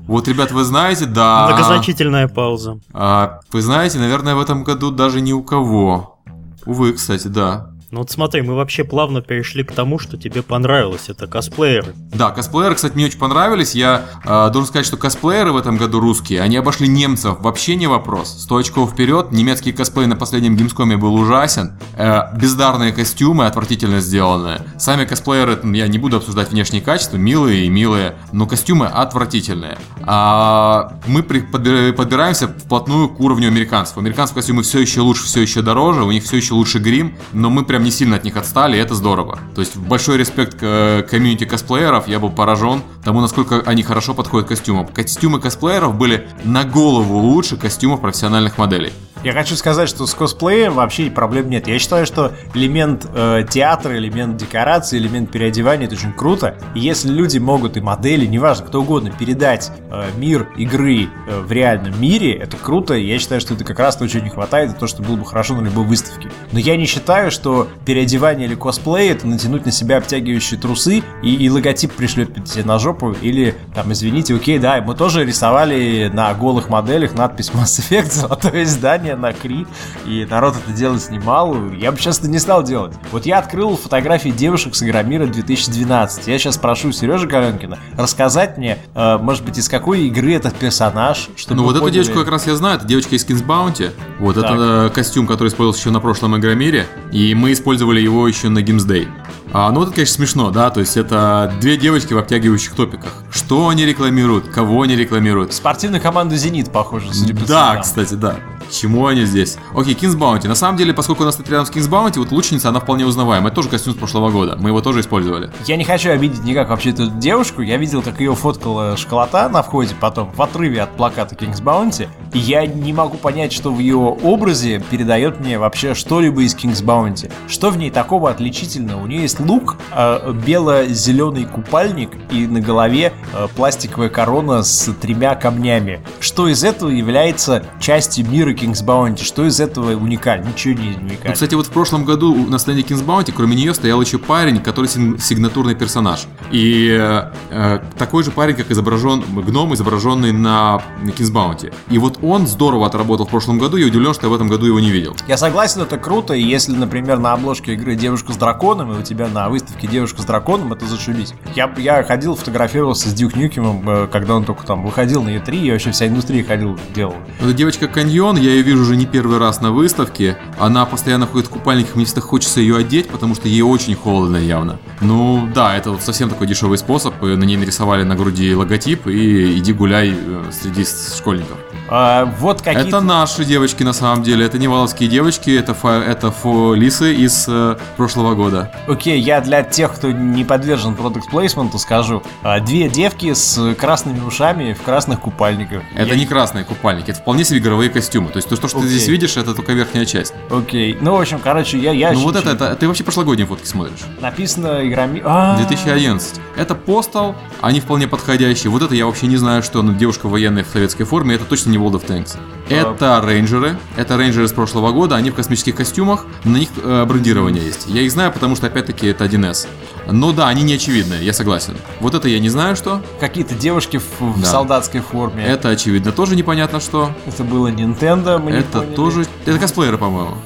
вот, 0.07 0.28
ребят, 0.28 0.51
вы 0.51 0.63
знаете, 0.63 1.05
да. 1.05 1.47
Многозначительная 1.47 2.28
пауза. 2.28 2.80
А, 2.93 3.39
вы 3.51 3.61
знаете, 3.61 3.99
наверное, 3.99 4.36
в 4.36 4.39
этом 4.41 4.63
году 4.63 4.91
даже 4.91 5.21
ни 5.21 5.34
у 5.34 5.43
кого. 5.43 6.19
Увы, 6.65 6.93
кстати, 6.93 7.28
да. 7.28 7.69
Ну 7.95 8.01
вот 8.01 8.11
смотри, 8.11 8.41
мы 8.41 8.55
вообще 8.55 8.83
плавно 8.83 9.21
перешли 9.21 9.63
к 9.63 9.71
тому, 9.71 9.99
что 9.99 10.17
тебе 10.17 10.43
понравилось. 10.43 11.07
Это 11.07 11.27
косплееры. 11.27 11.95
Да, 12.11 12.31
косплееры, 12.31 12.75
кстати, 12.75 12.93
мне 12.93 13.05
очень 13.05 13.17
понравились. 13.17 13.73
Я 13.73 14.01
э, 14.25 14.49
должен 14.51 14.65
сказать, 14.65 14.85
что 14.85 14.97
косплееры 14.97 15.53
в 15.53 15.57
этом 15.57 15.77
году 15.77 16.01
русские, 16.01 16.41
они 16.41 16.57
обошли 16.57 16.89
немцев. 16.89 17.39
Вообще 17.39 17.77
не 17.77 17.87
вопрос. 17.87 18.35
100 18.41 18.57
очков 18.57 18.91
вперед. 18.91 19.31
Немецкий 19.31 19.71
косплей 19.71 20.07
на 20.07 20.17
последнем 20.17 20.57
геймскоме 20.57 20.97
был 20.97 21.15
ужасен. 21.15 21.79
Э, 21.93 22.37
бездарные 22.37 22.91
костюмы, 22.91 23.45
отвратительно 23.45 24.01
сделанные. 24.01 24.59
Сами 24.77 25.05
косплееры, 25.05 25.57
я 25.63 25.87
не 25.87 25.97
буду 25.97 26.17
обсуждать 26.17 26.51
внешние 26.51 26.81
качества, 26.81 27.15
милые 27.15 27.65
и 27.65 27.69
милые, 27.69 28.17
но 28.33 28.45
костюмы 28.45 28.87
отвратительные. 28.87 29.77
А 30.01 30.99
мы 31.07 31.23
при, 31.23 31.39
подбираемся 31.39 32.49
вплотную 32.49 33.07
к 33.07 33.21
уровню 33.21 33.47
американцев. 33.47 33.97
Американские 33.97 34.35
костюмы 34.41 34.63
все 34.63 34.81
еще 34.81 34.99
лучше, 34.99 35.23
все 35.23 35.39
еще 35.39 35.61
дороже, 35.61 36.03
у 36.03 36.11
них 36.11 36.25
все 36.25 36.35
еще 36.35 36.55
лучше 36.55 36.79
грим, 36.79 37.15
но 37.31 37.49
мы 37.49 37.63
прям 37.63 37.84
не 37.86 37.91
сильно 37.91 38.17
от 38.17 38.23
них 38.23 38.36
отстали, 38.36 38.75
и 38.75 38.79
это 38.79 38.95
здорово. 38.95 39.39
То 39.53 39.61
есть 39.61 39.77
большой 39.77 40.17
респект 40.17 40.55
к 40.55 40.63
э, 40.63 41.03
комьюнити 41.09 41.45
косплееров, 41.45 42.07
я 42.07 42.19
был 42.19 42.31
поражен 42.31 42.81
тому, 43.03 43.21
насколько 43.21 43.61
они 43.65 43.83
хорошо 43.83 44.13
подходят 44.13 44.49
костюмам. 44.49 44.88
Костюмы 44.88 45.39
косплееров 45.39 45.95
были 45.95 46.27
на 46.43 46.63
голову 46.65 47.17
лучше 47.19 47.55
костюмов 47.55 48.01
профессиональных 48.01 48.57
моделей. 48.57 48.91
Я 49.25 49.33
хочу 49.33 49.55
сказать, 49.55 49.89
что 49.89 50.05
с 50.05 50.13
косплеем 50.13 50.73
вообще 50.73 51.09
проблем 51.09 51.49
нет. 51.49 51.67
Я 51.67 51.79
считаю, 51.79 52.05
что 52.05 52.33
элемент 52.53 53.07
э, 53.11 53.43
театра, 53.49 53.97
элемент 53.97 54.38
декорации, 54.38 54.99
элемент 54.99 55.31
переодевания 55.31 55.88
это 55.88 55.95
очень 55.95 56.13
круто. 56.13 56.59
И 56.75 56.81
если 56.81 57.09
люди 57.09 57.39
могут 57.39 57.75
и 57.75 57.81
модели, 57.81 58.27
неважно, 58.27 58.67
кто 58.67 58.81
угодно, 58.81 59.09
передать 59.09 59.71
э, 59.89 60.11
мир 60.17 60.49
игры 60.57 61.07
э, 61.27 61.39
в 61.39 61.51
реальном 61.51 61.99
мире, 61.99 62.33
это 62.33 62.55
круто. 62.55 62.93
Я 62.93 63.17
считаю, 63.17 63.41
что 63.41 63.55
это 63.55 63.63
как 63.63 63.79
раз 63.79 63.95
то, 63.95 64.07
чего 64.07 64.23
не 64.23 64.29
хватает, 64.29 64.73
и 64.73 64.79
то, 64.79 64.86
что 64.86 65.01
было 65.01 65.15
бы 65.15 65.25
хорошо 65.25 65.55
на 65.55 65.65
любой 65.65 65.86
выставке. 65.86 66.29
Но 66.51 66.59
я 66.59 66.77
не 66.77 66.86
считаю, 66.86 67.31
что 67.31 67.64
переодевание 67.86 68.47
или 68.47 68.55
косплей 68.55 69.09
это 69.11 69.28
натянуть 69.28 69.66
на 69.66 69.72
себя 69.72 69.97
обтягивающие 69.97 70.59
трусы 70.59 71.03
и, 71.24 71.36
и 71.36 71.49
логотип 71.49 71.95
тебе 71.95 72.63
на 72.63 72.80
жопу. 72.80 73.16
Или 73.22 73.55
там, 73.74 73.91
извините, 73.91 74.36
окей, 74.36 74.59
да, 74.59 74.82
мы 74.82 74.95
тоже 74.95 75.26
рисовали 75.26 76.09
на 76.13 76.34
голых 76.34 76.70
моделях 76.70 77.13
надпись 77.13 77.51
Mass 77.51 77.80
Effect, 77.80 78.11
золотое 78.11 78.63
издание 78.63 79.16
на 79.16 79.34
Кри, 79.34 79.66
и 80.05 80.26
народ 80.30 80.55
это 80.55 80.76
делать 80.76 81.09
немало, 81.09 81.74
я 81.74 81.91
бы 81.91 81.97
сейчас 81.97 82.20
это 82.20 82.28
не 82.28 82.39
стал 82.39 82.63
делать. 82.63 82.93
Вот 83.11 83.26
я 83.26 83.39
открыл 83.39 83.78
фотографии 83.78 84.30
девушек 84.30 84.76
с 84.76 84.84
Игромира 84.84 85.26
2012. 85.26 86.28
Я 86.28 86.38
сейчас 86.38 86.57
прошу 86.57 86.91
Сережа 86.91 87.28
Галенкина 87.28 87.80
рассказать 87.97 88.57
мне, 88.57 88.78
э, 88.93 89.18
может 89.18 89.43
быть, 89.43 89.57
из 89.57 89.70
какой 89.70 90.07
игры 90.07 90.34
этот 90.34 90.55
персонаж, 90.55 91.30
чтобы 91.36 91.61
Ну 91.61 91.63
вот 91.63 91.74
поняли... 91.80 91.88
эту 91.88 91.93
девочку 91.93 92.20
как 92.20 92.32
раз 92.32 92.47
я 92.47 92.55
знаю, 92.55 92.78
это 92.78 92.86
девочка 92.86 93.16
из 93.16 93.26
Kings 93.26 93.45
Bounty. 93.45 93.91
Вот, 94.20 94.36
так. 94.36 94.45
это 94.45 94.91
костюм, 94.93 95.28
который 95.28 95.49
использовался 95.49 95.80
еще 95.80 95.91
на 95.91 95.99
прошлом 95.99 96.38
Игромире, 96.38 96.86
и 97.11 97.34
мы 97.34 97.53
использовали 97.56 97.99
его 97.99 98.28
еще 98.28 98.49
на 98.49 98.60
Games 98.60 98.88
Day. 98.88 99.08
А, 99.51 99.72
ну, 99.72 99.84
это, 99.84 99.91
конечно, 99.91 100.16
смешно, 100.16 100.51
да, 100.51 100.70
то 100.70 100.82
есть 100.82 100.97
это 100.97 101.53
две 101.62 101.78
девочки 101.78 102.14
в 102.14 102.18
обтягивающих 102.18 102.74
топиках. 102.74 103.14
Что 103.32 103.70
они 103.70 103.86
рекламируют, 103.86 104.49
кого 104.49 104.82
они 104.84 104.95
рекламируют? 104.95 105.53
Спортивная 105.53 105.99
команда 105.99 106.36
«Зенит», 106.36 106.72
похоже, 106.72 107.14
судя 107.14 107.36
по 107.36 107.45
Да, 107.45 107.78
кстати, 107.78 108.16
да. 108.16 108.38
Чему 108.72 109.07
они 109.07 109.26
здесь? 109.26 109.57
Окей, 109.76 109.93
Kings 109.93 110.18
Bounty. 110.18 110.47
На 110.47 110.55
самом 110.55 110.78
деле, 110.78 110.93
поскольку 110.93 111.24
у 111.24 111.26
нас 111.26 111.36
стоит 111.36 111.49
рядом 111.49 111.66
с 111.66 111.72
Kings 111.72 111.89
Bounty, 111.89 112.20
вот 112.20 112.32
лучница, 112.32 112.70
она 112.70 112.80
вполне 112.80 113.05
узнаваема. 113.05 113.47
Это 113.47 113.55
тоже 113.55 113.70
костюм 113.70 113.93
с 113.93 113.97
прошлого 113.97 114.30
года. 114.30 114.57
Мы 114.59 114.70
его 114.70 114.82
тоже 114.82 115.01
использовали. 115.01 115.51
Я 115.66 115.78
не 115.78 115.84
хочу 115.84 116.09
обидеть 116.11 116.43
никак 116.43 116.70
вообще 116.70 116.91
эту 116.91 117.07
девушку. 117.07 117.61
Я 117.61 117.78
видел, 117.78 118.01
как 118.01 118.20
ее 118.20 118.36
фоткала 118.36 118.97
шоколада 118.97 119.49
на 119.49 119.61
входе 119.61 119.95
потом, 119.99 120.32
в 120.32 120.41
отрыве 120.41 120.82
от 120.82 120.95
плаката 120.95 121.36
Kings 121.36 121.61
Bounty. 121.61 122.07
И 122.34 122.39
я 122.39 122.66
не 122.66 122.93
могу 122.93 123.18
понять, 123.18 123.53
что 123.53 123.72
в 123.72 123.80
ее 123.80 123.97
образе 123.97 124.84
передает 124.89 125.39
мне 125.39 125.57
вообще 125.57 125.93
что-либо 125.93 126.41
из 126.41 126.55
Kings 126.55 126.84
Bounty. 126.84 127.32
Что 127.47 127.70
в 127.70 127.78
ней 127.78 127.91
такого 127.91 128.30
отличительного? 128.30 129.01
У 129.01 129.07
нее 129.07 129.22
есть 129.22 129.39
лук, 129.39 129.78
э, 129.93 130.34
бело-зеленый 130.45 131.45
купальник 131.45 132.09
и 132.32 132.47
на 132.47 132.59
голове 132.59 133.13
э, 133.34 133.47
пластиковая 133.55 134.09
корона 134.09 134.63
с 134.63 134.91
тремя 134.93 135.36
камнями. 135.36 136.01
Что 136.20 136.47
из 136.47 136.63
этого 136.63 136.89
является 136.89 137.63
частью 137.80 138.30
мира 138.30 138.53
King's 138.56 138.84
Bounty, 138.84 139.24
что 139.24 139.45
из 139.45 139.60
этого 139.60 139.91
уникально? 139.91 140.47
Ничего 140.47 140.74
не 140.74 140.89
уникально. 140.89 141.20
Ну, 141.26 141.34
кстати, 141.34 141.56
вот 141.56 141.68
в 141.68 141.72
прошлом 141.72 142.06
году 142.06 142.34
на 142.34 142.58
стенде 142.60 142.82
King's 142.82 143.06
Bounty, 143.06 143.32
кроме 143.36 143.56
нее, 143.56 143.74
стоял 143.74 144.01
еще 144.01 144.18
парень, 144.18 144.60
который 144.60 144.88
сигнатурный 144.88 145.76
персонаж. 145.76 146.28
И 146.51 146.97
э, 146.99 147.80
такой 147.97 148.24
же 148.24 148.32
парень, 148.32 148.56
как 148.56 148.72
изображен, 148.72 149.22
гном, 149.22 149.74
изображенный 149.74 150.32
на 150.32 150.82
King's 151.03 151.32
Bounty. 151.32 151.74
И 151.89 151.97
вот 151.97 152.20
он 152.22 152.47
здорово 152.47 152.88
отработал 152.88 153.26
в 153.26 153.30
прошлом 153.30 153.60
году, 153.60 153.78
я 153.78 153.88
удивлен, 153.88 154.14
что 154.14 154.28
я 154.28 154.30
в 154.30 154.36
этом 154.36 154.47
году 154.47 154.66
его 154.66 154.80
не 154.80 154.89
видел. 154.89 155.16
Я 155.28 155.38
согласен, 155.38 155.82
это 155.82 155.97
круто, 155.97 156.34
и 156.34 156.41
если, 156.41 156.74
например, 156.74 157.20
на 157.20 157.34
обложке 157.34 157.74
игры 157.74 157.95
девушка 157.95 158.34
с 158.34 158.38
драконом, 158.38 158.93
и 158.93 158.99
у 158.99 159.01
тебя 159.01 159.28
на 159.28 159.49
выставке 159.49 159.88
девушка 159.88 160.22
с 160.22 160.26
драконом, 160.26 160.74
это 160.74 160.86
зашибись. 160.86 161.34
Я, 161.56 161.74
я 161.78 162.03
ходил, 162.03 162.36
фотографировался 162.36 163.10
с 163.10 163.14
Дюк 163.14 163.36
Нюкимом, 163.36 163.88
э, 163.89 164.08
когда 164.12 164.36
он 164.36 164.45
только 164.45 164.66
там 164.66 164.84
выходил 164.84 165.24
на 165.24 165.30
E3, 165.30 165.56
и 165.56 165.72
вообще 165.72 165.91
вся 165.91 166.08
индустрия 166.08 166.43
ходил, 166.43 166.78
делал. 166.93 167.16
Эта 167.39 167.53
девочка 167.53 167.88
Каньон, 167.88 168.38
я 168.45 168.51
ее 168.51 168.61
вижу 168.61 168.83
уже 168.83 168.95
не 168.95 169.05
первый 169.05 169.39
раз 169.39 169.61
на 169.61 169.71
выставке. 169.71 170.37
Она 170.59 170.85
постоянно 170.85 171.25
ходит 171.25 171.47
в 171.47 171.49
купальниках, 171.49 171.95
мне 171.95 172.05
всегда 172.05 172.21
хочется 172.21 172.61
ее 172.61 172.77
одеть, 172.77 173.07
потому 173.09 173.35
что 173.35 173.47
ей 173.47 173.61
очень 173.61 173.95
холодно 173.95 174.37
явно. 174.37 174.79
Ну 175.01 175.49
да, 175.53 175.75
это 175.75 175.91
вот 175.91 176.01
совсем 176.01 176.29
такой 176.29 176.47
дешевый 176.47 176.77
способ. 176.77 177.21
На 177.21 177.43
ней 177.43 177.57
нарисовали 177.57 178.03
на 178.03 178.15
груди 178.15 178.53
логотип 178.53 179.07
и 179.07 179.57
иди 179.57 179.73
гуляй 179.73 180.13
э, 180.15 180.51
среди 180.51 180.85
школьников. 180.85 181.57
А, 181.87 182.25
вот 182.39 182.61
какие 182.61 182.87
Это 182.87 182.99
наши 182.99 183.45
девочки 183.45 183.83
на 183.83 183.93
самом 183.93 184.23
деле, 184.23 184.45
это 184.45 184.57
не 184.57 184.67
валовские 184.67 185.07
девочки, 185.07 185.51
это, 185.55 185.73
фа, 185.73 186.01
это 186.01 186.31
фо, 186.31 186.73
лисы 186.73 187.13
из 187.13 187.45
э, 187.47 187.77
прошлого 187.95 188.33
года. 188.33 188.71
Окей, 188.87 189.19
я 189.19 189.39
для 189.41 189.61
тех, 189.63 189.93
кто 189.93 190.11
не 190.11 190.43
подвержен 190.43 190.95
продукт 190.95 191.29
плейсменту, 191.29 191.77
скажу. 191.77 192.23
А, 192.41 192.59
две 192.59 192.89
девки 192.89 193.33
с 193.33 193.75
красными 193.75 194.19
ушами 194.21 194.73
в 194.73 194.81
красных 194.81 195.19
купальниках. 195.19 195.83
Это 195.95 196.13
я... 196.13 196.15
не 196.15 196.25
красные 196.25 196.65
купальники, 196.65 197.11
это 197.11 197.19
вполне 197.19 197.43
себе 197.43 197.59
игровые 197.59 197.89
костюмы. 197.89 198.31
То 198.36 198.39
есть 198.39 198.49
то, 198.49 198.67
что 198.67 198.79
Окей. 198.79 198.81
ты 198.81 198.88
здесь 198.89 199.07
видишь, 199.07 199.38
это 199.38 199.53
только 199.53 199.71
верхняя 199.71 200.03
часть. 200.03 200.33
Окей, 200.49 200.97
ну 200.99 201.15
в 201.15 201.21
общем, 201.21 201.39
короче, 201.41 201.77
я... 201.77 201.93
я 201.93 202.11
ну 202.11 202.19
вот 202.19 202.36
это, 202.36 202.49
это, 202.49 202.75
ты 202.75 202.86
вообще 202.86 203.05
прошлогодние 203.05 203.47
фотки 203.47 203.65
смотришь. 203.65 204.01
Написано 204.19 204.81
играми... 204.81 205.21
2011. 205.57 206.41
А. 206.57 206.59
Это 206.59 206.75
постал, 206.75 207.38
они 207.61 207.79
вполне 207.79 208.09
подходящие. 208.09 208.71
Вот 208.71 208.81
это 208.81 208.93
я 208.93 209.05
вообще 209.05 209.27
не 209.27 209.38
знаю, 209.38 209.63
что 209.63 209.81
ну, 209.81 209.93
девушка 209.93 210.27
военная 210.27 210.65
в 210.65 210.67
советской 210.67 211.05
форме, 211.05 211.36
это 211.36 211.45
точно 211.45 211.69
не 211.69 211.77
World 211.77 211.93
of 211.93 212.05
Tanks. 212.05 212.36
Это 212.70 213.22
рейнджеры. 213.24 213.78
Это 213.95 214.18
рейнджеры 214.18 214.47
с 214.47 214.53
прошлого 214.53 214.91
года. 214.91 215.16
Они 215.16 215.30
в 215.30 215.36
космических 215.36 215.76
костюмах. 215.76 216.26
На 216.43 216.57
них 216.57 216.70
э, 216.82 217.05
брендирование 217.05 217.63
есть. 217.63 217.86
Я 217.88 218.01
их 218.01 218.11
знаю, 218.11 218.32
потому 218.32 218.55
что, 218.55 218.68
опять-таки, 218.68 219.07
это 219.07 219.26
1С. 219.26 219.68
Но 220.07 220.32
да, 220.32 220.47
они 220.47 220.63
не 220.63 220.74
очевидные, 220.74 221.24
я 221.24 221.34
согласен. 221.34 221.76
Вот 221.99 222.13
это 222.16 222.28
я 222.28 222.39
не 222.39 222.49
знаю, 222.49 222.76
что. 222.76 223.01
Какие-то 223.20 223.55
девушки 223.55 223.97
в, 223.97 224.22
в 224.22 224.41
да. 224.41 224.47
солдатской 224.47 225.01
форме. 225.01 225.43
Это 225.45 225.70
очевидно, 225.70 226.11
тоже 226.11 226.36
непонятно 226.36 226.80
что. 226.80 227.11
Это 227.26 227.43
было 227.43 227.72
Nintendo, 227.72 228.38
мы 228.39 228.51
Это 228.51 228.82
тоже... 228.82 229.26
Это 229.45 229.57
косплееры, 229.59 229.97
по-моему. 229.97 230.38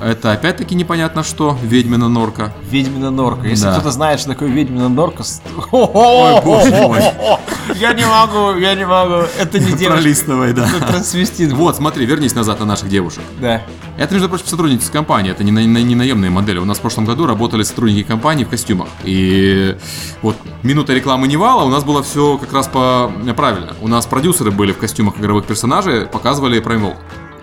Это 0.00 0.32
опять-таки 0.32 0.74
непонятно 0.74 1.22
что. 1.22 1.56
Ведьмина 1.62 2.08
норка. 2.08 2.52
Ведьмина 2.70 3.10
норка. 3.10 3.46
Если 3.46 3.64
да. 3.64 3.72
кто-то 3.74 3.90
знает, 3.90 4.20
что 4.20 4.30
такое 4.30 4.48
ведьмина 4.48 4.88
норка... 4.88 5.24
Ой, 5.72 6.42
боже 6.42 6.70
мой. 6.70 7.02
Я 7.74 7.92
не 7.92 8.06
могу, 8.06 8.58
я 8.58 8.74
не 8.74 8.86
могу. 8.86 9.26
Это 9.38 9.58
не 9.58 9.66
девушка. 9.66 9.92
Пролистывай, 9.92 10.52
да. 10.54 10.66
Это 10.68 10.86
трансвестит. 10.86 11.52
Вот, 11.52 11.76
смотри, 11.76 12.06
вернись 12.06 12.34
назад 12.34 12.60
на 12.60 12.66
наших 12.66 12.88
девушек. 12.88 13.22
Да. 13.40 13.62
Это, 13.98 14.14
между 14.14 14.28
прочим, 14.30 14.46
сотрудники 14.46 14.82
с 14.82 14.88
компанией, 14.88 15.32
это 15.32 15.44
не, 15.44 15.52
на, 15.52 15.58
не 15.60 15.94
наемные 15.94 16.30
модели. 16.30 16.58
У 16.58 16.64
нас 16.64 16.78
в 16.78 16.80
прошлом 16.80 17.04
году 17.04 17.26
работали 17.26 17.62
сотрудники 17.64 18.06
компании 18.06 18.44
в 18.44 18.48
костюмах. 18.48 18.88
И 19.04 19.76
вот 20.22 20.36
минута 20.62 20.94
рекламы 20.94 21.28
Невала 21.28 21.64
у 21.64 21.68
нас 21.68 21.84
было 21.84 22.02
все 22.02 22.38
как 22.38 22.52
раз 22.52 22.68
по 22.68 23.12
правильно. 23.36 23.74
У 23.82 23.88
нас 23.88 24.06
продюсеры 24.06 24.50
были 24.50 24.72
в 24.72 24.78
костюмах 24.78 25.18
игровых 25.18 25.44
персонажей, 25.44 26.06
показывали 26.06 26.62
Prime 26.62 26.80
World 26.80 26.96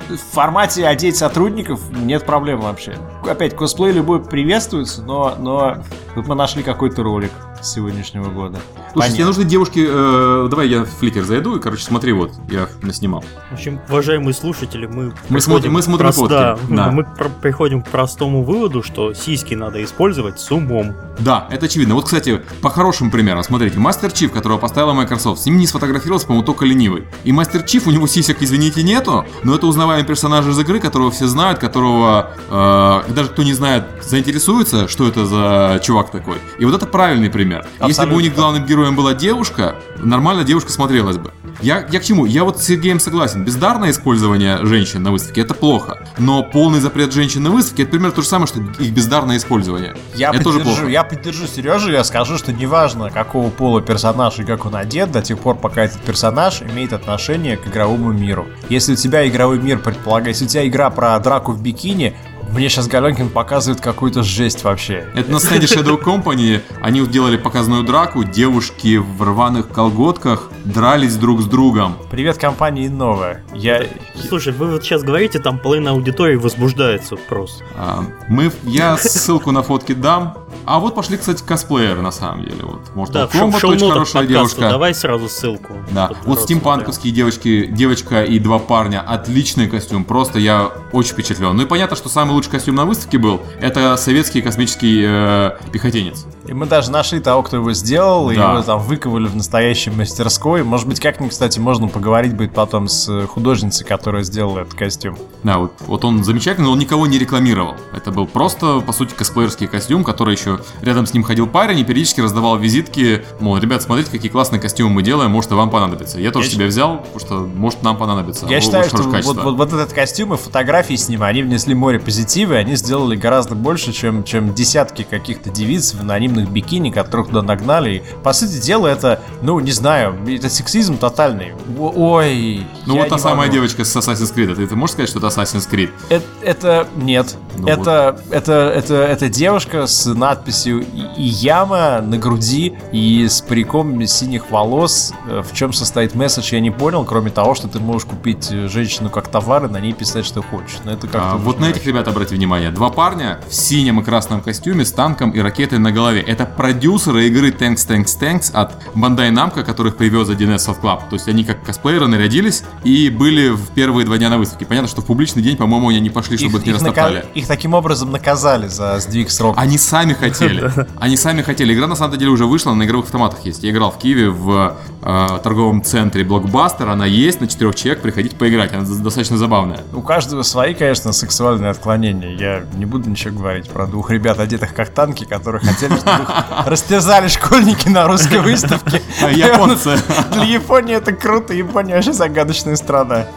в 0.10 0.18
формате 0.18 0.86
одеть 0.86 1.18
сотрудников 1.18 1.82
нет 1.92 2.26
проблем 2.26 2.62
вообще. 2.62 2.98
Опять, 3.28 3.56
косплей 3.56 3.92
любой 3.92 4.24
приветствуется, 4.24 5.02
но, 5.02 5.36
но 5.38 5.78
тут 6.14 6.28
мы 6.28 6.36
нашли 6.36 6.64
какой-то 6.64 7.04
ролик 7.04 7.32
сегодняшнего 7.64 8.30
года. 8.30 8.60
Слушай, 8.94 9.14
тебе 9.14 9.26
нужны 9.26 9.44
девушки... 9.44 9.86
Э, 9.88 10.48
давай 10.50 10.68
я 10.68 10.84
в 10.84 10.90
фликер 10.90 11.24
зайду 11.24 11.56
и, 11.56 11.60
короче, 11.60 11.84
смотри, 11.84 12.14
вот, 12.14 12.32
я 12.50 12.68
наснимал. 12.82 13.24
В 13.52 13.54
общем, 13.54 13.80
уважаемые 13.90 14.34
слушатели, 14.34 14.86
мы... 14.86 15.14
Мы 15.30 15.42
смотрим, 15.42 15.74
мы 15.74 15.82
смотрим 15.82 16.06
прост... 16.08 16.20
фотки. 16.20 16.34
Да, 16.34 16.58
да. 16.70 16.92
Мы 16.92 17.06
приходим 17.42 17.82
к 17.82 17.90
простому 17.90 18.44
выводу, 18.44 18.84
что 18.84 19.14
сиськи 19.14 19.54
надо 19.54 19.84
использовать 19.84 20.40
с 20.40 20.52
умом. 20.52 20.94
Да, 21.20 21.48
это 21.50 21.66
очевидно. 21.66 21.96
Вот, 21.96 22.06
кстати, 22.06 22.42
по 22.62 22.70
хорошим 22.70 23.12
примерам, 23.12 23.44
смотрите, 23.44 23.80
Мастер 23.80 24.12
Чиф, 24.12 24.32
которого 24.32 24.58
поставила 24.58 24.94
Microsoft, 24.94 25.42
с 25.42 25.46
ним 25.46 25.58
не 25.58 25.68
сфотографировался, 25.68 26.28
по-моему, 26.28 26.46
только 26.46 26.66
ленивый. 26.66 27.06
И 27.24 27.32
Мастер 27.32 27.64
Чиф, 27.64 27.88
у 27.88 27.92
него 27.92 28.08
сисек, 28.08 28.42
извините, 28.42 28.84
нету, 28.84 29.26
но 29.44 29.56
это 29.56 29.68
узнаваемый 29.68 30.06
персонаж 30.06 30.46
из 30.46 30.60
игры, 30.60 30.80
которого 30.80 31.12
все 31.12 31.28
знают, 31.28 31.60
которого 31.60 32.32
э, 32.50 33.14
даже 33.14 33.30
кто 33.30 33.44
не 33.44 33.54
знает, 33.54 33.86
заинтересуется, 34.04 34.88
что 34.88 35.08
это 35.08 35.26
за 35.26 35.80
чувак 35.84 36.12
такой. 36.12 36.38
И 36.60 36.66
вот 36.66 36.76
это 36.76 36.86
правильный 36.86 37.30
пример. 37.30 37.45
Абсолютно. 37.54 37.88
Если 37.88 38.06
бы 38.06 38.16
у 38.16 38.20
них 38.20 38.36
главным 38.36 38.66
героем 38.66 38.96
была 38.96 39.14
девушка, 39.14 39.76
нормально 39.98 40.44
девушка 40.44 40.72
смотрелась 40.72 41.18
бы. 41.18 41.32
Я, 41.62 41.86
я 41.90 42.00
к 42.00 42.04
чему? 42.04 42.26
Я 42.26 42.44
вот 42.44 42.60
с 42.60 42.66
Сергеем 42.66 43.00
согласен. 43.00 43.46
Бездарное 43.46 43.92
использование 43.92 44.66
женщин 44.66 45.04
на 45.04 45.12
выставке 45.12 45.42
это 45.42 45.54
плохо. 45.54 46.06
Но 46.18 46.44
полный 46.44 46.80
запрет 46.80 47.14
женщин 47.14 47.44
на 47.44 47.50
выставке 47.50 47.84
это 47.84 47.92
примерно 47.92 48.14
то 48.14 48.22
же 48.22 48.28
самое, 48.28 48.48
что 48.48 48.60
их 48.60 48.92
бездарное 48.92 49.38
использование. 49.38 49.96
Я 50.16 50.32
это 50.32 50.44
тоже 50.44 50.60
плохо. 50.60 50.88
Я 50.88 51.04
поддержу 51.04 51.48
Сережу, 51.48 51.92
я 51.92 52.04
скажу, 52.04 52.38
что 52.38 52.52
неважно, 52.52 53.10
какого 53.10 53.50
пола 53.50 53.82
персонаж 53.82 54.40
и 54.40 54.44
как 54.44 54.66
он 54.66 54.76
одет, 54.76 55.12
до 55.12 55.22
тех 55.22 55.40
пор, 55.40 55.56
пока 55.56 55.86
этот 55.86 56.02
персонаж 56.02 56.62
имеет 56.62 56.94
отношение 56.94 57.58
к 57.58 57.68
игровому 57.68 58.12
миру. 58.12 58.48
Если 58.70 58.94
у 58.94 58.96
тебя 58.96 59.28
игровой 59.28 59.60
мир 59.60 59.80
предполагает, 59.80 60.36
если 60.36 60.46
у 60.46 60.50
тебя 60.50 60.68
игра 60.68 60.90
про 60.90 61.18
драку 61.20 61.52
в 61.52 61.62
бикини, 61.62 62.16
мне 62.56 62.70
сейчас 62.70 62.88
Галенкин 62.88 63.30
показывает 63.30 63.82
какую-то 63.82 64.24
жесть 64.24 64.64
вообще. 64.64 65.06
Это 65.14 65.30
на 65.30 65.40
стенде 65.40 65.68
Shadow 65.68 66.02
Company. 66.02 66.62
Они 66.82 67.06
делали 67.06 67.36
показанную 67.36 67.84
драку. 67.84 68.24
Девушки 68.24 68.96
в 68.96 69.22
рваных 69.22 69.70
колготках 69.70 70.50
дрались 70.64 71.18
друг 71.18 71.42
с 71.42 71.46
другом. 71.46 71.98
Привет 72.10 72.38
компании 72.38 72.88
Новая. 72.88 73.44
Я... 73.54 73.86
Слушай, 74.30 74.54
вы 74.54 74.72
вот 74.72 74.84
сейчас 74.84 75.04
говорите, 75.04 75.40
там 75.40 75.60
половина 75.60 75.92
аудитории 75.92 76.38
возбуждается 76.38 77.18
просто. 77.18 77.64
А, 77.78 78.06
мы, 78.30 78.52
я 78.64 78.96
ссылку 78.98 79.52
на 79.52 79.62
фотки 79.62 79.94
дам. 79.94 80.38
А 80.66 80.80
вот 80.80 80.96
пошли, 80.96 81.18
кстати, 81.18 81.44
косплееры 81.44 82.02
на 82.02 82.12
самом 82.12 82.44
деле. 82.44 82.64
Вот, 82.64 82.96
может, 82.96 83.14
да, 83.14 83.28
Комбат 83.28 83.64
очень 83.64 83.90
хорошая 83.90 84.26
девушка. 84.26 84.62
Давай 84.62 84.94
сразу 84.94 85.30
ссылку. 85.30 85.74
Да. 85.92 86.12
Вот 86.26 86.42
стимпанковские 86.42 87.14
девочки, 87.14 87.68
девочка 87.68 88.24
и 88.24 88.40
два 88.40 88.60
парня, 88.60 89.02
отличный 89.02 89.68
костюм. 89.68 90.04
Просто 90.04 90.40
я 90.40 90.72
очень 90.92 91.14
впечатлен. 91.14 91.56
Ну 91.56 91.64
и 91.64 91.66
понятно, 91.66 91.96
что 91.96 92.10
самый 92.10 92.32
лучший 92.32 92.52
костюм 92.52 92.76
на 92.76 92.86
выставке 92.86 93.18
был, 93.18 93.42
это 93.60 93.98
советский 93.98 94.42
космический 94.42 95.04
э, 95.06 95.52
пехотинец. 95.72 96.26
И 96.48 96.54
мы 96.54 96.66
даже 96.68 96.92
нашли 96.92 97.20
того, 97.20 97.42
кто 97.44 97.58
его 97.58 97.74
сделал, 97.74 98.28
да. 98.28 98.34
и 98.34 98.38
его 98.38 98.62
там 98.62 98.80
выковали 98.80 99.28
в 99.28 99.36
настоящей 99.36 99.90
мастерской. 99.90 100.64
Может 100.64 100.88
быть, 100.88 101.00
как-нибудь, 101.00 101.32
кстати, 101.32 101.60
можно 101.60 101.88
поговорить 101.88 102.36
будет 102.36 102.54
потом 102.54 102.88
с 102.88 103.26
художницей, 103.28 103.86
которая 103.86 104.24
сделала 104.24 104.60
этот 104.60 104.76
костюм. 104.76 105.18
Да, 105.44 105.58
вот, 105.58 105.74
вот 105.88 106.06
он 106.06 106.24
замечательный, 106.24 106.66
но 106.66 106.72
он 106.72 106.80
никого 106.80 107.08
не 107.08 107.18
рекламировал. 107.18 107.76
Это 107.94 108.12
был 108.12 108.28
просто, 108.28 108.80
по 108.82 108.94
сути, 108.94 109.14
косплеерский 109.14 109.68
костюм, 109.68 110.04
который 110.04 110.36
еще 110.36 110.45
рядом 110.82 111.06
с 111.06 111.14
ним 111.14 111.24
ходил 111.24 111.48
парень 111.48 111.80
и 111.80 111.84
периодически 111.84 112.22
раздавал 112.22 112.58
визитки, 112.58 113.24
мол, 113.40 113.58
ребят, 113.58 113.82
смотрите, 113.82 114.12
какие 114.12 114.32
классные 114.32 114.60
костюмы 114.60 114.90
мы 114.90 115.04
делаем, 115.04 115.32
может, 115.32 115.52
и 115.52 115.56
вам 115.56 115.70
понадобится. 115.70 116.20
Я 116.20 116.32
тоже 116.32 116.48
Я 116.48 116.54
себе 116.54 116.66
взял, 116.68 116.98
потому 116.98 117.20
что, 117.20 117.34
может, 117.56 117.84
нам 117.84 117.98
понадобится. 117.98 118.46
Я 118.48 118.62
считаю, 118.62 118.86
что 118.86 118.98
вот, 118.98 119.44
вот, 119.44 119.56
вот 119.56 119.74
этот 119.74 119.94
костюм 119.94 120.34
и 120.34 120.38
фотографии 120.38 120.96
с 120.96 121.10
ним, 121.10 121.24
они 121.24 121.44
внесли 121.44 121.74
море 121.74 122.00
позитива, 122.00 122.54
и 122.54 122.58
они 122.58 122.76
сделали 122.76 123.16
гораздо 123.16 123.56
больше, 123.56 123.94
чем, 123.94 124.24
чем 124.24 124.54
десятки 124.54 125.04
каких-то 125.04 125.50
девиц 125.50 125.94
в 125.94 126.02
анонимных 126.02 126.50
бикини, 126.50 126.92
которых 126.92 127.28
туда 127.28 127.42
нагнали. 127.42 127.96
И, 127.96 128.04
по 128.24 128.34
сути 128.34 128.60
дела, 128.60 128.88
это, 128.88 129.22
ну, 129.42 129.60
не 129.60 129.72
знаю, 129.72 130.18
это 130.28 130.50
сексизм 130.50 130.98
тотальный. 130.98 131.54
Ой. 131.78 132.66
Ну, 132.86 132.98
вот 132.98 133.10
та 133.10 133.18
самая 133.18 133.50
девочка 133.50 133.84
с 133.84 133.96
Assassin's 133.96 134.34
Creed. 134.34 134.56
Ты, 134.56 134.68
ты 134.68 134.76
можешь 134.76 134.94
сказать, 134.94 135.10
что 135.10 135.20
это 135.20 135.28
Assassin's 135.28 135.70
Creed? 135.70 135.92
Это, 136.10 136.26
это 136.42 136.88
нет. 136.96 137.36
Ну, 137.58 137.68
это, 137.68 138.18
вот. 138.26 138.34
это, 138.34 138.74
это, 138.76 138.96
это 138.96 139.30
девушка 139.30 139.88
с 139.88 140.06
надписью 140.36 140.86
и 141.18 141.24
яма 141.24 142.02
на 142.02 142.18
груди 142.18 142.76
и 142.92 143.28
с 143.28 143.42
париком 143.42 144.06
синих 144.06 144.52
волос. 144.52 145.14
Э, 145.28 145.42
в 145.42 145.54
чем 145.56 145.72
состоит 145.74 146.14
месседж, 146.14 146.54
я 146.54 146.60
не 146.60 146.72
понял, 146.72 147.06
кроме 147.06 147.32
того, 147.32 147.56
что 147.56 147.68
ты 147.68 147.80
можешь 147.80 148.06
купить 148.06 148.50
э, 148.52 148.68
женщину 148.68 149.10
как 149.10 149.30
товар 149.30 149.66
и 149.66 149.70
на 149.70 149.80
ней 149.80 149.94
писать, 149.94 150.26
что 150.26 150.42
хочешь. 150.42 150.78
Но 150.84 150.92
это 150.92 151.08
как 151.08 151.22
а, 151.22 151.38
вот 151.38 151.60
на 151.60 151.66
этих 151.66 151.86
ребят 151.86 152.08
обрати 152.08 152.36
внимание. 152.36 152.72
Два 152.72 152.90
парня 152.90 153.40
в 153.48 153.54
синем 153.54 154.00
и 154.02 154.04
красном 154.04 154.42
костюме 154.42 154.84
с 154.84 154.92
танком 154.92 155.32
и 155.32 155.40
ракетой 155.40 155.80
на 155.80 155.92
голове. 155.92 156.22
Это 156.22 156.46
продюсеры 156.46 157.28
игры 157.28 157.52
Tanks 157.52 157.88
Tanks 157.88 158.20
Tanks 158.20 158.52
от 158.54 158.74
Bandai 158.94 159.32
Namco, 159.32 159.64
которых 159.64 159.96
привез 159.96 160.30
1С 160.30 160.68
Soft 160.68 160.82
Club. 160.82 161.10
То 161.10 161.16
есть 161.16 161.28
они 161.30 161.44
как 161.44 161.64
косплееры 161.64 162.08
нарядились 162.08 162.64
и 162.84 163.10
были 163.10 163.50
в 163.50 163.70
первые 163.70 164.06
два 164.06 164.18
дня 164.18 164.30
на 164.30 164.38
выставке. 164.38 164.66
Понятно, 164.66 164.90
что 164.90 165.02
в 165.02 165.06
публичный 165.06 165.42
день, 165.42 165.56
по-моему, 165.56 165.90
они 165.90 166.02
не 166.02 166.10
пошли, 166.10 166.38
чтобы 166.38 166.58
их, 166.58 166.62
их 166.62 166.66
не 166.68 166.74
растоптали. 166.74 167.26
Их 167.34 167.46
их 167.46 167.48
таким 167.48 167.74
образом 167.74 168.12
наказали 168.12 168.68
за 168.68 169.00
сдвиг 169.00 169.30
срока. 169.30 169.60
Они 169.60 169.78
сами 169.78 170.14
хотели. 170.16 170.72
Они 171.00 171.18
сами 171.18 171.42
хотели. 171.42 171.74
Игра 171.74 171.88
на 171.88 171.96
самом 171.96 172.18
деле 172.18 172.32
уже 172.32 172.46
вышла, 172.46 172.74
на 172.74 172.84
игровых 172.84 173.06
автоматах 173.06 173.46
есть. 173.46 173.64
Я 173.64 173.72
играл 173.72 173.92
в 173.92 173.98
Киеве 173.98 174.30
в 174.30 174.78
э, 175.02 175.28
торговом 175.44 175.84
центре 175.84 176.24
Блокбастер. 176.24 176.90
Она 176.90 177.06
есть 177.06 177.42
на 177.42 177.48
четырех 177.48 177.76
человек. 177.76 178.02
Приходите 178.02 178.36
поиграть. 178.36 178.74
Она 178.74 178.84
достаточно 178.84 179.38
забавная. 179.38 179.82
У 179.94 180.02
каждого 180.02 180.44
свои, 180.44 180.74
конечно, 180.74 181.14
сексуальные 181.14 181.72
отклонения. 181.72 182.36
Я 182.36 182.66
не 182.74 182.86
буду 182.86 183.10
ничего 183.10 183.38
говорить 183.38 183.70
про 183.70 183.88
двух 183.88 184.12
ребят, 184.12 184.40
одетых 184.40 184.74
как 184.74 184.90
танки, 184.90 185.26
которые 185.26 185.62
хотели, 185.62 185.96
чтобы 185.96 186.24
их 186.24 186.30
растерзали 186.66 187.28
школьники 187.28 187.88
на 187.90 188.08
русской 188.08 188.40
выставке. 188.42 189.02
Японцы. 189.32 189.98
Для 190.32 190.44
Японии 190.44 190.96
это 190.96 191.12
круто. 191.14 191.54
Япония 191.54 191.96
вообще 191.96 192.14
загадочная 192.14 192.76
страна. 192.76 193.28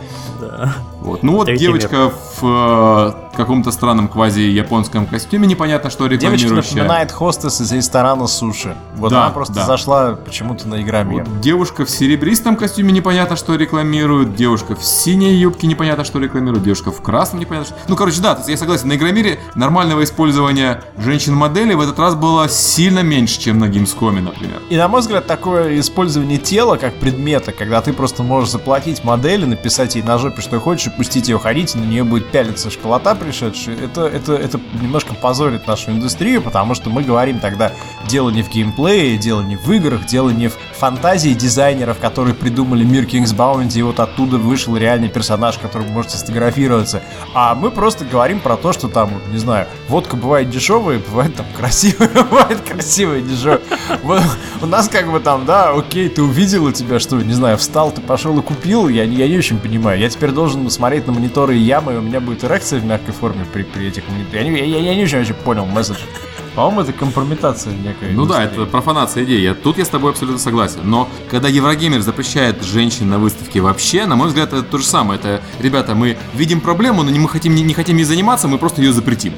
Да. 0.40 0.74
Вот. 1.09 1.22
Ну 1.22 1.36
вот 1.36 1.52
девочка 1.54 2.12
в 2.40 2.44
э, 2.44 3.12
каком-то 3.36 3.70
странном 3.70 4.09
квази-японском 4.09 5.06
костюме, 5.06 5.46
непонятно 5.46 5.90
что 5.90 6.06
Девочка 6.06 6.26
рекламирующая. 6.26 6.76
напоминает 6.82 7.12
хостес 7.12 7.61
из 7.61 7.72
ресторана 7.72 8.26
суши. 8.26 8.76
Вот 8.96 9.11
Да, 9.11 9.24
она 9.24 9.30
просто 9.30 9.54
да. 9.54 9.64
зашла 9.64 10.12
почему-то 10.12 10.68
на 10.68 10.82
Игромир. 10.82 11.24
Вот 11.24 11.40
Девушка 11.40 11.84
в 11.84 11.90
серебристом 11.90 12.56
костюме 12.56 12.92
непонятно 12.92 13.36
что 13.36 13.54
рекламирует, 13.54 14.34
девушка 14.34 14.74
в 14.74 14.84
синей 14.84 15.34
юбке 15.36 15.66
непонятно 15.66 16.04
что 16.04 16.18
рекламирует, 16.18 16.62
девушка 16.64 16.90
в 16.90 17.00
красном 17.00 17.40
непонятно 17.40 17.74
что... 17.74 17.88
Ну, 17.88 17.96
короче, 17.96 18.20
да, 18.20 18.38
я 18.46 18.56
согласен, 18.56 18.88
на 18.88 18.96
Игромире 18.96 19.38
нормального 19.54 20.02
использования 20.04 20.82
женщин-моделей 20.98 21.74
в 21.74 21.80
этот 21.80 21.98
раз 21.98 22.14
было 22.14 22.48
сильно 22.48 23.00
меньше, 23.00 23.40
чем 23.40 23.59
на 23.59 23.66
Gamescom, 23.66 24.20
например. 24.20 24.61
И 24.68 24.76
на 24.76 24.88
мой 24.88 25.00
взгляд, 25.00 25.26
такое 25.26 25.78
использование 25.80 26.38
тела 26.38 26.76
как 26.76 26.94
предмета, 26.94 27.52
когда 27.52 27.80
ты 27.80 27.92
просто 27.92 28.22
можешь 28.22 28.50
заплатить 28.50 29.04
модели, 29.04 29.44
написать 29.44 29.94
ей 29.94 30.02
на 30.02 30.18
жопе, 30.18 30.42
что 30.42 30.59
хочешь, 30.61 30.92
и 30.99 31.09
пустить 31.09 31.28
ее 31.28 31.38
ходить, 31.38 31.74
на 31.74 31.84
нее 31.84 32.05
будет 32.05 32.30
пялиться 32.30 32.70
школота 32.70 33.14
пришедшая, 33.14 33.76
это, 33.76 34.07
это, 34.07 34.34
это 34.34 34.61
немножко 34.80 35.14
позорит 35.14 35.66
нашу 35.66 35.90
индустрию, 35.92 36.42
потому 36.42 36.74
что 36.74 36.90
мы 36.90 37.03
говорим 37.03 37.40
тогда, 37.40 37.72
дело 38.09 38.30
не 38.30 38.42
в 38.42 38.51
геймплее, 38.51 39.16
дело 39.16 39.42
не 39.42 39.57
в 39.57 39.70
играх, 39.72 40.07
дело 40.07 40.30
не 40.30 40.49
в 40.49 40.55
фантазии 40.78 41.30
дизайнеров, 41.30 41.99
которые 41.99 42.34
придумали 42.34 42.84
мир 42.84 43.05
King's 43.05 43.34
Bounty, 43.34 43.78
и 43.78 43.82
вот 43.82 44.01
оттуда 44.01 44.38
вышел 44.38 44.76
реальный 44.76 45.09
персонаж, 45.09 45.59
который 45.59 45.86
вы 45.86 45.92
можете 45.92 46.18
сфотографироваться. 46.18 47.03
А 47.34 47.55
мы 47.55 47.70
просто 47.70 48.05
говорим 48.05 48.40
про 48.40 48.57
то, 48.57 48.72
что 48.72 48.88
там, 48.88 49.11
не 49.30 49.38
знаю, 49.38 49.66
водка 49.88 50.16
бывает 50.16 50.51
дешевая, 50.51 50.99
бывает 50.99 51.34
там 51.34 51.46
красивая, 51.57 52.09
бывает 52.30 52.61
красивая, 52.61 53.20
дешевая. 53.20 53.61
У 54.61 54.66
нас 54.66 54.88
как 54.88 55.11
бы 55.11 55.20
там, 55.20 55.44
да, 55.46 55.72
окей, 55.72 56.09
ты 56.09 56.22
увидел 56.22 56.64
у 56.64 56.72
тебя, 56.72 56.99
что, 56.99 57.16
не 57.16 57.34
знаю, 57.34 57.59
встал, 57.59 57.90
ты 57.90 58.01
пошел 58.01 58.38
и 58.38 58.42
купил, 58.42 58.88
я, 58.88 59.05
я 59.05 59.28
не 59.28 59.36
очень 59.38 59.59
понимаю. 59.59 59.99
Я 59.99 60.09
теперь 60.09 60.30
должен 60.30 60.66
смотреть 60.78 61.06
на 61.08 61.12
мониторы 61.12 61.56
и 61.56 61.58
ямы, 61.60 61.94
и 61.94 61.96
у 61.96 62.00
меня 62.00 62.20
будет 62.20 62.44
эрекция 62.44 62.78
в 62.78 62.84
мягкой 62.84 63.12
форме 63.12 63.44
при, 63.52 63.64
при 63.64 63.88
этих 63.88 64.04
мониторах. 64.08 64.44
Я, 64.44 64.48
не- 64.48 64.70
я- 64.70 64.78
я 64.78 64.94
не 64.94 65.02
очень 65.02 65.18
вообще 65.18 65.34
понял 65.34 65.66
месседж. 65.66 65.96
По-моему, 66.54 66.80
это 66.82 66.92
компрометация 66.92 67.72
некая. 67.72 68.12
Ну 68.12 68.26
да, 68.26 68.44
это 68.44 68.64
профанация 68.64 69.24
идеи. 69.24 69.40
Я- 69.40 69.54
Тут 69.54 69.78
я 69.78 69.84
с 69.84 69.88
тобой 69.88 70.12
абсолютно 70.12 70.38
согласен. 70.38 70.80
Но 70.84 71.08
когда 71.30 71.48
Еврогеймер 71.48 72.00
запрещает 72.00 72.62
женщин 72.64 73.08
на 73.10 73.18
выставке 73.18 73.60
вообще, 73.60 74.06
на 74.06 74.14
мой 74.14 74.28
взгляд, 74.28 74.52
это 74.52 74.62
то 74.62 74.78
же 74.78 74.84
самое. 74.84 75.18
Это, 75.18 75.40
ребята, 75.60 75.94
мы 75.96 76.16
видим 76.34 76.60
проблему, 76.60 77.02
но 77.02 77.10
не, 77.10 77.18
мы 77.18 77.28
хотим, 77.28 77.54
не, 77.56 77.62
не 77.62 77.74
хотим 77.74 77.96
ей 77.96 78.04
заниматься, 78.04 78.46
мы 78.46 78.58
просто 78.58 78.80
ее 78.80 78.92
запретим. 78.92 79.32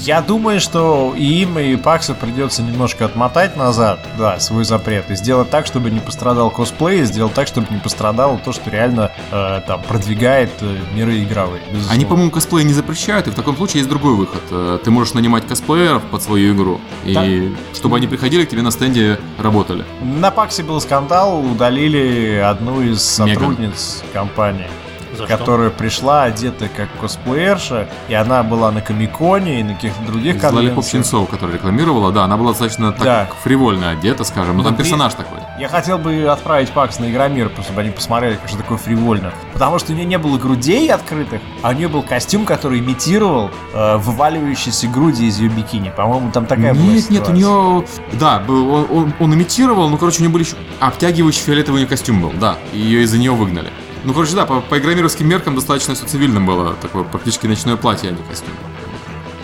Я 0.00 0.20
думаю, 0.20 0.60
что 0.60 1.14
и 1.16 1.24
им, 1.42 1.58
и 1.58 1.76
Паксу 1.76 2.14
придется 2.14 2.62
немножко 2.62 3.04
отмотать 3.06 3.56
назад, 3.56 4.00
да, 4.18 4.38
свой 4.38 4.64
запрет, 4.64 5.10
и 5.10 5.16
сделать 5.16 5.50
так, 5.50 5.66
чтобы 5.66 5.90
не 5.90 6.00
пострадал 6.00 6.50
косплей, 6.50 7.00
и 7.00 7.04
сделать 7.04 7.34
так, 7.34 7.46
чтобы 7.48 7.66
не 7.70 7.78
пострадало 7.78 8.38
то, 8.38 8.52
что 8.52 8.70
реально 8.70 9.10
э, 9.30 9.60
там 9.66 9.82
продвигает 9.82 10.50
э, 10.60 10.76
миры 10.94 11.22
игровые. 11.22 11.62
безусловно. 11.70 11.92
Они, 11.94 12.04
по-моему, 12.04 12.30
косплей 12.30 12.64
не 12.64 12.72
запрещают, 12.72 13.26
и 13.26 13.30
в 13.30 13.34
таком 13.34 13.56
случае 13.56 13.78
есть 13.78 13.88
другой 13.88 14.14
выход. 14.14 14.42
Э, 14.50 14.78
Ты 14.84 14.90
можешь 14.90 15.14
нанимать 15.14 15.46
косплееров 15.46 16.02
под 16.04 16.22
свою 16.22 16.54
игру, 16.54 16.80
и 17.04 17.54
чтобы 17.74 17.96
они 17.96 18.06
приходили 18.06 18.44
к 18.44 18.48
тебе 18.50 18.62
на 18.62 18.70
стенде, 18.70 19.18
работали. 19.38 19.84
На 20.02 20.30
Паксе 20.30 20.62
был 20.62 20.80
скандал, 20.80 21.40
удалили 21.40 22.36
одну 22.36 22.82
из 22.82 23.18
Меган. 23.18 23.34
сотрудниц 23.34 24.02
компании. 24.12 24.68
За 25.16 25.26
что? 25.26 25.36
которая 25.36 25.70
пришла 25.70 26.24
одета 26.24 26.68
как 26.74 26.88
косплеерша, 27.00 27.88
и 28.08 28.14
она 28.14 28.42
была 28.42 28.70
на 28.70 28.80
Комиконе 28.80 29.60
и 29.60 29.62
на 29.62 29.74
каких-то 29.74 30.02
других 30.04 30.40
конвенциях. 30.40 30.86
Ченцов, 30.86 31.28
которая 31.28 31.56
рекламировала, 31.56 32.12
да, 32.12 32.24
она 32.24 32.36
была 32.36 32.50
достаточно 32.50 32.92
так 32.92 33.04
Да. 33.04 33.28
фривольно 33.42 33.90
одета, 33.90 34.24
скажем, 34.24 34.56
но 34.58 34.62
там 34.62 34.72
Ну, 34.72 34.76
при- 34.78 34.84
персонаж 34.84 35.14
такой. 35.14 35.38
Я 35.58 35.68
хотел 35.68 35.98
бы 35.98 36.24
отправить 36.24 36.70
Пакс 36.70 36.98
на 36.98 37.10
Игромир, 37.10 37.48
просто 37.48 37.64
чтобы 37.72 37.80
они 37.82 37.90
посмотрели, 37.90 38.38
что 38.46 38.58
такое 38.58 38.78
фривольно. 38.78 39.32
Потому 39.52 39.78
что 39.78 39.92
у 39.92 39.94
нее 39.96 40.04
не 40.04 40.18
было 40.18 40.36
грудей 40.38 40.90
открытых, 40.92 41.40
а 41.62 41.70
у 41.70 41.72
нее 41.72 41.88
был 41.88 42.02
костюм, 42.02 42.44
который 42.44 42.78
имитировал 42.78 43.50
э, 43.74 43.96
вываливающиеся 43.96 44.88
груди 44.88 45.26
из 45.26 45.38
ее 45.40 45.48
бикини. 45.48 45.92
По-моему, 45.96 46.30
там 46.30 46.46
такая 46.46 46.74
была 46.74 46.84
Нет, 46.86 47.10
нет, 47.10 47.28
у 47.28 47.32
нее, 47.32 47.84
да, 48.14 48.38
был, 48.40 48.70
он, 48.72 48.86
он- 48.90 49.14
он 49.18 49.34
имитировал, 49.34 49.88
ну, 49.88 49.96
короче, 49.98 50.18
у 50.18 50.20
нее 50.22 50.30
были 50.30 50.44
еще 50.44 50.56
обтягивающий 50.80 51.40
фиолетовый 51.42 51.76
у 51.76 51.80
нее 51.80 51.88
костюм 51.88 52.20
был, 52.20 52.32
да, 52.38 52.56
и 52.72 52.78
ее 52.78 53.02
из-за 53.02 53.18
нее 53.18 53.32
выгнали. 53.32 53.70
Ну, 54.06 54.14
короче, 54.14 54.36
да, 54.36 54.46
по, 54.46 54.60
по 54.60 54.78
игромировским 54.78 55.28
меркам 55.28 55.56
достаточно 55.56 55.94
все 55.96 56.06
цивильным 56.06 56.46
было, 56.46 56.74
такое 56.80 57.02
практически 57.02 57.48
ночное 57.48 57.76
платье, 57.76 58.10
а 58.10 58.12
не 58.12 58.22
костюм. 58.22 58.54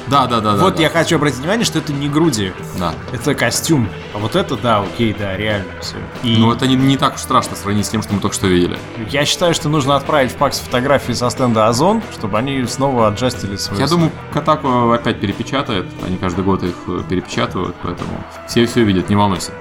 Да, 0.07 0.27
да, 0.27 0.41
да, 0.41 0.57
да. 0.57 0.63
Вот 0.63 0.77
да, 0.77 0.83
я 0.83 0.89
хочу 0.89 1.17
обратить 1.17 1.39
внимание, 1.41 1.65
что 1.65 1.79
это 1.79 1.93
не 1.93 2.09
груди, 2.09 2.53
Да. 2.79 2.95
это 3.13 3.35
костюм. 3.35 3.89
А 4.15 4.19
вот 4.19 4.37
это, 4.37 4.57
да, 4.57 4.81
окей, 4.81 5.17
да, 5.19 5.37
реально 5.37 5.67
все. 5.81 5.97
И 6.23 6.37
Но 6.37 6.53
это 6.53 6.69
не, 6.69 6.77
не 6.77 6.97
так 6.97 7.15
уж 7.17 7.23
страшно 7.23 7.57
сравнить 7.57 7.87
с 7.87 7.89
тем, 7.89 8.03
что 8.03 8.13
мы 8.15 8.21
только 8.21 8.37
что 8.37 8.47
видели. 8.47 8.79
я 9.11 9.25
считаю, 9.25 9.53
что 9.53 9.69
нужно 9.69 9.97
отправить 9.97 10.31
в 10.31 10.37
Пакс 10.37 10.61
фотографии 10.61 11.13
со 11.13 11.29
стенда 11.31 11.67
Озон, 11.67 12.01
чтобы 12.13 12.39
они 12.39 12.65
снова 12.67 13.09
аджастили 13.09 13.57
свой 13.57 13.81
Я 13.81 13.89
думаю, 13.89 14.13
Катаку 14.33 14.93
опять 14.93 15.19
перепечатает, 15.19 15.87
они 16.07 16.19
каждый 16.19 16.45
год 16.45 16.63
их 16.63 16.75
э, 16.87 17.01
перепечатывают, 17.09 17.75
поэтому 17.83 18.11
все 18.47 18.67
все 18.67 18.85
видят, 18.85 19.09
не 19.09 19.17
волнуйся. 19.17 19.53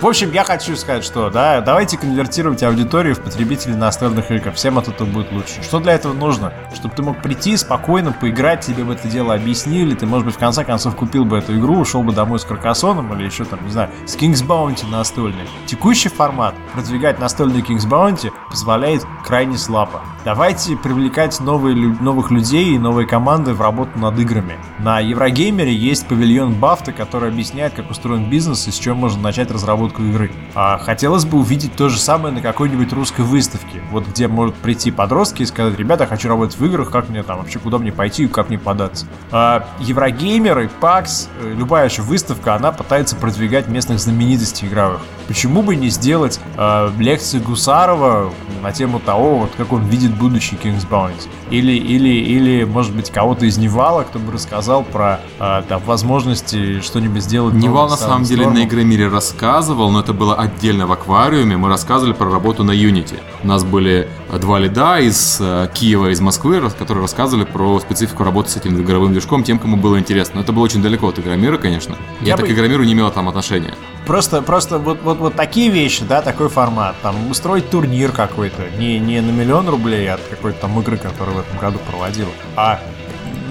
В 0.00 0.06
общем, 0.06 0.32
я 0.32 0.44
хочу 0.44 0.76
сказать, 0.76 1.04
что 1.04 1.28
да, 1.28 1.60
давайте 1.60 1.98
конвертировать 1.98 2.62
аудиторию 2.62 3.14
в 3.14 3.20
потребителей 3.20 3.74
настольных 3.74 4.30
игр. 4.30 4.50
Всем 4.52 4.78
от 4.78 4.88
этого 4.88 5.06
будет 5.06 5.30
лучше. 5.30 5.62
Что 5.62 5.78
для 5.78 5.92
этого 5.92 6.14
нужно? 6.14 6.54
Чтобы 6.74 6.94
ты 6.94 7.02
мог 7.02 7.20
прийти 7.20 7.54
спокойно, 7.58 8.10
поиграть, 8.10 8.64
тебе 8.64 8.82
в 8.82 8.90
это 8.90 9.06
дело 9.08 9.34
объяснили, 9.34 9.94
ты, 9.94 10.06
может 10.06 10.24
быть, 10.24 10.36
в 10.36 10.38
конце 10.38 10.64
концов 10.64 10.96
купил 10.96 11.26
бы 11.26 11.36
эту 11.36 11.58
игру, 11.58 11.78
ушел 11.78 12.02
бы 12.02 12.14
домой 12.14 12.38
с 12.38 12.44
Каркасоном 12.44 13.12
или 13.12 13.26
еще 13.26 13.44
там, 13.44 13.62
не 13.62 13.70
знаю, 13.70 13.90
с 14.06 14.16
King's 14.16 14.42
Bounty 14.42 14.90
настольный. 14.90 15.46
Текущий 15.66 16.08
формат 16.08 16.54
продвигать 16.72 17.18
настольный 17.18 17.60
King's 17.60 17.86
Bounty 17.86 18.32
позволяет 18.48 19.04
крайне 19.22 19.58
слабо. 19.58 20.00
Давайте 20.24 20.78
привлекать 20.78 21.38
новые, 21.40 21.76
новых 21.76 22.30
людей 22.30 22.74
и 22.74 22.78
новые 22.78 23.06
команды 23.06 23.52
в 23.52 23.60
работу 23.60 23.98
над 23.98 24.18
играми. 24.18 24.56
На 24.78 25.00
Еврогеймере 25.00 25.74
есть 25.74 26.08
павильон 26.08 26.54
Бафта, 26.54 26.92
который 26.92 27.28
объясняет, 27.28 27.74
как 27.74 27.90
устроен 27.90 28.30
бизнес 28.30 28.66
и 28.66 28.70
с 28.70 28.78
чем 28.78 28.96
можно 28.96 29.20
начать 29.20 29.50
разработку 29.50 29.89
игры. 29.98 30.30
А 30.54 30.78
хотелось 30.78 31.24
бы 31.24 31.38
увидеть 31.38 31.74
то 31.74 31.88
же 31.88 31.98
самое 31.98 32.34
на 32.34 32.40
какой-нибудь 32.40 32.92
русской 32.92 33.22
выставке, 33.22 33.80
вот 33.90 34.06
где 34.06 34.28
может 34.28 34.54
прийти 34.56 34.90
подростки 34.90 35.42
и 35.42 35.46
сказать, 35.46 35.78
ребята, 35.78 36.06
хочу 36.06 36.28
работать 36.28 36.58
в 36.58 36.64
играх, 36.64 36.90
как 36.90 37.08
мне 37.08 37.22
там 37.22 37.38
вообще, 37.38 37.58
куда 37.58 37.78
мне 37.78 37.92
пойти 37.92 38.24
и 38.24 38.28
как 38.28 38.48
мне 38.48 38.58
податься. 38.58 39.06
А 39.30 39.66
Eurogamer 39.80 40.58
и 40.60 40.68
PAX, 40.80 41.28
э, 41.40 41.54
любая 41.54 41.88
еще 41.88 42.02
выставка, 42.02 42.54
она 42.54 42.72
пытается 42.72 43.16
продвигать 43.16 43.68
местных 43.68 43.98
знаменитостей 43.98 44.66
игровых. 44.66 45.00
Почему 45.28 45.62
бы 45.62 45.76
не 45.76 45.88
сделать 45.88 46.40
э, 46.56 46.90
лекцию 46.98 47.42
Гусарова 47.42 48.32
на 48.62 48.72
тему 48.72 48.98
того, 48.98 49.38
вот 49.38 49.52
как 49.56 49.72
он 49.72 49.84
видит 49.84 50.14
будущий 50.16 50.56
King's 50.56 50.88
Bounty? 50.88 51.28
Или, 51.50 51.72
или, 51.72 52.08
или, 52.08 52.64
может 52.64 52.94
быть, 52.94 53.10
кого-то 53.10 53.46
из 53.46 53.56
Nival 53.56 53.89
а, 53.89 54.02
кто 54.02 54.18
бы 54.18 54.32
рассказал 54.32 54.82
про 54.82 55.20
э, 55.38 55.62
там, 55.68 55.82
возможности 55.84 56.80
что-нибудь 56.80 57.22
сделать. 57.22 57.54
Nival 57.54 57.88
на 57.88 57.96
самом 57.96 58.24
деле 58.24 58.48
на 58.48 58.64
Игромире 58.64 59.08
рассказывал, 59.08 59.79
но 59.88 60.00
это 60.00 60.12
было 60.12 60.34
отдельно 60.34 60.86
в 60.86 60.92
аквариуме. 60.92 61.56
Мы 61.56 61.68
рассказывали 61.68 62.12
про 62.12 62.28
работу 62.28 62.64
на 62.64 62.72
Unity. 62.72 63.20
У 63.42 63.46
нас 63.46 63.64
были 63.64 64.08
э, 64.28 64.38
два 64.38 64.58
лида 64.58 64.98
из 64.98 65.38
э, 65.40 65.68
Киева, 65.72 66.08
из 66.10 66.20
Москвы, 66.20 66.60
которые 66.78 67.02
рассказывали 67.02 67.44
про 67.44 67.78
специфику 67.80 68.24
работы 68.24 68.50
с 68.50 68.56
этим 68.56 68.80
игровым 68.82 69.12
движком 69.12 69.44
тем, 69.44 69.58
кому 69.58 69.76
было 69.76 69.98
интересно. 69.98 70.36
Но 70.36 70.40
это 70.42 70.52
было 70.52 70.64
очень 70.64 70.82
далеко 70.82 71.08
от 71.08 71.18
Игромира, 71.18 71.56
конечно. 71.56 71.96
Я 72.20 72.34
это 72.34 72.42
бы- 72.42 72.48
к 72.48 72.50
Игромиру 72.50 72.82
не 72.82 72.92
имело 72.92 73.10
там 73.10 73.28
отношения. 73.28 73.74
Просто, 74.06 74.42
просто 74.42 74.78
вот, 74.78 75.00
вот, 75.02 75.18
вот 75.18 75.34
такие 75.36 75.70
вещи, 75.70 76.04
да, 76.04 76.20
такой 76.20 76.48
формат. 76.48 76.96
Там 77.00 77.30
устроить 77.30 77.70
турнир 77.70 78.10
какой-то, 78.10 78.62
не, 78.76 78.98
не 78.98 79.20
на 79.20 79.30
миллион 79.30 79.68
рублей 79.68 80.10
от 80.10 80.20
какой-то 80.28 80.62
там 80.62 80.78
игры, 80.80 80.96
которую 80.96 81.36
в 81.36 81.40
этом 81.40 81.58
году 81.58 81.78
проводил, 81.88 82.26
а 82.56 82.80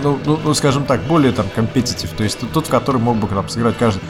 ну, 0.03 0.17
ну, 0.25 0.39
ну, 0.43 0.53
скажем 0.53 0.85
так, 0.85 1.01
более 1.03 1.31
там 1.31 1.47
компетитив, 1.53 2.11
то 2.11 2.23
есть 2.23 2.39
тот, 2.53 2.67
в 2.67 2.69
который 2.69 3.01
мог 3.01 3.17
бы 3.17 3.27
там 3.27 3.47
сыграть 3.49 3.77
каждый. 3.77 4.01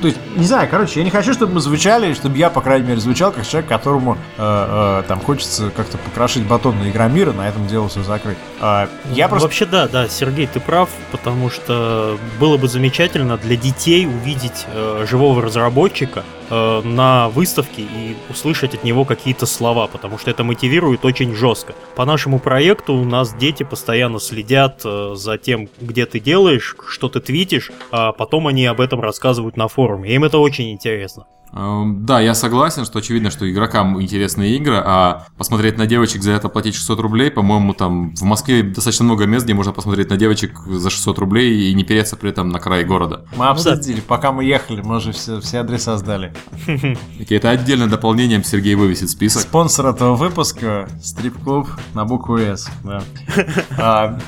То 0.00 0.08
есть, 0.08 0.18
не 0.36 0.44
знаю, 0.44 0.68
короче, 0.70 1.00
я 1.00 1.04
не 1.04 1.10
хочу, 1.10 1.32
чтобы 1.32 1.54
мы 1.54 1.60
звучали, 1.60 2.14
чтобы 2.14 2.36
я, 2.36 2.50
по 2.50 2.60
крайней 2.60 2.86
мере, 2.86 3.00
звучал 3.00 3.32
как 3.32 3.46
человек, 3.46 3.68
которому 3.68 4.16
э, 4.36 4.98
э, 5.00 5.02
там 5.08 5.20
хочется 5.20 5.70
как-то 5.70 5.98
покрошить 5.98 6.44
батон 6.44 6.78
на 6.78 6.90
Игромира, 6.90 7.32
на 7.32 7.48
этом 7.48 7.66
дело 7.66 7.88
все 7.88 8.02
закрыть. 8.02 8.38
Э, 8.60 8.88
я 9.12 9.28
просто... 9.28 9.46
Вообще, 9.46 9.66
да, 9.66 9.88
да, 9.88 10.08
Сергей, 10.08 10.46
ты 10.46 10.60
прав, 10.60 10.88
потому 11.10 11.50
что 11.50 12.18
было 12.38 12.56
бы 12.56 12.68
замечательно 12.68 13.36
для 13.36 13.56
детей 13.56 14.06
увидеть 14.06 14.66
э, 14.72 15.06
живого 15.08 15.42
разработчика, 15.42 16.24
Э, 16.48 16.80
на 16.84 17.28
выставке 17.28 17.82
и 17.82 18.16
услышать 18.30 18.74
от 18.74 18.84
него 18.84 19.04
какие-то 19.04 19.46
слова, 19.46 19.88
потому 19.88 20.16
что 20.16 20.30
это 20.30 20.44
мотивирует 20.44 21.04
очень 21.04 21.34
жестко. 21.34 21.74
По 21.96 22.04
нашему 22.04 22.38
проекту 22.38 22.94
у 22.94 23.04
нас 23.04 23.34
дети 23.34 23.64
постоянно 23.64 24.20
следят 24.20 24.82
э, 24.84 25.14
за 25.16 25.38
тем, 25.38 25.68
где 25.80 26.06
ты 26.06 26.20
делаешь, 26.20 26.76
что 26.88 27.08
ты 27.08 27.20
твитишь, 27.20 27.72
а 27.90 28.12
потом 28.12 28.46
они 28.46 28.64
об 28.66 28.80
этом 28.80 29.00
рассказывают 29.00 29.56
на 29.56 29.66
форуме. 29.66 30.14
Им 30.14 30.22
это 30.22 30.38
очень 30.38 30.70
интересно. 30.70 31.26
Эм, 31.52 32.04
да, 32.04 32.20
я 32.20 32.34
согласен, 32.34 32.84
что 32.84 32.98
очевидно, 32.98 33.30
что 33.30 33.50
игрокам 33.50 34.00
интересны 34.00 34.50
игры, 34.56 34.76
а 34.84 35.26
посмотреть 35.38 35.78
на 35.78 35.86
девочек 35.86 36.22
за 36.22 36.32
это 36.32 36.48
платить 36.48 36.74
600 36.74 37.00
рублей, 37.00 37.30
по-моему, 37.30 37.72
там 37.72 38.14
в 38.14 38.22
Москве 38.22 38.62
достаточно 38.62 39.04
много 39.04 39.26
мест, 39.26 39.44
где 39.44 39.54
можно 39.54 39.72
посмотреть 39.72 40.10
на 40.10 40.16
девочек 40.16 40.58
за 40.66 40.90
600 40.90 41.18
рублей 41.18 41.70
и 41.70 41.74
не 41.74 41.84
переться 41.84 42.16
при 42.16 42.30
этом 42.30 42.50
на 42.50 42.58
край 42.58 42.84
города. 42.84 43.24
Мы 43.36 43.46
обсудили, 43.46 44.00
пока 44.00 44.32
мы 44.32 44.44
ехали, 44.44 44.82
мы 44.82 44.96
уже 44.96 45.12
все, 45.12 45.40
все 45.40 45.60
адреса 45.60 45.96
сдали. 45.96 46.34
Это 47.28 47.50
отдельно 47.50 47.88
дополнением 47.88 48.44
Сергей 48.44 48.74
вывесит 48.74 49.10
список. 49.10 49.42
Спонсор 49.42 49.86
этого 49.86 50.14
выпуска– 50.14 50.88
стрип-клуб 51.02 51.68
на 51.94 52.04
букву 52.04 52.38
«С». 52.38 52.68
Да. 53.76 54.18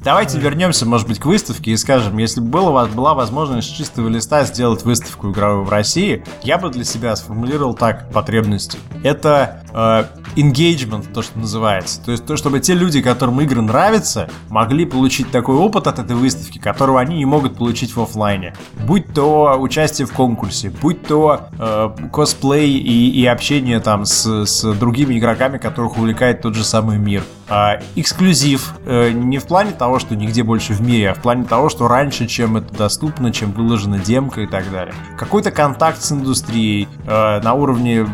Давайте 0.00 0.38
вернемся, 0.38 0.86
может 0.86 1.08
быть, 1.08 1.18
к 1.18 1.26
выставке 1.26 1.72
и 1.72 1.76
скажем, 1.76 2.18
если 2.18 2.40
бы 2.40 2.46
было, 2.46 2.70
у 2.70 2.72
вас 2.72 2.88
была 2.88 3.14
возможность 3.14 3.68
с 3.68 3.72
чистого 3.72 4.08
листа 4.08 4.44
сделать 4.44 4.84
выставку 4.84 5.32
игровую 5.32 5.64
в 5.64 5.70
России, 5.70 6.24
я 6.44 6.56
бы 6.56 6.70
для 6.70 6.84
себя 6.84 7.16
сформулировал 7.16 7.74
так 7.74 8.08
потребности. 8.12 8.78
Это 9.02 9.64
э, 9.72 10.04
engagement, 10.36 11.12
то, 11.12 11.22
что 11.22 11.36
называется. 11.40 12.00
То 12.04 12.12
есть 12.12 12.24
то, 12.24 12.36
чтобы 12.36 12.60
те 12.60 12.74
люди, 12.74 13.02
которым 13.02 13.40
игры 13.40 13.60
нравятся, 13.60 14.30
могли 14.50 14.86
получить 14.86 15.32
такой 15.32 15.56
опыт 15.56 15.88
от 15.88 15.98
этой 15.98 16.14
выставки, 16.14 16.58
которого 16.58 17.00
они 17.00 17.16
не 17.16 17.24
могут 17.24 17.56
получить 17.58 17.96
в 17.96 18.00
офлайне. 18.00 18.54
Будь 18.86 19.12
то 19.12 19.56
участие 19.58 20.06
в 20.06 20.12
конкурсе, 20.12 20.70
будь 20.70 21.02
то 21.02 21.48
э, 21.58 21.90
косплей 22.12 22.78
и, 22.78 23.20
и 23.20 23.26
общение 23.26 23.80
там 23.80 24.04
с, 24.04 24.46
с 24.46 24.72
другими 24.74 25.18
игроками, 25.18 25.58
которых 25.58 25.98
увлекает 25.98 26.42
тот 26.42 26.54
же 26.54 26.62
самый 26.64 26.98
мир. 26.98 27.24
Э, 27.48 27.80
эксклюзив. 27.96 28.74
Э, 28.84 29.10
не 29.10 29.38
в 29.38 29.46
плане 29.46 29.72
того, 29.72 29.87
того, 29.88 29.98
что 29.98 30.14
нигде 30.14 30.42
больше 30.42 30.74
в 30.74 30.82
мире, 30.82 31.12
а 31.12 31.14
в 31.14 31.22
плане 31.22 31.44
того, 31.44 31.70
что 31.70 31.88
раньше, 31.88 32.26
чем 32.26 32.58
это 32.58 32.74
доступно, 32.74 33.32
чем 33.32 33.52
выложена 33.52 33.98
демка 33.98 34.42
и 34.42 34.46
так 34.46 34.70
далее. 34.70 34.94
Какой-то 35.16 35.50
контакт 35.50 36.02
с 36.02 36.12
индустрией 36.12 36.86
э, 37.06 37.40
на 37.40 37.54
уровне 37.54 38.06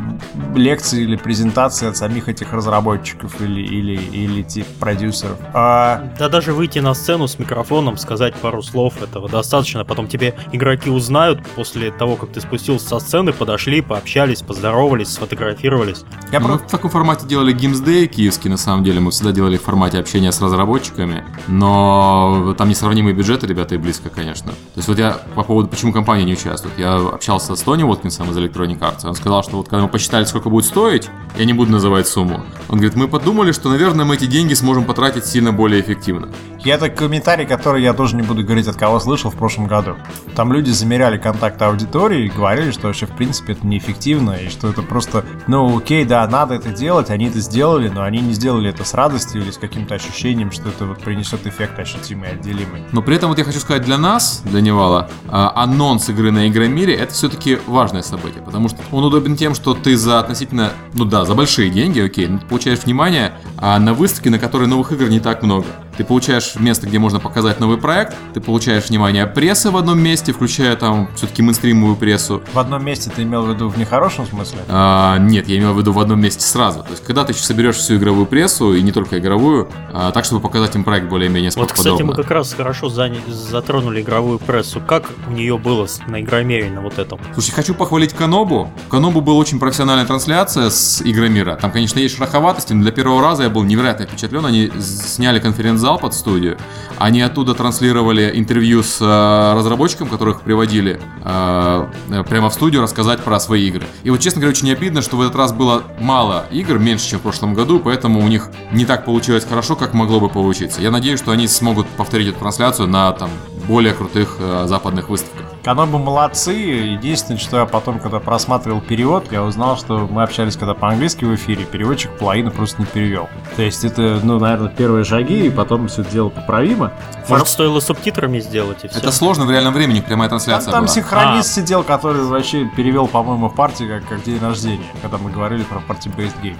лекции 0.54 1.02
или 1.02 1.16
презентации 1.16 1.88
от 1.88 1.96
самих 1.96 2.28
этих 2.28 2.52
разработчиков 2.52 3.40
или, 3.40 3.60
или, 3.60 3.96
или 3.96 4.42
тип 4.42 4.68
продюсеров. 4.78 5.36
А... 5.52 6.12
Да 6.16 6.28
даже 6.28 6.52
выйти 6.52 6.78
на 6.78 6.94
сцену 6.94 7.26
с 7.26 7.40
микрофоном, 7.40 7.96
сказать 7.96 8.36
пару 8.36 8.62
слов, 8.62 9.02
этого 9.02 9.28
достаточно. 9.28 9.84
Потом 9.84 10.06
тебе 10.06 10.36
игроки 10.52 10.90
узнают 10.90 11.44
после 11.56 11.90
того, 11.90 12.14
как 12.14 12.30
ты 12.30 12.40
спустился 12.40 12.86
со 12.86 12.98
сцены, 13.00 13.32
подошли, 13.32 13.80
пообщались, 13.80 14.42
поздоровались, 14.42 15.08
сфотографировались. 15.08 16.04
Я 16.30 16.38
про... 16.38 16.58
в 16.58 16.68
таком 16.68 16.92
формате 16.92 17.26
делали 17.26 17.52
Games 17.52 17.84
Day 17.84 18.06
киевский, 18.06 18.48
на 18.48 18.58
самом 18.58 18.84
деле. 18.84 19.00
Мы 19.00 19.10
всегда 19.10 19.32
делали 19.32 19.56
в 19.56 19.62
формате 19.62 19.98
общения 19.98 20.30
с 20.30 20.40
разработчиками. 20.40 21.24
Но 21.48 21.63
но 21.64 22.54
там 22.58 22.68
несравнимые 22.68 23.14
бюджеты, 23.14 23.46
ребята, 23.46 23.74
и 23.74 23.78
близко, 23.78 24.10
конечно. 24.10 24.50
То 24.52 24.76
есть 24.76 24.86
вот 24.86 24.98
я 24.98 25.18
по 25.34 25.42
поводу, 25.42 25.68
почему 25.68 25.94
компания 25.94 26.24
не 26.24 26.34
участвует, 26.34 26.78
я 26.78 26.96
общался 26.96 27.56
с 27.56 27.60
Тони 27.62 27.82
Уоткинсом 27.82 28.30
из 28.30 28.36
Electronic 28.36 28.78
Arts, 28.80 29.06
он 29.06 29.14
сказал, 29.14 29.42
что 29.42 29.56
вот 29.56 29.68
когда 29.68 29.84
мы 29.84 29.88
посчитали, 29.88 30.24
сколько 30.24 30.50
будет 30.50 30.66
стоить, 30.66 31.08
я 31.38 31.46
не 31.46 31.54
буду 31.54 31.72
называть 31.72 32.06
сумму, 32.06 32.42
он 32.68 32.78
говорит, 32.78 32.96
мы 32.96 33.08
подумали, 33.08 33.52
что, 33.52 33.70
наверное, 33.70 34.04
мы 34.04 34.16
эти 34.16 34.26
деньги 34.26 34.52
сможем 34.52 34.84
потратить 34.84 35.24
сильно 35.24 35.52
более 35.52 35.80
эффективно. 35.80 36.28
И 36.64 36.70
это 36.70 36.88
комментарий, 36.88 37.46
который 37.46 37.82
я 37.82 37.92
тоже 37.92 38.16
не 38.16 38.22
буду 38.22 38.42
говорить, 38.42 38.66
от 38.66 38.76
кого 38.76 38.98
слышал 38.98 39.30
в 39.30 39.36
прошлом 39.36 39.66
году. 39.66 39.96
Там 40.34 40.52
люди 40.52 40.70
замеряли 40.70 41.18
контакт 41.18 41.60
аудитории 41.60 42.24
и 42.24 42.28
говорили, 42.30 42.70
что 42.70 42.86
вообще 42.86 43.04
в 43.06 43.10
принципе 43.10 43.52
это 43.52 43.66
неэффективно, 43.66 44.32
и 44.32 44.48
что 44.48 44.68
это 44.68 44.82
просто, 44.82 45.24
ну 45.46 45.76
окей, 45.76 46.06
да, 46.06 46.26
надо 46.26 46.54
это 46.54 46.70
делать, 46.70 47.10
они 47.10 47.26
это 47.26 47.40
сделали, 47.40 47.88
но 47.88 48.02
они 48.02 48.20
не 48.20 48.32
сделали 48.32 48.70
это 48.70 48.84
с 48.84 48.94
радостью 48.94 49.42
или 49.42 49.50
с 49.50 49.58
каким-то 49.58 49.94
ощущением, 49.94 50.52
что 50.52 50.70
это 50.70 50.86
вот 50.86 51.00
принесет 51.00 51.46
эффект 51.46 51.78
ощутимый, 51.78 52.30
отделимый. 52.30 52.82
Но 52.92 53.02
при 53.02 53.16
этом 53.16 53.28
вот 53.28 53.38
я 53.38 53.44
хочу 53.44 53.60
сказать 53.60 53.82
для 53.82 53.98
нас, 53.98 54.42
для 54.44 54.62
Невала, 54.62 55.10
а, 55.28 55.52
анонс 55.62 56.08
игры 56.08 56.30
на 56.30 56.48
Игромире 56.48 56.94
это 56.94 57.12
все-таки 57.12 57.58
важное 57.66 58.02
событие, 58.02 58.42
потому 58.42 58.70
что 58.70 58.78
он 58.90 59.04
удобен 59.04 59.36
тем, 59.36 59.54
что 59.54 59.74
ты 59.74 59.96
за 59.96 60.18
относительно, 60.18 60.70
ну 60.94 61.04
да, 61.04 61.26
за 61.26 61.34
большие 61.34 61.68
деньги, 61.68 62.00
окей, 62.00 62.28
получаешь 62.48 62.80
внимание 62.80 63.34
а 63.58 63.78
на 63.78 63.94
выставке, 63.94 64.30
на 64.30 64.38
которой 64.38 64.66
новых 64.66 64.92
игр 64.92 65.08
не 65.08 65.20
так 65.20 65.42
много. 65.42 65.66
Ты 65.96 66.04
получаешь 66.04 66.54
место, 66.56 66.86
где 66.86 66.98
можно 66.98 67.20
показать 67.20 67.60
новый 67.60 67.78
проект, 67.78 68.14
ты 68.32 68.40
получаешь 68.40 68.88
внимание 68.88 69.26
прессы 69.26 69.70
в 69.70 69.76
одном 69.76 70.00
месте, 70.00 70.32
включая 70.32 70.76
там 70.76 71.08
все-таки 71.16 71.42
мейнстримовую 71.42 71.96
прессу. 71.96 72.42
В 72.52 72.58
одном 72.58 72.84
месте 72.84 73.10
ты 73.14 73.22
имел 73.22 73.44
в 73.44 73.50
виду 73.50 73.68
в 73.68 73.78
нехорошем 73.78 74.26
смысле? 74.26 74.60
А, 74.68 75.18
нет, 75.18 75.48
я 75.48 75.58
имел 75.58 75.74
в 75.74 75.78
виду 75.78 75.92
в 75.92 75.98
одном 75.98 76.20
месте 76.20 76.44
сразу. 76.44 76.82
То 76.82 76.90
есть, 76.90 77.04
когда 77.04 77.24
ты 77.24 77.32
соберешь 77.34 77.76
всю 77.76 77.96
игровую 77.96 78.26
прессу, 78.26 78.74
и 78.74 78.82
не 78.82 78.92
только 78.92 79.18
игровую, 79.18 79.68
а, 79.92 80.10
так, 80.12 80.24
чтобы 80.24 80.40
показать 80.40 80.74
им 80.74 80.84
проект 80.84 81.08
более-менее 81.08 81.50
Вот, 81.56 81.72
кстати, 81.72 82.02
мы 82.02 82.14
как 82.14 82.30
раз 82.30 82.52
хорошо 82.54 82.88
заня... 82.88 83.18
затронули 83.28 84.02
игровую 84.02 84.38
прессу. 84.38 84.80
Как 84.80 85.04
у 85.28 85.32
нее 85.32 85.58
было 85.58 85.86
на 86.06 86.20
Игромире 86.20 86.70
на 86.70 86.80
вот 86.80 86.98
этом? 86.98 87.20
Слушай, 87.34 87.52
хочу 87.52 87.74
похвалить 87.74 88.12
Канобу. 88.12 88.70
Канобу 88.88 89.20
была 89.20 89.36
очень 89.36 89.58
профессиональная 89.58 90.06
трансляция 90.06 90.70
с 90.70 91.02
Игромира. 91.02 91.56
Там, 91.56 91.70
конечно, 91.70 91.98
есть 91.98 92.16
шероховатости, 92.16 92.72
но 92.72 92.82
для 92.82 92.92
первого 92.92 93.22
раза 93.22 93.44
я 93.44 93.50
был 93.50 93.62
невероятно 93.64 94.06
впечатлен. 94.06 94.44
Они 94.46 94.70
сняли 94.80 95.40
конференц-зал 95.84 95.98
под 95.98 96.14
студию. 96.14 96.58
Они 96.98 97.20
оттуда 97.20 97.54
транслировали 97.54 98.32
интервью 98.34 98.82
с 98.82 98.98
э, 99.00 99.54
разработчиком, 99.56 100.08
которых 100.08 100.40
приводили 100.42 101.00
э, 101.24 102.22
прямо 102.28 102.48
в 102.48 102.54
студию 102.54 102.82
рассказать 102.82 103.20
про 103.20 103.38
свои 103.40 103.68
игры. 103.68 103.84
И 104.04 104.10
вот, 104.10 104.20
честно 104.20 104.40
говоря, 104.40 104.56
очень 104.56 104.70
обидно, 104.72 105.02
что 105.02 105.16
в 105.16 105.20
этот 105.20 105.36
раз 105.36 105.52
было 105.52 105.82
мало 106.00 106.46
игр, 106.50 106.78
меньше, 106.78 107.08
чем 107.10 107.18
в 107.18 107.22
прошлом 107.22 107.54
году, 107.54 107.80
поэтому 107.80 108.20
у 108.24 108.28
них 108.28 108.48
не 108.72 108.86
так 108.86 109.04
получилось 109.04 109.44
хорошо, 109.48 109.76
как 109.76 109.94
могло 109.94 110.20
бы 110.20 110.28
получиться. 110.28 110.80
Я 110.80 110.90
надеюсь, 110.90 111.18
что 111.18 111.32
они 111.32 111.48
смогут 111.48 111.86
повторить 111.96 112.28
эту 112.28 112.38
трансляцию 112.38 112.88
на 112.88 113.12
там 113.12 113.30
более 113.66 113.94
крутых 113.94 114.36
э, 114.38 114.66
западных 114.66 115.08
выставках. 115.08 115.46
Канобы 115.62 115.98
молодцы. 115.98 116.52
Единственное, 116.52 117.38
что 117.38 117.58
я 117.58 117.64
потом, 117.66 117.98
когда 117.98 118.20
просматривал 118.20 118.80
перевод, 118.80 119.32
я 119.32 119.42
узнал, 119.42 119.76
что 119.76 120.06
мы 120.10 120.22
общались 120.22 120.56
когда 120.56 120.74
по-английски 120.74 121.24
в 121.24 121.34
эфире, 121.34 121.64
переводчик 121.64 122.10
половину 122.18 122.50
просто 122.50 122.80
не 122.82 122.86
перевел. 122.86 123.28
То 123.56 123.62
есть 123.62 123.84
это, 123.84 124.20
ну, 124.22 124.38
наверное, 124.38 124.68
первые 124.68 125.04
шаги, 125.04 125.46
и 125.46 125.50
потом 125.50 125.88
все 125.88 126.02
это 126.02 126.10
дело 126.10 126.28
поправимо. 126.28 126.92
Может, 127.28 127.48
стоило 127.48 127.80
субтитрами 127.80 128.40
сделать 128.40 128.84
и 128.84 128.88
все. 128.88 128.98
Это 128.98 129.10
сложно 129.10 129.46
в 129.46 129.50
реальном 129.50 129.72
времени, 129.72 130.00
прямая 130.00 130.28
трансляция 130.28 130.66
Там, 130.66 130.72
там 130.72 130.84
была. 130.84 130.94
синхронист 130.94 131.50
а. 131.50 131.60
сидел, 131.60 131.82
который 131.82 132.22
вообще 132.22 132.66
перевел, 132.76 133.06
по-моему, 133.06 133.48
в 133.48 133.54
партии 133.54 133.84
как, 133.84 134.08
как 134.08 134.22
день 134.22 134.40
рождения, 134.40 134.84
когда 135.00 135.18
мы 135.18 135.30
говорили 135.30 135.62
про 135.62 135.78
парти-based 135.78 136.42
game. 136.42 136.56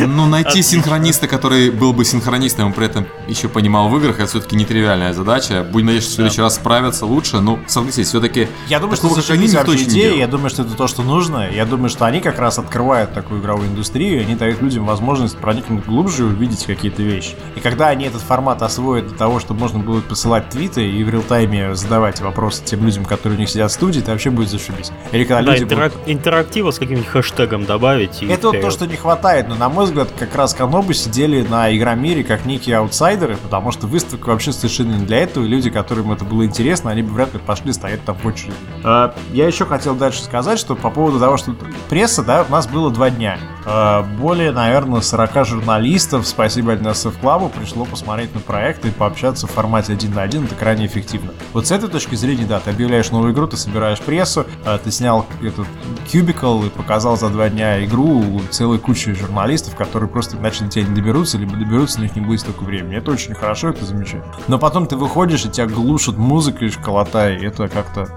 Ну, 0.00 0.26
найти 0.26 0.62
синхрониста, 0.62 1.26
который 1.26 1.70
был 1.70 1.92
бы 1.92 2.04
синхронистом 2.04 2.70
и 2.70 2.74
при 2.74 2.86
этом 2.86 3.06
еще 3.26 3.48
понимал 3.48 3.88
в 3.88 3.96
играх, 3.98 4.16
это 4.18 4.26
все-таки 4.26 4.56
нетривиальная 4.56 5.12
задача. 5.12 5.66
Будем 5.70 5.86
надеяться, 5.86 6.10
что 6.10 6.12
в 6.12 6.16
следующий 6.16 6.42
раз 6.42 6.54
справятся 6.56 7.06
лучше. 7.06 7.40
Ну, 7.40 7.58
согласитесь, 7.66 8.08
все-таки... 8.08 8.48
Я 8.68 8.80
думаю, 8.80 8.96
что 8.96 9.08
это 9.08 9.32
они 9.32 9.46
никто 9.46 9.74
идея, 9.74 10.14
я 10.14 10.26
думаю, 10.26 10.50
что 10.50 10.62
это 10.62 10.74
то, 10.74 10.86
что 10.86 11.02
нужно. 11.02 11.48
Я 11.50 11.64
думаю, 11.64 11.88
что 11.88 12.04
они 12.04 12.20
как 12.20 12.38
раз 12.38 12.58
открывают 12.58 13.12
такую 13.12 13.40
игровую 13.40 13.68
индустрию, 13.68 14.20
они 14.20 14.34
дают 14.34 14.60
людям 14.62 14.86
возможность 14.86 15.36
проникнуть 15.38 15.84
глубже 15.84 16.22
и 16.22 16.26
увидеть 16.26 16.64
какие-то 16.64 17.02
вещи. 17.02 17.34
И 17.56 17.60
когда 17.60 17.88
они 17.88 18.04
этот 18.04 18.22
формат 18.22 18.62
освоят 18.62 19.08
для 19.08 19.16
того, 19.16 19.40
чтобы 19.40 19.60
можно 19.60 19.78
будет 19.78 20.04
посылать 20.04 20.48
твиты 20.50 20.88
и 20.88 21.02
в 21.04 21.08
реал-тайме 21.08 21.74
задавать 21.74 22.20
вопросы 22.20 22.62
тем 22.64 22.84
людям, 22.84 23.04
которые 23.04 23.36
у 23.36 23.40
них 23.40 23.48
сидят 23.48 23.70
в 23.70 23.74
студии, 23.74 24.00
это 24.00 24.12
вообще 24.12 24.30
будет 24.30 24.50
зашибись. 24.50 24.92
Или 25.12 25.24
когда 25.24 25.42
да, 25.42 25.52
люди 25.52 25.64
интерак- 25.64 25.92
будут... 25.92 26.08
интерактива 26.08 26.70
с 26.70 26.78
каким-нибудь 26.78 27.08
хэштегом 27.08 27.64
добавить. 27.64 28.22
это 28.22 28.48
вот 28.48 28.60
то, 28.60 28.70
что 28.70 28.86
не 28.86 28.96
хватает, 28.96 29.17
но 29.22 29.56
на 29.56 29.68
мой 29.68 29.86
взгляд, 29.86 30.08
как 30.16 30.34
раз 30.36 30.54
Канобы 30.54 30.94
сидели 30.94 31.42
на 31.42 31.74
Игромире 31.76 32.22
как 32.22 32.44
некие 32.44 32.76
аутсайдеры, 32.76 33.36
потому 33.36 33.72
что 33.72 33.88
выставка 33.88 34.28
вообще 34.28 34.52
совершенно 34.52 34.94
не 34.94 35.04
для 35.04 35.18
этого, 35.18 35.44
и 35.44 35.48
люди, 35.48 35.70
которым 35.70 36.12
это 36.12 36.24
было 36.24 36.44
интересно, 36.44 36.90
они 36.90 37.02
бы 37.02 37.10
вряд 37.10 37.34
ли 37.34 37.40
пошли 37.40 37.72
стоять 37.72 38.04
там 38.04 38.16
в 38.16 38.24
очереди. 38.24 38.54
А, 38.84 39.14
я 39.32 39.46
еще 39.46 39.66
хотел 39.66 39.96
дальше 39.96 40.22
сказать, 40.22 40.58
что 40.58 40.76
по 40.76 40.90
поводу 40.90 41.18
того, 41.18 41.36
что 41.36 41.54
пресса, 41.88 42.22
да, 42.22 42.44
у 42.48 42.52
нас 42.52 42.68
было 42.68 42.92
два 42.92 43.10
дня. 43.10 43.38
А, 43.66 44.02
более, 44.02 44.52
наверное, 44.52 45.00
40 45.00 45.44
журналистов, 45.44 46.26
спасибо 46.26 46.74
NSF 46.76 47.20
Club, 47.20 47.50
пришло 47.58 47.84
посмотреть 47.84 48.32
на 48.34 48.40
проект 48.40 48.84
и 48.84 48.90
пообщаться 48.90 49.46
в 49.46 49.50
формате 49.50 49.94
один 49.94 50.14
на 50.14 50.22
один, 50.22 50.44
это 50.44 50.54
крайне 50.54 50.86
эффективно. 50.86 51.32
Вот 51.52 51.66
с 51.66 51.72
этой 51.72 51.88
точки 51.88 52.14
зрения, 52.14 52.46
да, 52.46 52.60
ты 52.60 52.70
объявляешь 52.70 53.10
новую 53.10 53.32
игру, 53.32 53.48
ты 53.48 53.56
собираешь 53.56 53.98
прессу, 53.98 54.46
а, 54.64 54.78
ты 54.78 54.92
снял 54.92 55.26
этот 55.42 55.66
Cubicle 56.12 56.66
и 56.66 56.70
показал 56.70 57.16
за 57.16 57.28
два 57.30 57.48
дня 57.48 57.84
игру 57.84 58.40
целой 58.50 58.78
куче 58.78 59.07
журналистов, 59.14 59.58
специалистов, 59.58 59.76
которые 59.76 60.08
просто 60.08 60.36
иначе 60.36 60.64
до 60.64 60.70
тебя 60.70 60.84
не 60.84 60.94
доберутся, 60.94 61.38
либо 61.38 61.56
доберутся, 61.56 61.98
но 61.98 62.06
их 62.06 62.16
не 62.16 62.22
будет 62.22 62.40
столько 62.40 62.62
времени. 62.64 62.96
Это 62.96 63.10
очень 63.10 63.34
хорошо, 63.34 63.70
это 63.70 63.84
замечательно. 63.84 64.34
Но 64.46 64.58
потом 64.58 64.86
ты 64.86 64.96
выходишь, 64.96 65.44
и 65.44 65.50
тебя 65.50 65.66
глушат 65.66 66.16
музыкой, 66.16 66.70
школота, 66.70 67.30
и 67.30 67.44
это 67.44 67.68
как-то 67.68 68.08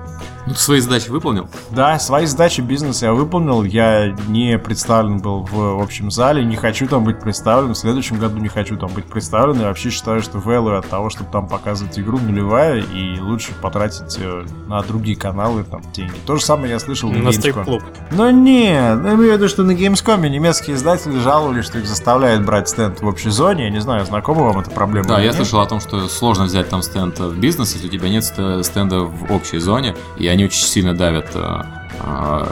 ну, 0.46 0.54
ты 0.54 0.60
свои 0.60 0.80
задачи 0.80 1.10
выполнил? 1.10 1.48
Да, 1.72 2.00
свои 2.00 2.26
задачи 2.26 2.62
бизнеса 2.62 3.08
я 3.08 3.14
выполнил. 3.14 3.64
Я 3.64 4.16
не 4.28 4.58
представлен 4.58 5.20
был 5.20 5.44
в 5.44 5.82
общем 5.82 6.12
зале, 6.12 6.44
не 6.44 6.56
хочу 6.56 6.88
там 6.88 7.04
быть 7.04 7.20
представлен. 7.20 7.74
В 7.74 7.78
следующем 7.78 8.18
году 8.18 8.38
не 8.38 8.48
хочу 8.48 8.78
там 8.78 8.92
быть 8.94 9.06
представлен. 9.06 9.62
И 9.62 9.64
вообще 9.64 9.90
считаю, 9.90 10.22
что 10.22 10.40
value 10.40 10.78
от 10.78 10.90
того, 10.90 11.10
чтобы 11.10 11.32
там 11.32 11.48
показывать 11.48 12.00
игру, 12.00 12.20
нулевая, 12.20 12.82
и 12.82 13.20
лучше 13.20 13.54
потратить 13.62 14.18
э, 14.20 14.46
на 14.68 14.82
другие 14.82 15.18
каналы 15.18 15.64
там 15.64 15.82
деньги. 15.94 16.16
То 16.26 16.38
же 16.38 16.44
самое 16.44 16.72
я 16.72 16.80
слышал 16.80 17.12
на, 17.12 17.20
на 17.20 17.30
Gamescom. 17.30 17.82
Ну 18.12 18.30
нет, 18.32 19.04
я 19.04 19.14
имею 19.14 19.34
в 19.34 19.36
виду, 19.38 19.48
что 19.48 19.64
на 19.64 19.72
Gamescom 19.72 20.28
немецкие 20.28 20.76
издатели 20.76 21.20
жаловались, 21.20 21.66
что 21.66 21.80
их 21.80 21.88
заставляют 21.88 22.46
брать 22.46 22.70
стенд 22.70 23.02
в 23.02 23.08
общей 23.08 23.30
зоне. 23.30 23.66
Я 23.66 23.70
не 23.70 23.82
знаю, 23.82 24.06
знакома 24.06 24.44
вам 24.44 24.60
эта 24.60 24.72
проблема? 24.72 25.08
Да, 25.08 25.20
я 25.20 25.28
нет? 25.28 25.36
слышал 25.36 25.60
о 25.60 25.66
том, 25.66 25.80
что 25.80 26.08
сложно 26.08 26.46
взять 26.46 26.70
там 26.70 26.82
стенд 26.82 27.20
в 27.20 27.38
бизнес, 27.38 27.74
если 27.74 27.88
у 27.88 27.90
тебя 27.90 28.10
нет 28.10 28.24
стенда 28.24 29.02
в 29.02 29.32
общей 29.32 29.60
зоне. 29.60 29.96
И 30.18 30.28
они 30.32 30.46
очень 30.46 30.66
сильно 30.66 30.94
давят 30.94 31.32
э, 31.36 31.64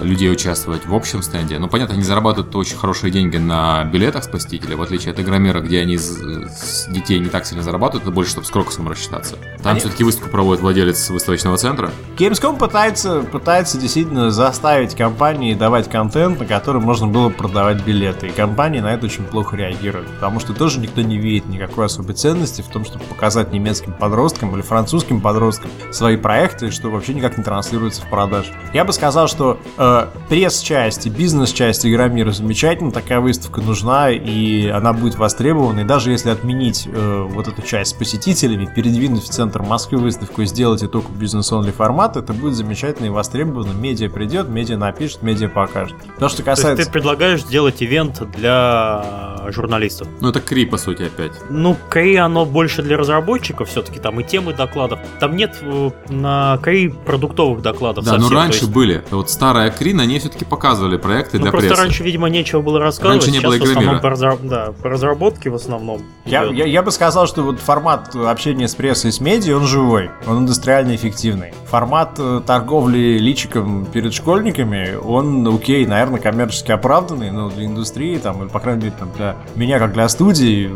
людей 0.01 0.31
участвовать 0.31 0.85
в 0.85 0.93
общем 0.93 1.21
стенде. 1.21 1.59
Ну, 1.59 1.67
понятно, 1.67 1.95
они 1.95 2.03
зарабатывают 2.03 2.55
очень 2.55 2.77
хорошие 2.77 3.11
деньги 3.11 3.37
на 3.37 3.83
билетах 3.85 4.23
спасителя, 4.23 4.75
в 4.77 4.81
отличие 4.81 5.11
от 5.11 5.19
Игромира, 5.19 5.59
где 5.61 5.81
они 5.81 5.97
с 5.97 6.87
детей 6.89 7.19
не 7.19 7.29
так 7.29 7.45
сильно 7.45 7.63
зарабатывают, 7.63 8.03
это 8.03 8.11
больше, 8.11 8.31
чтобы 8.31 8.47
с 8.47 8.49
Крокусом 8.49 8.87
рассчитаться. 8.87 9.35
Там 9.63 9.71
они... 9.71 9.79
все-таки 9.79 10.03
выставку 10.03 10.29
проводит 10.29 10.61
владелец 10.61 11.09
выставочного 11.09 11.57
центра. 11.57 11.91
Gamescom 12.17 12.57
пытается, 12.57 13.21
пытается 13.21 13.77
действительно 13.77 14.31
заставить 14.31 14.95
компании 14.95 15.53
давать 15.53 15.89
контент, 15.89 16.39
на 16.39 16.45
который 16.45 16.81
можно 16.81 17.07
было 17.07 17.29
продавать 17.29 17.83
билеты. 17.83 18.27
И 18.27 18.31
компании 18.31 18.79
на 18.79 18.93
это 18.93 19.05
очень 19.05 19.23
плохо 19.23 19.55
реагируют, 19.55 20.07
потому 20.15 20.39
что 20.39 20.53
тоже 20.53 20.79
никто 20.79 21.01
не 21.01 21.17
видит 21.17 21.47
никакой 21.47 21.85
особой 21.85 22.15
ценности 22.15 22.61
в 22.61 22.67
том, 22.67 22.85
чтобы 22.85 23.03
показать 23.05 23.51
немецким 23.51 23.93
подросткам 23.93 24.53
или 24.55 24.61
французским 24.61 25.21
подросткам 25.21 25.71
свои 25.91 26.17
проекты, 26.17 26.71
что 26.71 26.89
вообще 26.89 27.13
никак 27.13 27.37
не 27.37 27.43
транслируется 27.43 28.01
в 28.01 28.09
продаже. 28.09 28.53
Я 28.73 28.85
бы 28.85 28.93
сказал, 28.93 29.27
что 29.27 29.38
э, 29.77 30.07
пресс-часть 30.29 31.05
и 31.05 31.09
бизнес-часть 31.09 31.85
Игромира 31.85 32.31
замечательно, 32.31 32.91
такая 32.91 33.19
выставка 33.19 33.61
нужна, 33.61 34.11
и 34.11 34.67
она 34.67 34.93
будет 34.93 35.15
востребована. 35.15 35.81
И 35.81 35.83
даже 35.83 36.11
если 36.11 36.29
отменить 36.29 36.87
э, 36.87 37.27
вот 37.29 37.47
эту 37.47 37.61
часть 37.61 37.91
с 37.91 37.93
посетителями, 37.93 38.65
передвинуть 38.65 39.23
в 39.23 39.29
центр 39.29 39.61
Москвы 39.61 39.99
выставку 39.99 40.41
и 40.41 40.45
сделать 40.45 40.83
и 40.83 40.87
только 40.87 41.11
бизнес-онли 41.11 41.71
формат, 41.71 42.17
это 42.17 42.33
будет 42.33 42.55
замечательно 42.55 43.07
и 43.07 43.09
востребовано. 43.09 43.71
Медиа 43.71 44.09
придет, 44.09 44.49
медиа 44.49 44.77
напишет, 44.77 45.21
медиа 45.23 45.49
покажет. 45.49 45.95
То, 46.19 46.29
что 46.29 46.43
касается... 46.43 46.75
То 46.75 46.79
есть 46.79 46.89
ты 46.89 46.93
предлагаешь 46.93 47.41
сделать 47.41 47.81
ивент 47.81 48.21
для 48.31 49.29
журналистов? 49.49 50.07
Ну, 50.19 50.29
это 50.29 50.41
КРИ, 50.41 50.65
по 50.65 50.77
сути, 50.77 51.03
опять. 51.03 51.31
Ну, 51.49 51.75
КРИ, 51.89 52.15
оно 52.15 52.45
больше 52.45 52.81
для 52.81 52.97
разработчиков 52.97 53.69
все-таки, 53.69 53.99
там 53.99 54.19
и 54.19 54.23
темы 54.23 54.53
докладов. 54.53 54.99
Там 55.19 55.35
нет 55.35 55.57
э, 55.61 55.91
на 56.09 56.57
КРИ 56.57 56.89
продуктовых 57.05 57.61
докладов 57.61 58.05
Да, 58.05 58.11
совсем, 58.11 58.29
но 58.29 58.35
раньше 58.35 58.59
есть... 58.61 58.71
были. 58.71 59.03
Вот 59.11 59.28
старая 59.29 59.71
КРИ, 59.71 59.93
на 59.93 60.05
ней 60.05 60.19
все-таки 60.19 60.45
показывали 60.45 60.97
проекты 60.97 61.37
ну, 61.37 61.43
для 61.43 61.51
просто 61.51 61.69
прессы. 61.69 61.81
раньше, 61.81 62.03
видимо, 62.03 62.29
нечего 62.29 62.61
было 62.61 62.79
рассказывать. 62.79 63.23
Раньше 63.23 63.31
не 63.31 63.39
было 63.39 63.57
игромира. 63.57 63.99
По, 63.99 64.09
разра... 64.09 64.37
да, 64.41 64.73
по 64.81 64.89
разработке 64.89 65.49
в 65.49 65.55
основном. 65.55 66.01
Я, 66.25 66.43
я, 66.45 66.65
я 66.65 66.81
бы 66.81 66.91
сказал, 66.91 67.27
что 67.27 67.43
вот 67.43 67.59
формат 67.59 68.15
общения 68.15 68.67
с 68.67 68.75
прессой 68.75 69.09
и 69.09 69.11
с 69.11 69.21
медиа, 69.21 69.57
он 69.57 69.65
живой, 69.65 70.11
он 70.25 70.39
индустриально 70.39 70.95
эффективный. 70.95 71.53
Формат 71.65 72.15
э, 72.17 72.41
торговли 72.45 73.17
личиком 73.19 73.85
перед 73.85 74.13
школьниками, 74.13 74.95
он, 74.95 75.47
окей, 75.47 75.85
наверное, 75.85 76.19
коммерчески 76.19 76.71
оправданный, 76.71 77.31
но 77.31 77.49
для 77.49 77.65
индустрии, 77.65 78.17
там, 78.17 78.41
или, 78.41 78.49
по 78.49 78.59
крайней 78.59 78.85
мере, 78.85 78.95
там, 78.97 79.11
для 79.15 79.35
меня, 79.55 79.79
как 79.79 79.93
для 79.93 80.09
студии, 80.09 80.71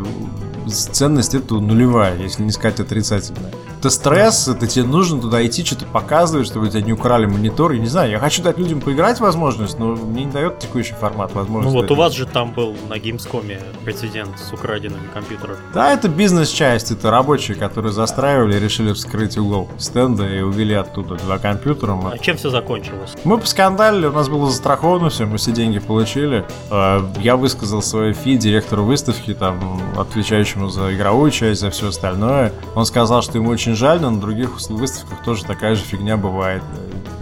ценность 0.68 1.34
это 1.34 1.54
нулевая, 1.54 2.16
если 2.16 2.42
не 2.42 2.50
сказать 2.50 2.80
отрицательная 2.80 3.52
это 3.84 3.90
стресс, 3.90 4.48
это 4.48 4.66
тебе 4.66 4.86
нужно 4.86 5.20
туда 5.20 5.44
идти, 5.46 5.62
что-то 5.62 5.84
показывать, 5.84 6.46
чтобы 6.46 6.70
тебя 6.70 6.80
не 6.80 6.94
украли 6.94 7.26
монитор. 7.26 7.72
Я 7.72 7.80
не 7.80 7.86
знаю, 7.86 8.10
я 8.10 8.18
хочу 8.18 8.33
дать 8.42 8.58
людям 8.58 8.80
поиграть 8.80 9.20
возможность, 9.20 9.78
но 9.78 9.94
мне 9.94 10.24
не 10.24 10.32
дает 10.32 10.58
текущий 10.58 10.94
формат 10.94 11.32
возможности. 11.34 11.74
Ну 11.74 11.82
вот 11.82 11.90
у 11.90 11.94
вас 11.94 12.12
же 12.14 12.26
там 12.26 12.52
был 12.52 12.76
на 12.88 12.94
Gamescom 12.94 13.60
прецедент 13.84 14.38
с 14.38 14.52
украденными 14.52 15.06
компьютерами. 15.12 15.58
Да, 15.74 15.92
это 15.92 16.08
бизнес-часть, 16.08 16.90
это 16.90 17.10
рабочие, 17.10 17.56
которые 17.56 17.92
застраивали, 17.92 18.58
решили 18.58 18.92
вскрыть 18.92 19.36
угол 19.36 19.68
стенда 19.78 20.26
и 20.26 20.40
увели 20.40 20.74
оттуда 20.74 21.16
два 21.16 21.38
компьютера. 21.38 21.98
А 22.10 22.18
чем 22.18 22.36
все 22.36 22.50
закончилось? 22.50 23.14
Мы 23.24 23.38
поскандалили, 23.38 24.06
у 24.06 24.12
нас 24.12 24.28
было 24.28 24.48
застраховано 24.48 25.10
все, 25.10 25.26
мы 25.26 25.36
все 25.36 25.52
деньги 25.52 25.78
получили. 25.78 26.44
А, 26.70 27.04
я 27.20 27.36
высказал 27.36 27.82
свое 27.82 28.14
фи 28.14 28.36
директору 28.36 28.84
выставки, 28.84 29.34
там, 29.34 29.80
отвечающему 29.96 30.68
за 30.68 30.94
игровую 30.94 31.30
часть, 31.30 31.60
за 31.60 31.70
все 31.70 31.88
остальное. 31.88 32.52
Он 32.74 32.86
сказал, 32.86 33.22
что 33.22 33.38
ему 33.38 33.50
очень 33.50 33.64
очень 33.64 33.76
жаль, 33.76 34.00
но 34.00 34.10
на 34.10 34.20
других 34.20 34.60
выставках 34.68 35.24
тоже 35.24 35.44
такая 35.44 35.74
же 35.74 35.82
фигня 35.82 36.16
бывает. 36.18 36.62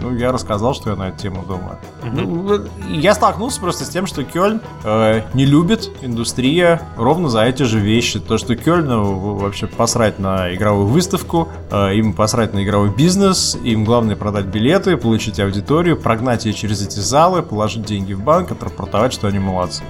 Ну, 0.01 0.13
я 0.13 0.33
рассказал, 0.33 0.73
что 0.73 0.89
я 0.89 0.97
на 1.03 1.09
эту 1.09 1.19
тему 1.19 1.43
думаю. 1.47 1.77
Ну, 2.03 2.65
я 2.89 3.13
столкнулся 3.13 3.59
просто 3.59 3.85
с 3.85 3.89
тем, 3.89 4.05
что 4.05 4.23
Кёльн 4.23 4.61
э, 4.83 5.21
не 5.33 5.45
любит 5.45 5.89
индустрия 6.01 6.81
ровно 6.95 7.29
за 7.29 7.43
эти 7.43 7.63
же 7.63 7.79
вещи. 7.79 8.19
То, 8.19 8.37
что 8.37 8.55
Кёльну 8.55 9.35
вообще 9.35 9.67
посрать 9.67 10.19
на 10.19 10.53
игровую 10.53 10.87
выставку, 10.87 11.49
э, 11.71 11.95
им 11.95 12.13
посрать 12.13 12.53
на 12.53 12.63
игровой 12.63 12.89
бизнес, 12.89 13.57
им 13.63 13.83
главное 13.83 14.15
продать 14.15 14.45
билеты, 14.45 14.97
получить 14.97 15.39
аудиторию, 15.39 15.97
прогнать 15.97 16.45
ее 16.45 16.53
через 16.53 16.81
эти 16.81 16.99
залы, 16.99 17.41
положить 17.41 17.85
деньги 17.85 18.13
в 18.13 18.21
банк, 18.21 18.51
отрапортовать, 18.51 19.13
что 19.13 19.27
они 19.27 19.39
молодцы. 19.39 19.83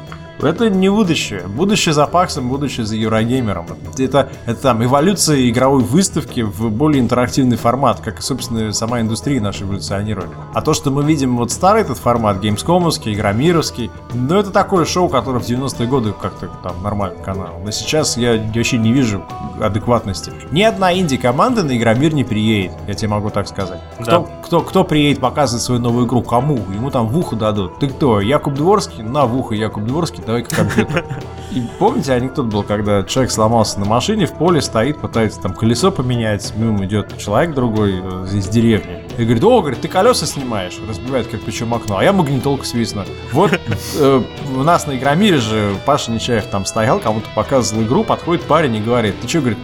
Это 0.46 0.70
не 0.70 0.90
будущее. 0.90 1.44
Будущее 1.48 1.94
за 1.94 2.08
Паксом, 2.08 2.50
будущее 2.50 2.86
за 2.86 2.96
Еврогеймером. 2.96 3.66
Это, 3.98 4.30
это 4.46 4.62
там 4.62 4.84
эволюция 4.84 5.50
игровой 5.50 5.84
выставки 5.84 6.42
в 6.42 6.70
более 6.70 7.02
интерактивный 7.02 7.58
формат, 7.58 8.00
как, 8.02 8.22
собственно, 8.22 8.72
сама 8.74 9.02
индустрия 9.02 9.42
наша 9.42 9.64
эволюционирует. 9.64 10.30
А 10.54 10.62
то, 10.62 10.74
что 10.74 10.92
мы 10.92 11.04
видим 11.04 11.38
вот 11.38 11.52
старый 11.52 11.82
этот 11.82 11.98
формат, 11.98 12.40
геймскомовский, 12.40 13.14
игромировский, 13.14 13.92
ну 14.14 14.38
это 14.38 14.52
такое 14.52 14.86
шоу, 14.86 15.10
которое 15.10 15.40
в 15.40 15.48
90-е 15.48 15.88
годы 15.88 16.14
как-то 16.20 16.50
там 16.62 16.82
нормальный 16.84 17.22
канал. 17.24 17.60
Но 17.64 17.72
сейчас 17.72 18.18
я 18.18 18.42
вообще 18.56 18.78
не 18.78 18.92
вижу 18.92 19.24
адекватности. 19.62 20.32
Ни 20.52 20.62
одна 20.62 20.94
инди-команда 20.94 21.64
на 21.64 21.78
Игромир 21.78 22.14
не 22.14 22.24
приедет, 22.24 22.74
я 22.88 22.94
тебе 22.94 23.10
могу 23.10 23.30
так 23.30 23.48
сказать. 23.48 23.82
Да. 24.00 24.04
Кто, 24.04 24.30
кто, 24.44 24.62
кто 24.62 24.84
приедет 24.84 25.20
показывать 25.20 25.64
свою 25.64 25.82
новую 25.82 26.08
игру? 26.08 26.22
Кому? 26.22 26.58
Ему 26.74 26.92
там 26.92 27.08
в 27.08 27.18
ухо 27.18 27.36
дадут. 27.36 27.80
Ты 27.80 27.88
кто? 27.88 28.22
Якуб 28.22 28.54
Дворский? 28.54 29.04
На, 29.04 29.26
в 29.26 29.36
ухо 29.38 29.56
Якуб 29.56 29.86
Дворский 29.86 30.24
давай-ка 30.34 30.56
компьютер. 30.56 31.06
И 31.52 31.62
помните, 31.78 32.14
анекдот 32.14 32.48
был, 32.48 32.64
когда 32.64 33.04
человек 33.04 33.32
сломался 33.32 33.80
на 33.80 33.86
машине, 33.86 34.26
в 34.26 34.34
поле 34.34 34.60
стоит, 34.62 35.00
пытается 35.00 35.40
там 35.40 35.54
колесо 35.54 35.92
поменять, 35.92 36.52
мимо 36.56 36.86
идет 36.86 37.16
человек 37.20 37.54
другой 37.54 38.02
э, 38.02 38.28
из 38.34 38.48
деревни. 38.48 39.04
И 39.20 39.24
говорит, 39.24 39.44
о, 39.44 39.62
говорит, 39.62 39.82
ты 39.82 39.88
колеса 39.88 40.26
снимаешь, 40.26 40.80
разбивает 40.88 41.28
кирпичом 41.28 41.74
окно, 41.76 41.98
а 41.98 42.04
я 42.04 42.12
магнитолку 42.12 42.66
свистну. 42.66 43.04
Вот 43.32 43.52
э, 44.00 44.24
у 44.56 44.64
нас 44.64 44.88
на 44.88 44.98
Игромире 44.98 45.38
же 45.38 45.76
Паша 45.86 46.12
Нечаев 46.12 46.46
там 46.46 46.66
стоял, 46.66 47.00
кому-то 47.00 47.28
показывал 47.36 47.84
игру, 47.84 48.04
подходит 48.04 48.44
парень 48.46 48.76
и 48.78 48.82
говорит, 48.82 49.20
ты 49.22 49.28
что, 49.28 49.42
говорит, 49.42 49.60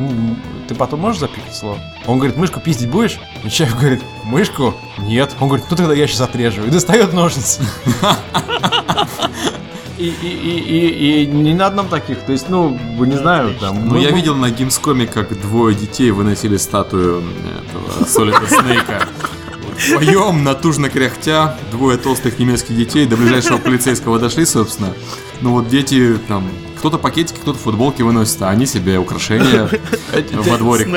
ты 0.68 0.76
потом 0.76 1.00
можешь 1.00 1.22
запикать 1.22 1.56
слово? 1.56 1.80
Он 2.06 2.20
говорит, 2.20 2.38
мышку 2.38 2.60
пиздить 2.60 2.92
будешь? 2.92 3.20
Нечаев 3.44 3.76
говорит, 3.76 4.04
мышку? 4.26 4.76
Нет. 5.00 5.36
Он 5.40 5.48
говорит, 5.48 5.66
ну 5.72 5.76
тогда 5.76 5.96
я 5.96 6.06
сейчас 6.06 6.22
отрежу. 6.22 6.66
И 6.66 6.70
достает 6.70 7.14
ножницы. 7.14 7.64
И, 10.00 10.06
и, 10.06 10.28
и, 10.28 10.60
и, 10.60 11.24
и 11.24 11.28
не 11.28 11.54
на 11.54 11.68
одном 11.68 11.90
таких. 11.90 12.22
То 12.22 12.32
есть, 12.32 12.48
ну, 12.48 12.80
не 13.06 13.18
знаю, 13.18 13.54
там. 13.60 13.90
Ну, 13.90 13.98
я 13.98 14.12
видел 14.12 14.34
на 14.34 14.50
геймскоме, 14.50 15.06
как 15.08 15.40
двое 15.42 15.76
детей 15.76 16.12
выносили 16.12 16.56
статую 16.56 17.22
этого 17.62 18.06
Солида 18.06 18.48
Снейка. 18.48 19.08
Вдвоем, 19.78 20.44
натужно 20.44 20.90
кряхтя, 20.90 21.58
двое 21.72 21.98
толстых 21.98 22.40
немецких 22.40 22.78
детей 22.78 23.06
до 23.06 23.18
ближайшего 23.18 23.58
полицейского 23.58 24.20
дошли, 24.20 24.46
собственно. 24.46 24.94
Ну 25.42 25.52
вот 25.52 25.68
дети 25.68 26.18
там 26.30 26.50
кто-то 26.80 26.98
пакетики, 26.98 27.38
кто-то 27.38 27.60
футболки 27.60 28.02
выносит, 28.02 28.42
а 28.42 28.50
они 28.50 28.66
себе 28.66 28.98
украшения 28.98 29.70
во 30.32 30.58
дворик. 30.58 30.88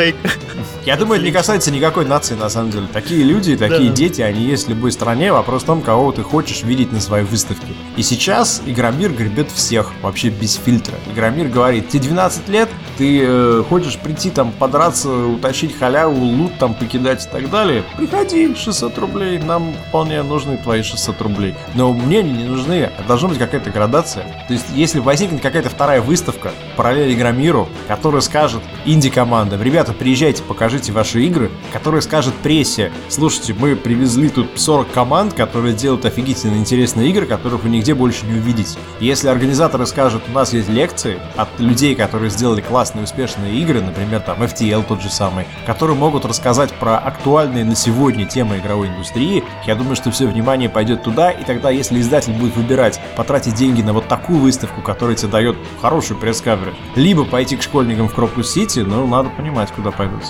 Я 0.85 0.97
думаю, 0.97 1.19
это 1.19 1.27
не 1.27 1.33
касается 1.33 1.71
никакой 1.71 2.07
нации, 2.07 2.35
на 2.35 2.49
самом 2.49 2.71
деле. 2.71 2.87
Такие 2.93 3.23
люди, 3.23 3.57
такие 3.57 3.91
да. 3.91 3.95
дети, 3.95 4.21
они 4.21 4.43
есть 4.43 4.67
в 4.67 4.71
любой 4.71 4.93
стране. 4.93 5.33
Вопрос 5.33 5.63
в 5.63 5.67
том, 5.67 5.83
кого 5.83 6.11
ты 6.13 6.23
хочешь 6.23 6.63
видеть 6.63 6.93
на 6.93 7.01
своей 7.01 7.25
выставке. 7.25 7.73
И 7.97 8.03
сейчас 8.03 8.63
Игромир 8.67 9.13
гребет 9.13 9.51
всех, 9.51 9.93
вообще 10.03 10.31
без 10.31 10.55
фильтра. 10.55 10.95
Игромир 11.13 11.49
говорит, 11.49 11.89
тебе 11.89 12.05
12 12.05 12.49
лет, 12.49 12.69
ты 12.99 13.21
э, 13.23 13.65
хочешь 13.69 13.99
прийти 13.99 14.31
там 14.31 14.53
подраться, 14.53 15.09
утащить 15.09 15.77
халяву, 15.77 16.25
лут 16.25 16.59
там 16.59 16.75
покидать 16.75 17.27
и 17.27 17.29
так 17.29 17.51
далее, 17.51 17.85
приходи, 17.97 18.55
600 18.55 18.99
рублей, 18.99 19.39
нам 19.39 19.75
вполне 19.89 20.23
нужны 20.23 20.57
твои 20.59 20.83
600 20.83 21.21
рублей. 21.23 21.55
Но 21.75 21.93
мне 21.93 22.21
они 22.21 22.33
не 22.33 22.45
нужны, 22.45 22.91
а 22.97 23.03
должна 23.07 23.29
быть 23.29 23.39
какая-то 23.39 23.71
градация. 23.71 24.25
То 24.47 24.53
есть, 24.53 24.67
если 24.75 25.01
возникнет 25.01 25.41
какая-то 25.41 25.71
вторая 25.73 26.01
выставка 26.01 26.53
параллель 26.77 27.15
Игромиру, 27.15 27.69
которая 27.89 28.21
скажет 28.21 28.63
инди-командам, 28.85 29.63
ребята, 29.63 29.93
приезжайте, 29.93 30.43
покажите 30.43 30.93
ваши 30.93 31.25
игры, 31.25 31.51
которая 31.73 32.01
скажет 32.01 32.35
прессе, 32.35 32.93
слушайте, 33.09 33.55
мы 33.59 33.77
привезли 33.77 34.29
тут 34.29 34.49
40 34.55 34.91
команд, 34.91 35.35
которые 35.35 35.75
делают 35.75 36.05
офигительно 36.05 36.57
интересные 36.57 37.09
игры, 37.11 37.27
которых 37.27 37.65
вы 37.65 37.71
нигде 37.71 37.95
больше 37.95 38.27
не 38.27 38.35
увидите. 38.35 38.79
Если 39.01 39.29
организаторы 39.29 39.87
скажут, 39.87 40.23
у 40.29 40.33
нас 40.33 40.53
есть 40.53 40.69
лекции 40.69 41.19
от 41.37 41.49
людей, 41.59 41.95
которые 41.95 42.31
сделали 42.31 42.61
классные, 42.61 43.05
успешные 43.05 43.55
игры, 43.57 43.81
например, 43.81 44.21
там 44.21 44.43
FTL 44.43 44.85
тот 44.87 45.03
же 45.03 45.11
самый, 45.11 45.47
которые 45.67 45.97
могут 45.97 46.25
рассказать 46.25 46.73
про 46.73 46.99
актуальные 46.99 47.65
на 47.65 47.75
сегодня 47.75 48.27
темы 48.27 48.59
игровой 48.59 48.89
индустрии, 48.89 49.43
я 49.67 49.75
думаю, 49.75 49.97
что 49.97 50.11
все 50.11 50.27
внимание 50.27 50.69
пойдет 50.69 51.03
туда, 51.03 51.31
и 51.31 51.45
тогда, 51.45 51.71
если 51.71 52.01
издатель 52.01 52.33
будет 52.33 52.57
выбирать 52.57 53.01
потратить 53.17 53.55
деньги 53.55 53.83
на 53.83 53.93
вот 53.93 54.09
такую 54.09 54.41
выставку, 54.41 54.81
которая 54.83 55.17
тебе 55.17 55.31
дает 55.31 55.57
хорошую 55.81 56.19
press 56.19 56.39
coverage, 56.39 56.75
либо 56.97 57.25
пойти 57.25 57.57
к 57.57 57.63
школьникам 57.63 58.09
в 58.09 58.15
Крокус-Сити, 58.15 58.81
ну, 58.81 59.07
надо 59.07 59.31
понимать, 59.31 59.71
куда 59.73 59.91
пойдут. 59.91 60.23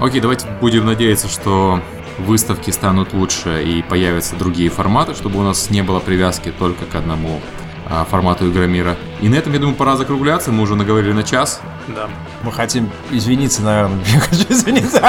Окей, 0.00 0.20
давайте 0.20 0.46
будем 0.60 0.84
надеяться, 0.86 1.28
что 1.28 1.80
выставки 2.18 2.70
станут 2.70 3.12
лучше 3.12 3.62
и 3.62 3.82
появятся 3.82 4.36
другие 4.36 4.70
форматы, 4.70 5.14
чтобы 5.14 5.38
у 5.38 5.42
нас 5.42 5.70
не 5.70 5.82
было 5.82 6.00
привязки 6.00 6.52
только 6.56 6.84
к 6.84 6.94
одному 6.94 7.40
а, 7.88 8.04
формату 8.04 8.50
Игромира. 8.50 8.96
И 9.20 9.28
на 9.28 9.36
этом, 9.36 9.52
я 9.52 9.58
думаю, 9.58 9.76
пора 9.76 9.96
закругляться. 9.96 10.52
Мы 10.52 10.62
уже 10.62 10.74
наговорили 10.74 11.12
на 11.12 11.22
час. 11.22 11.60
Да. 11.88 12.08
Мы 12.42 12.52
хотим 12.52 12.90
извиниться, 13.10 13.62
наверное. 13.62 14.00
Я 14.12 14.20
хочу 14.20 14.44
извиниться. 14.48 15.00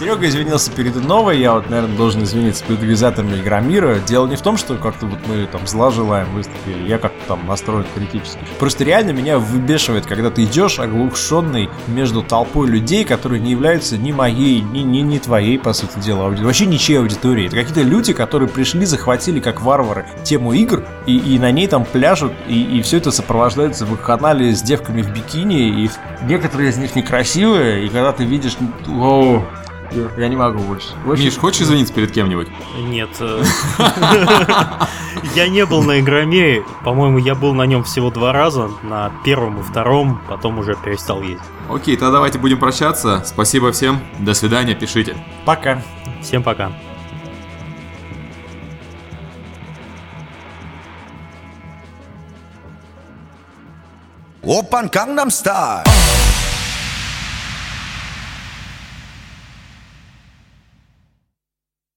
Серега 0.00 0.26
извинился 0.26 0.70
перед 0.70 0.96
Новой, 0.96 1.38
я 1.38 1.52
вот, 1.52 1.68
наверное, 1.68 1.94
должен 1.94 2.22
извиниться 2.22 2.64
перед 2.64 2.78
организаторами 2.78 3.38
Игромира. 3.38 3.98
Дело 3.98 4.26
не 4.26 4.36
в 4.36 4.40
том, 4.40 4.56
что 4.56 4.76
как-то 4.76 5.04
вот 5.04 5.18
мы 5.28 5.46
там 5.46 5.66
зла 5.66 5.90
желаем 5.90 6.32
выступили, 6.32 6.88
я 6.88 6.96
как-то 6.96 7.18
там 7.28 7.46
настроен 7.46 7.84
критически. 7.94 8.38
Просто 8.58 8.84
реально 8.84 9.10
меня 9.10 9.38
выбешивает, 9.38 10.06
когда 10.06 10.30
ты 10.30 10.44
идешь 10.44 10.78
оглушенный 10.78 11.68
между 11.86 12.22
толпой 12.22 12.68
людей, 12.68 13.04
которые 13.04 13.42
не 13.42 13.50
являются 13.50 13.98
ни 13.98 14.10
моей, 14.10 14.62
ни, 14.62 14.78
ни, 14.78 15.00
ни 15.00 15.18
твоей, 15.18 15.58
по 15.58 15.74
сути 15.74 15.98
дела, 15.98 16.24
аудиторией. 16.24 16.46
Вообще 16.46 16.64
ничьей 16.64 16.98
аудитории. 16.98 17.48
Это 17.48 17.56
какие-то 17.56 17.82
люди, 17.82 18.14
которые 18.14 18.48
пришли, 18.48 18.86
захватили 18.86 19.38
как 19.38 19.60
варвары 19.60 20.06
тему 20.24 20.54
игр, 20.54 20.82
и, 21.04 21.18
и 21.18 21.38
на 21.38 21.50
ней 21.50 21.66
там 21.66 21.84
пляжут, 21.84 22.32
и, 22.48 22.78
и 22.78 22.80
все 22.80 22.96
это 22.96 23.10
сопровождается 23.10 23.84
в 23.84 23.92
их 23.92 24.00
канале 24.00 24.54
с 24.54 24.62
девками 24.62 25.02
в 25.02 25.12
бикини, 25.12 25.84
и 25.84 25.90
некоторые 26.22 26.70
из 26.70 26.78
них 26.78 26.96
некрасивые, 26.96 27.84
и 27.84 27.90
когда 27.90 28.12
ты 28.12 28.24
видишь... 28.24 28.56
О, 28.88 29.44
я 30.16 30.28
не 30.28 30.36
могу 30.36 30.60
больше. 30.60 30.88
Очень... 31.06 31.24
Миш, 31.24 31.36
хочешь 31.36 31.62
извиниться 31.62 31.92
перед 31.92 32.12
кем-нибудь? 32.12 32.48
Нет. 32.78 33.10
Э, 33.18 33.42
я 35.34 35.48
не 35.48 35.66
был 35.66 35.82
на 35.82 36.00
Игромире. 36.00 36.64
По-моему, 36.84 37.18
я 37.18 37.34
был 37.34 37.54
на 37.54 37.64
нем 37.64 37.82
всего 37.82 38.10
два 38.10 38.32
раза. 38.32 38.70
На 38.82 39.10
первом 39.24 39.60
и 39.60 39.62
втором, 39.62 40.20
потом 40.28 40.58
уже 40.58 40.76
перестал 40.76 41.22
ездить. 41.22 41.40
Окей, 41.68 41.96
тогда 41.96 42.12
давайте 42.12 42.38
будем 42.38 42.58
прощаться. 42.58 43.22
Спасибо 43.24 43.72
всем. 43.72 44.00
До 44.18 44.34
свидания, 44.34 44.74
пишите. 44.74 45.16
Пока. 45.44 45.82
Всем 46.22 46.42
пока. 46.42 46.70
Open 54.42 54.90
Gangnam 54.90 55.30
Style. 55.30 55.84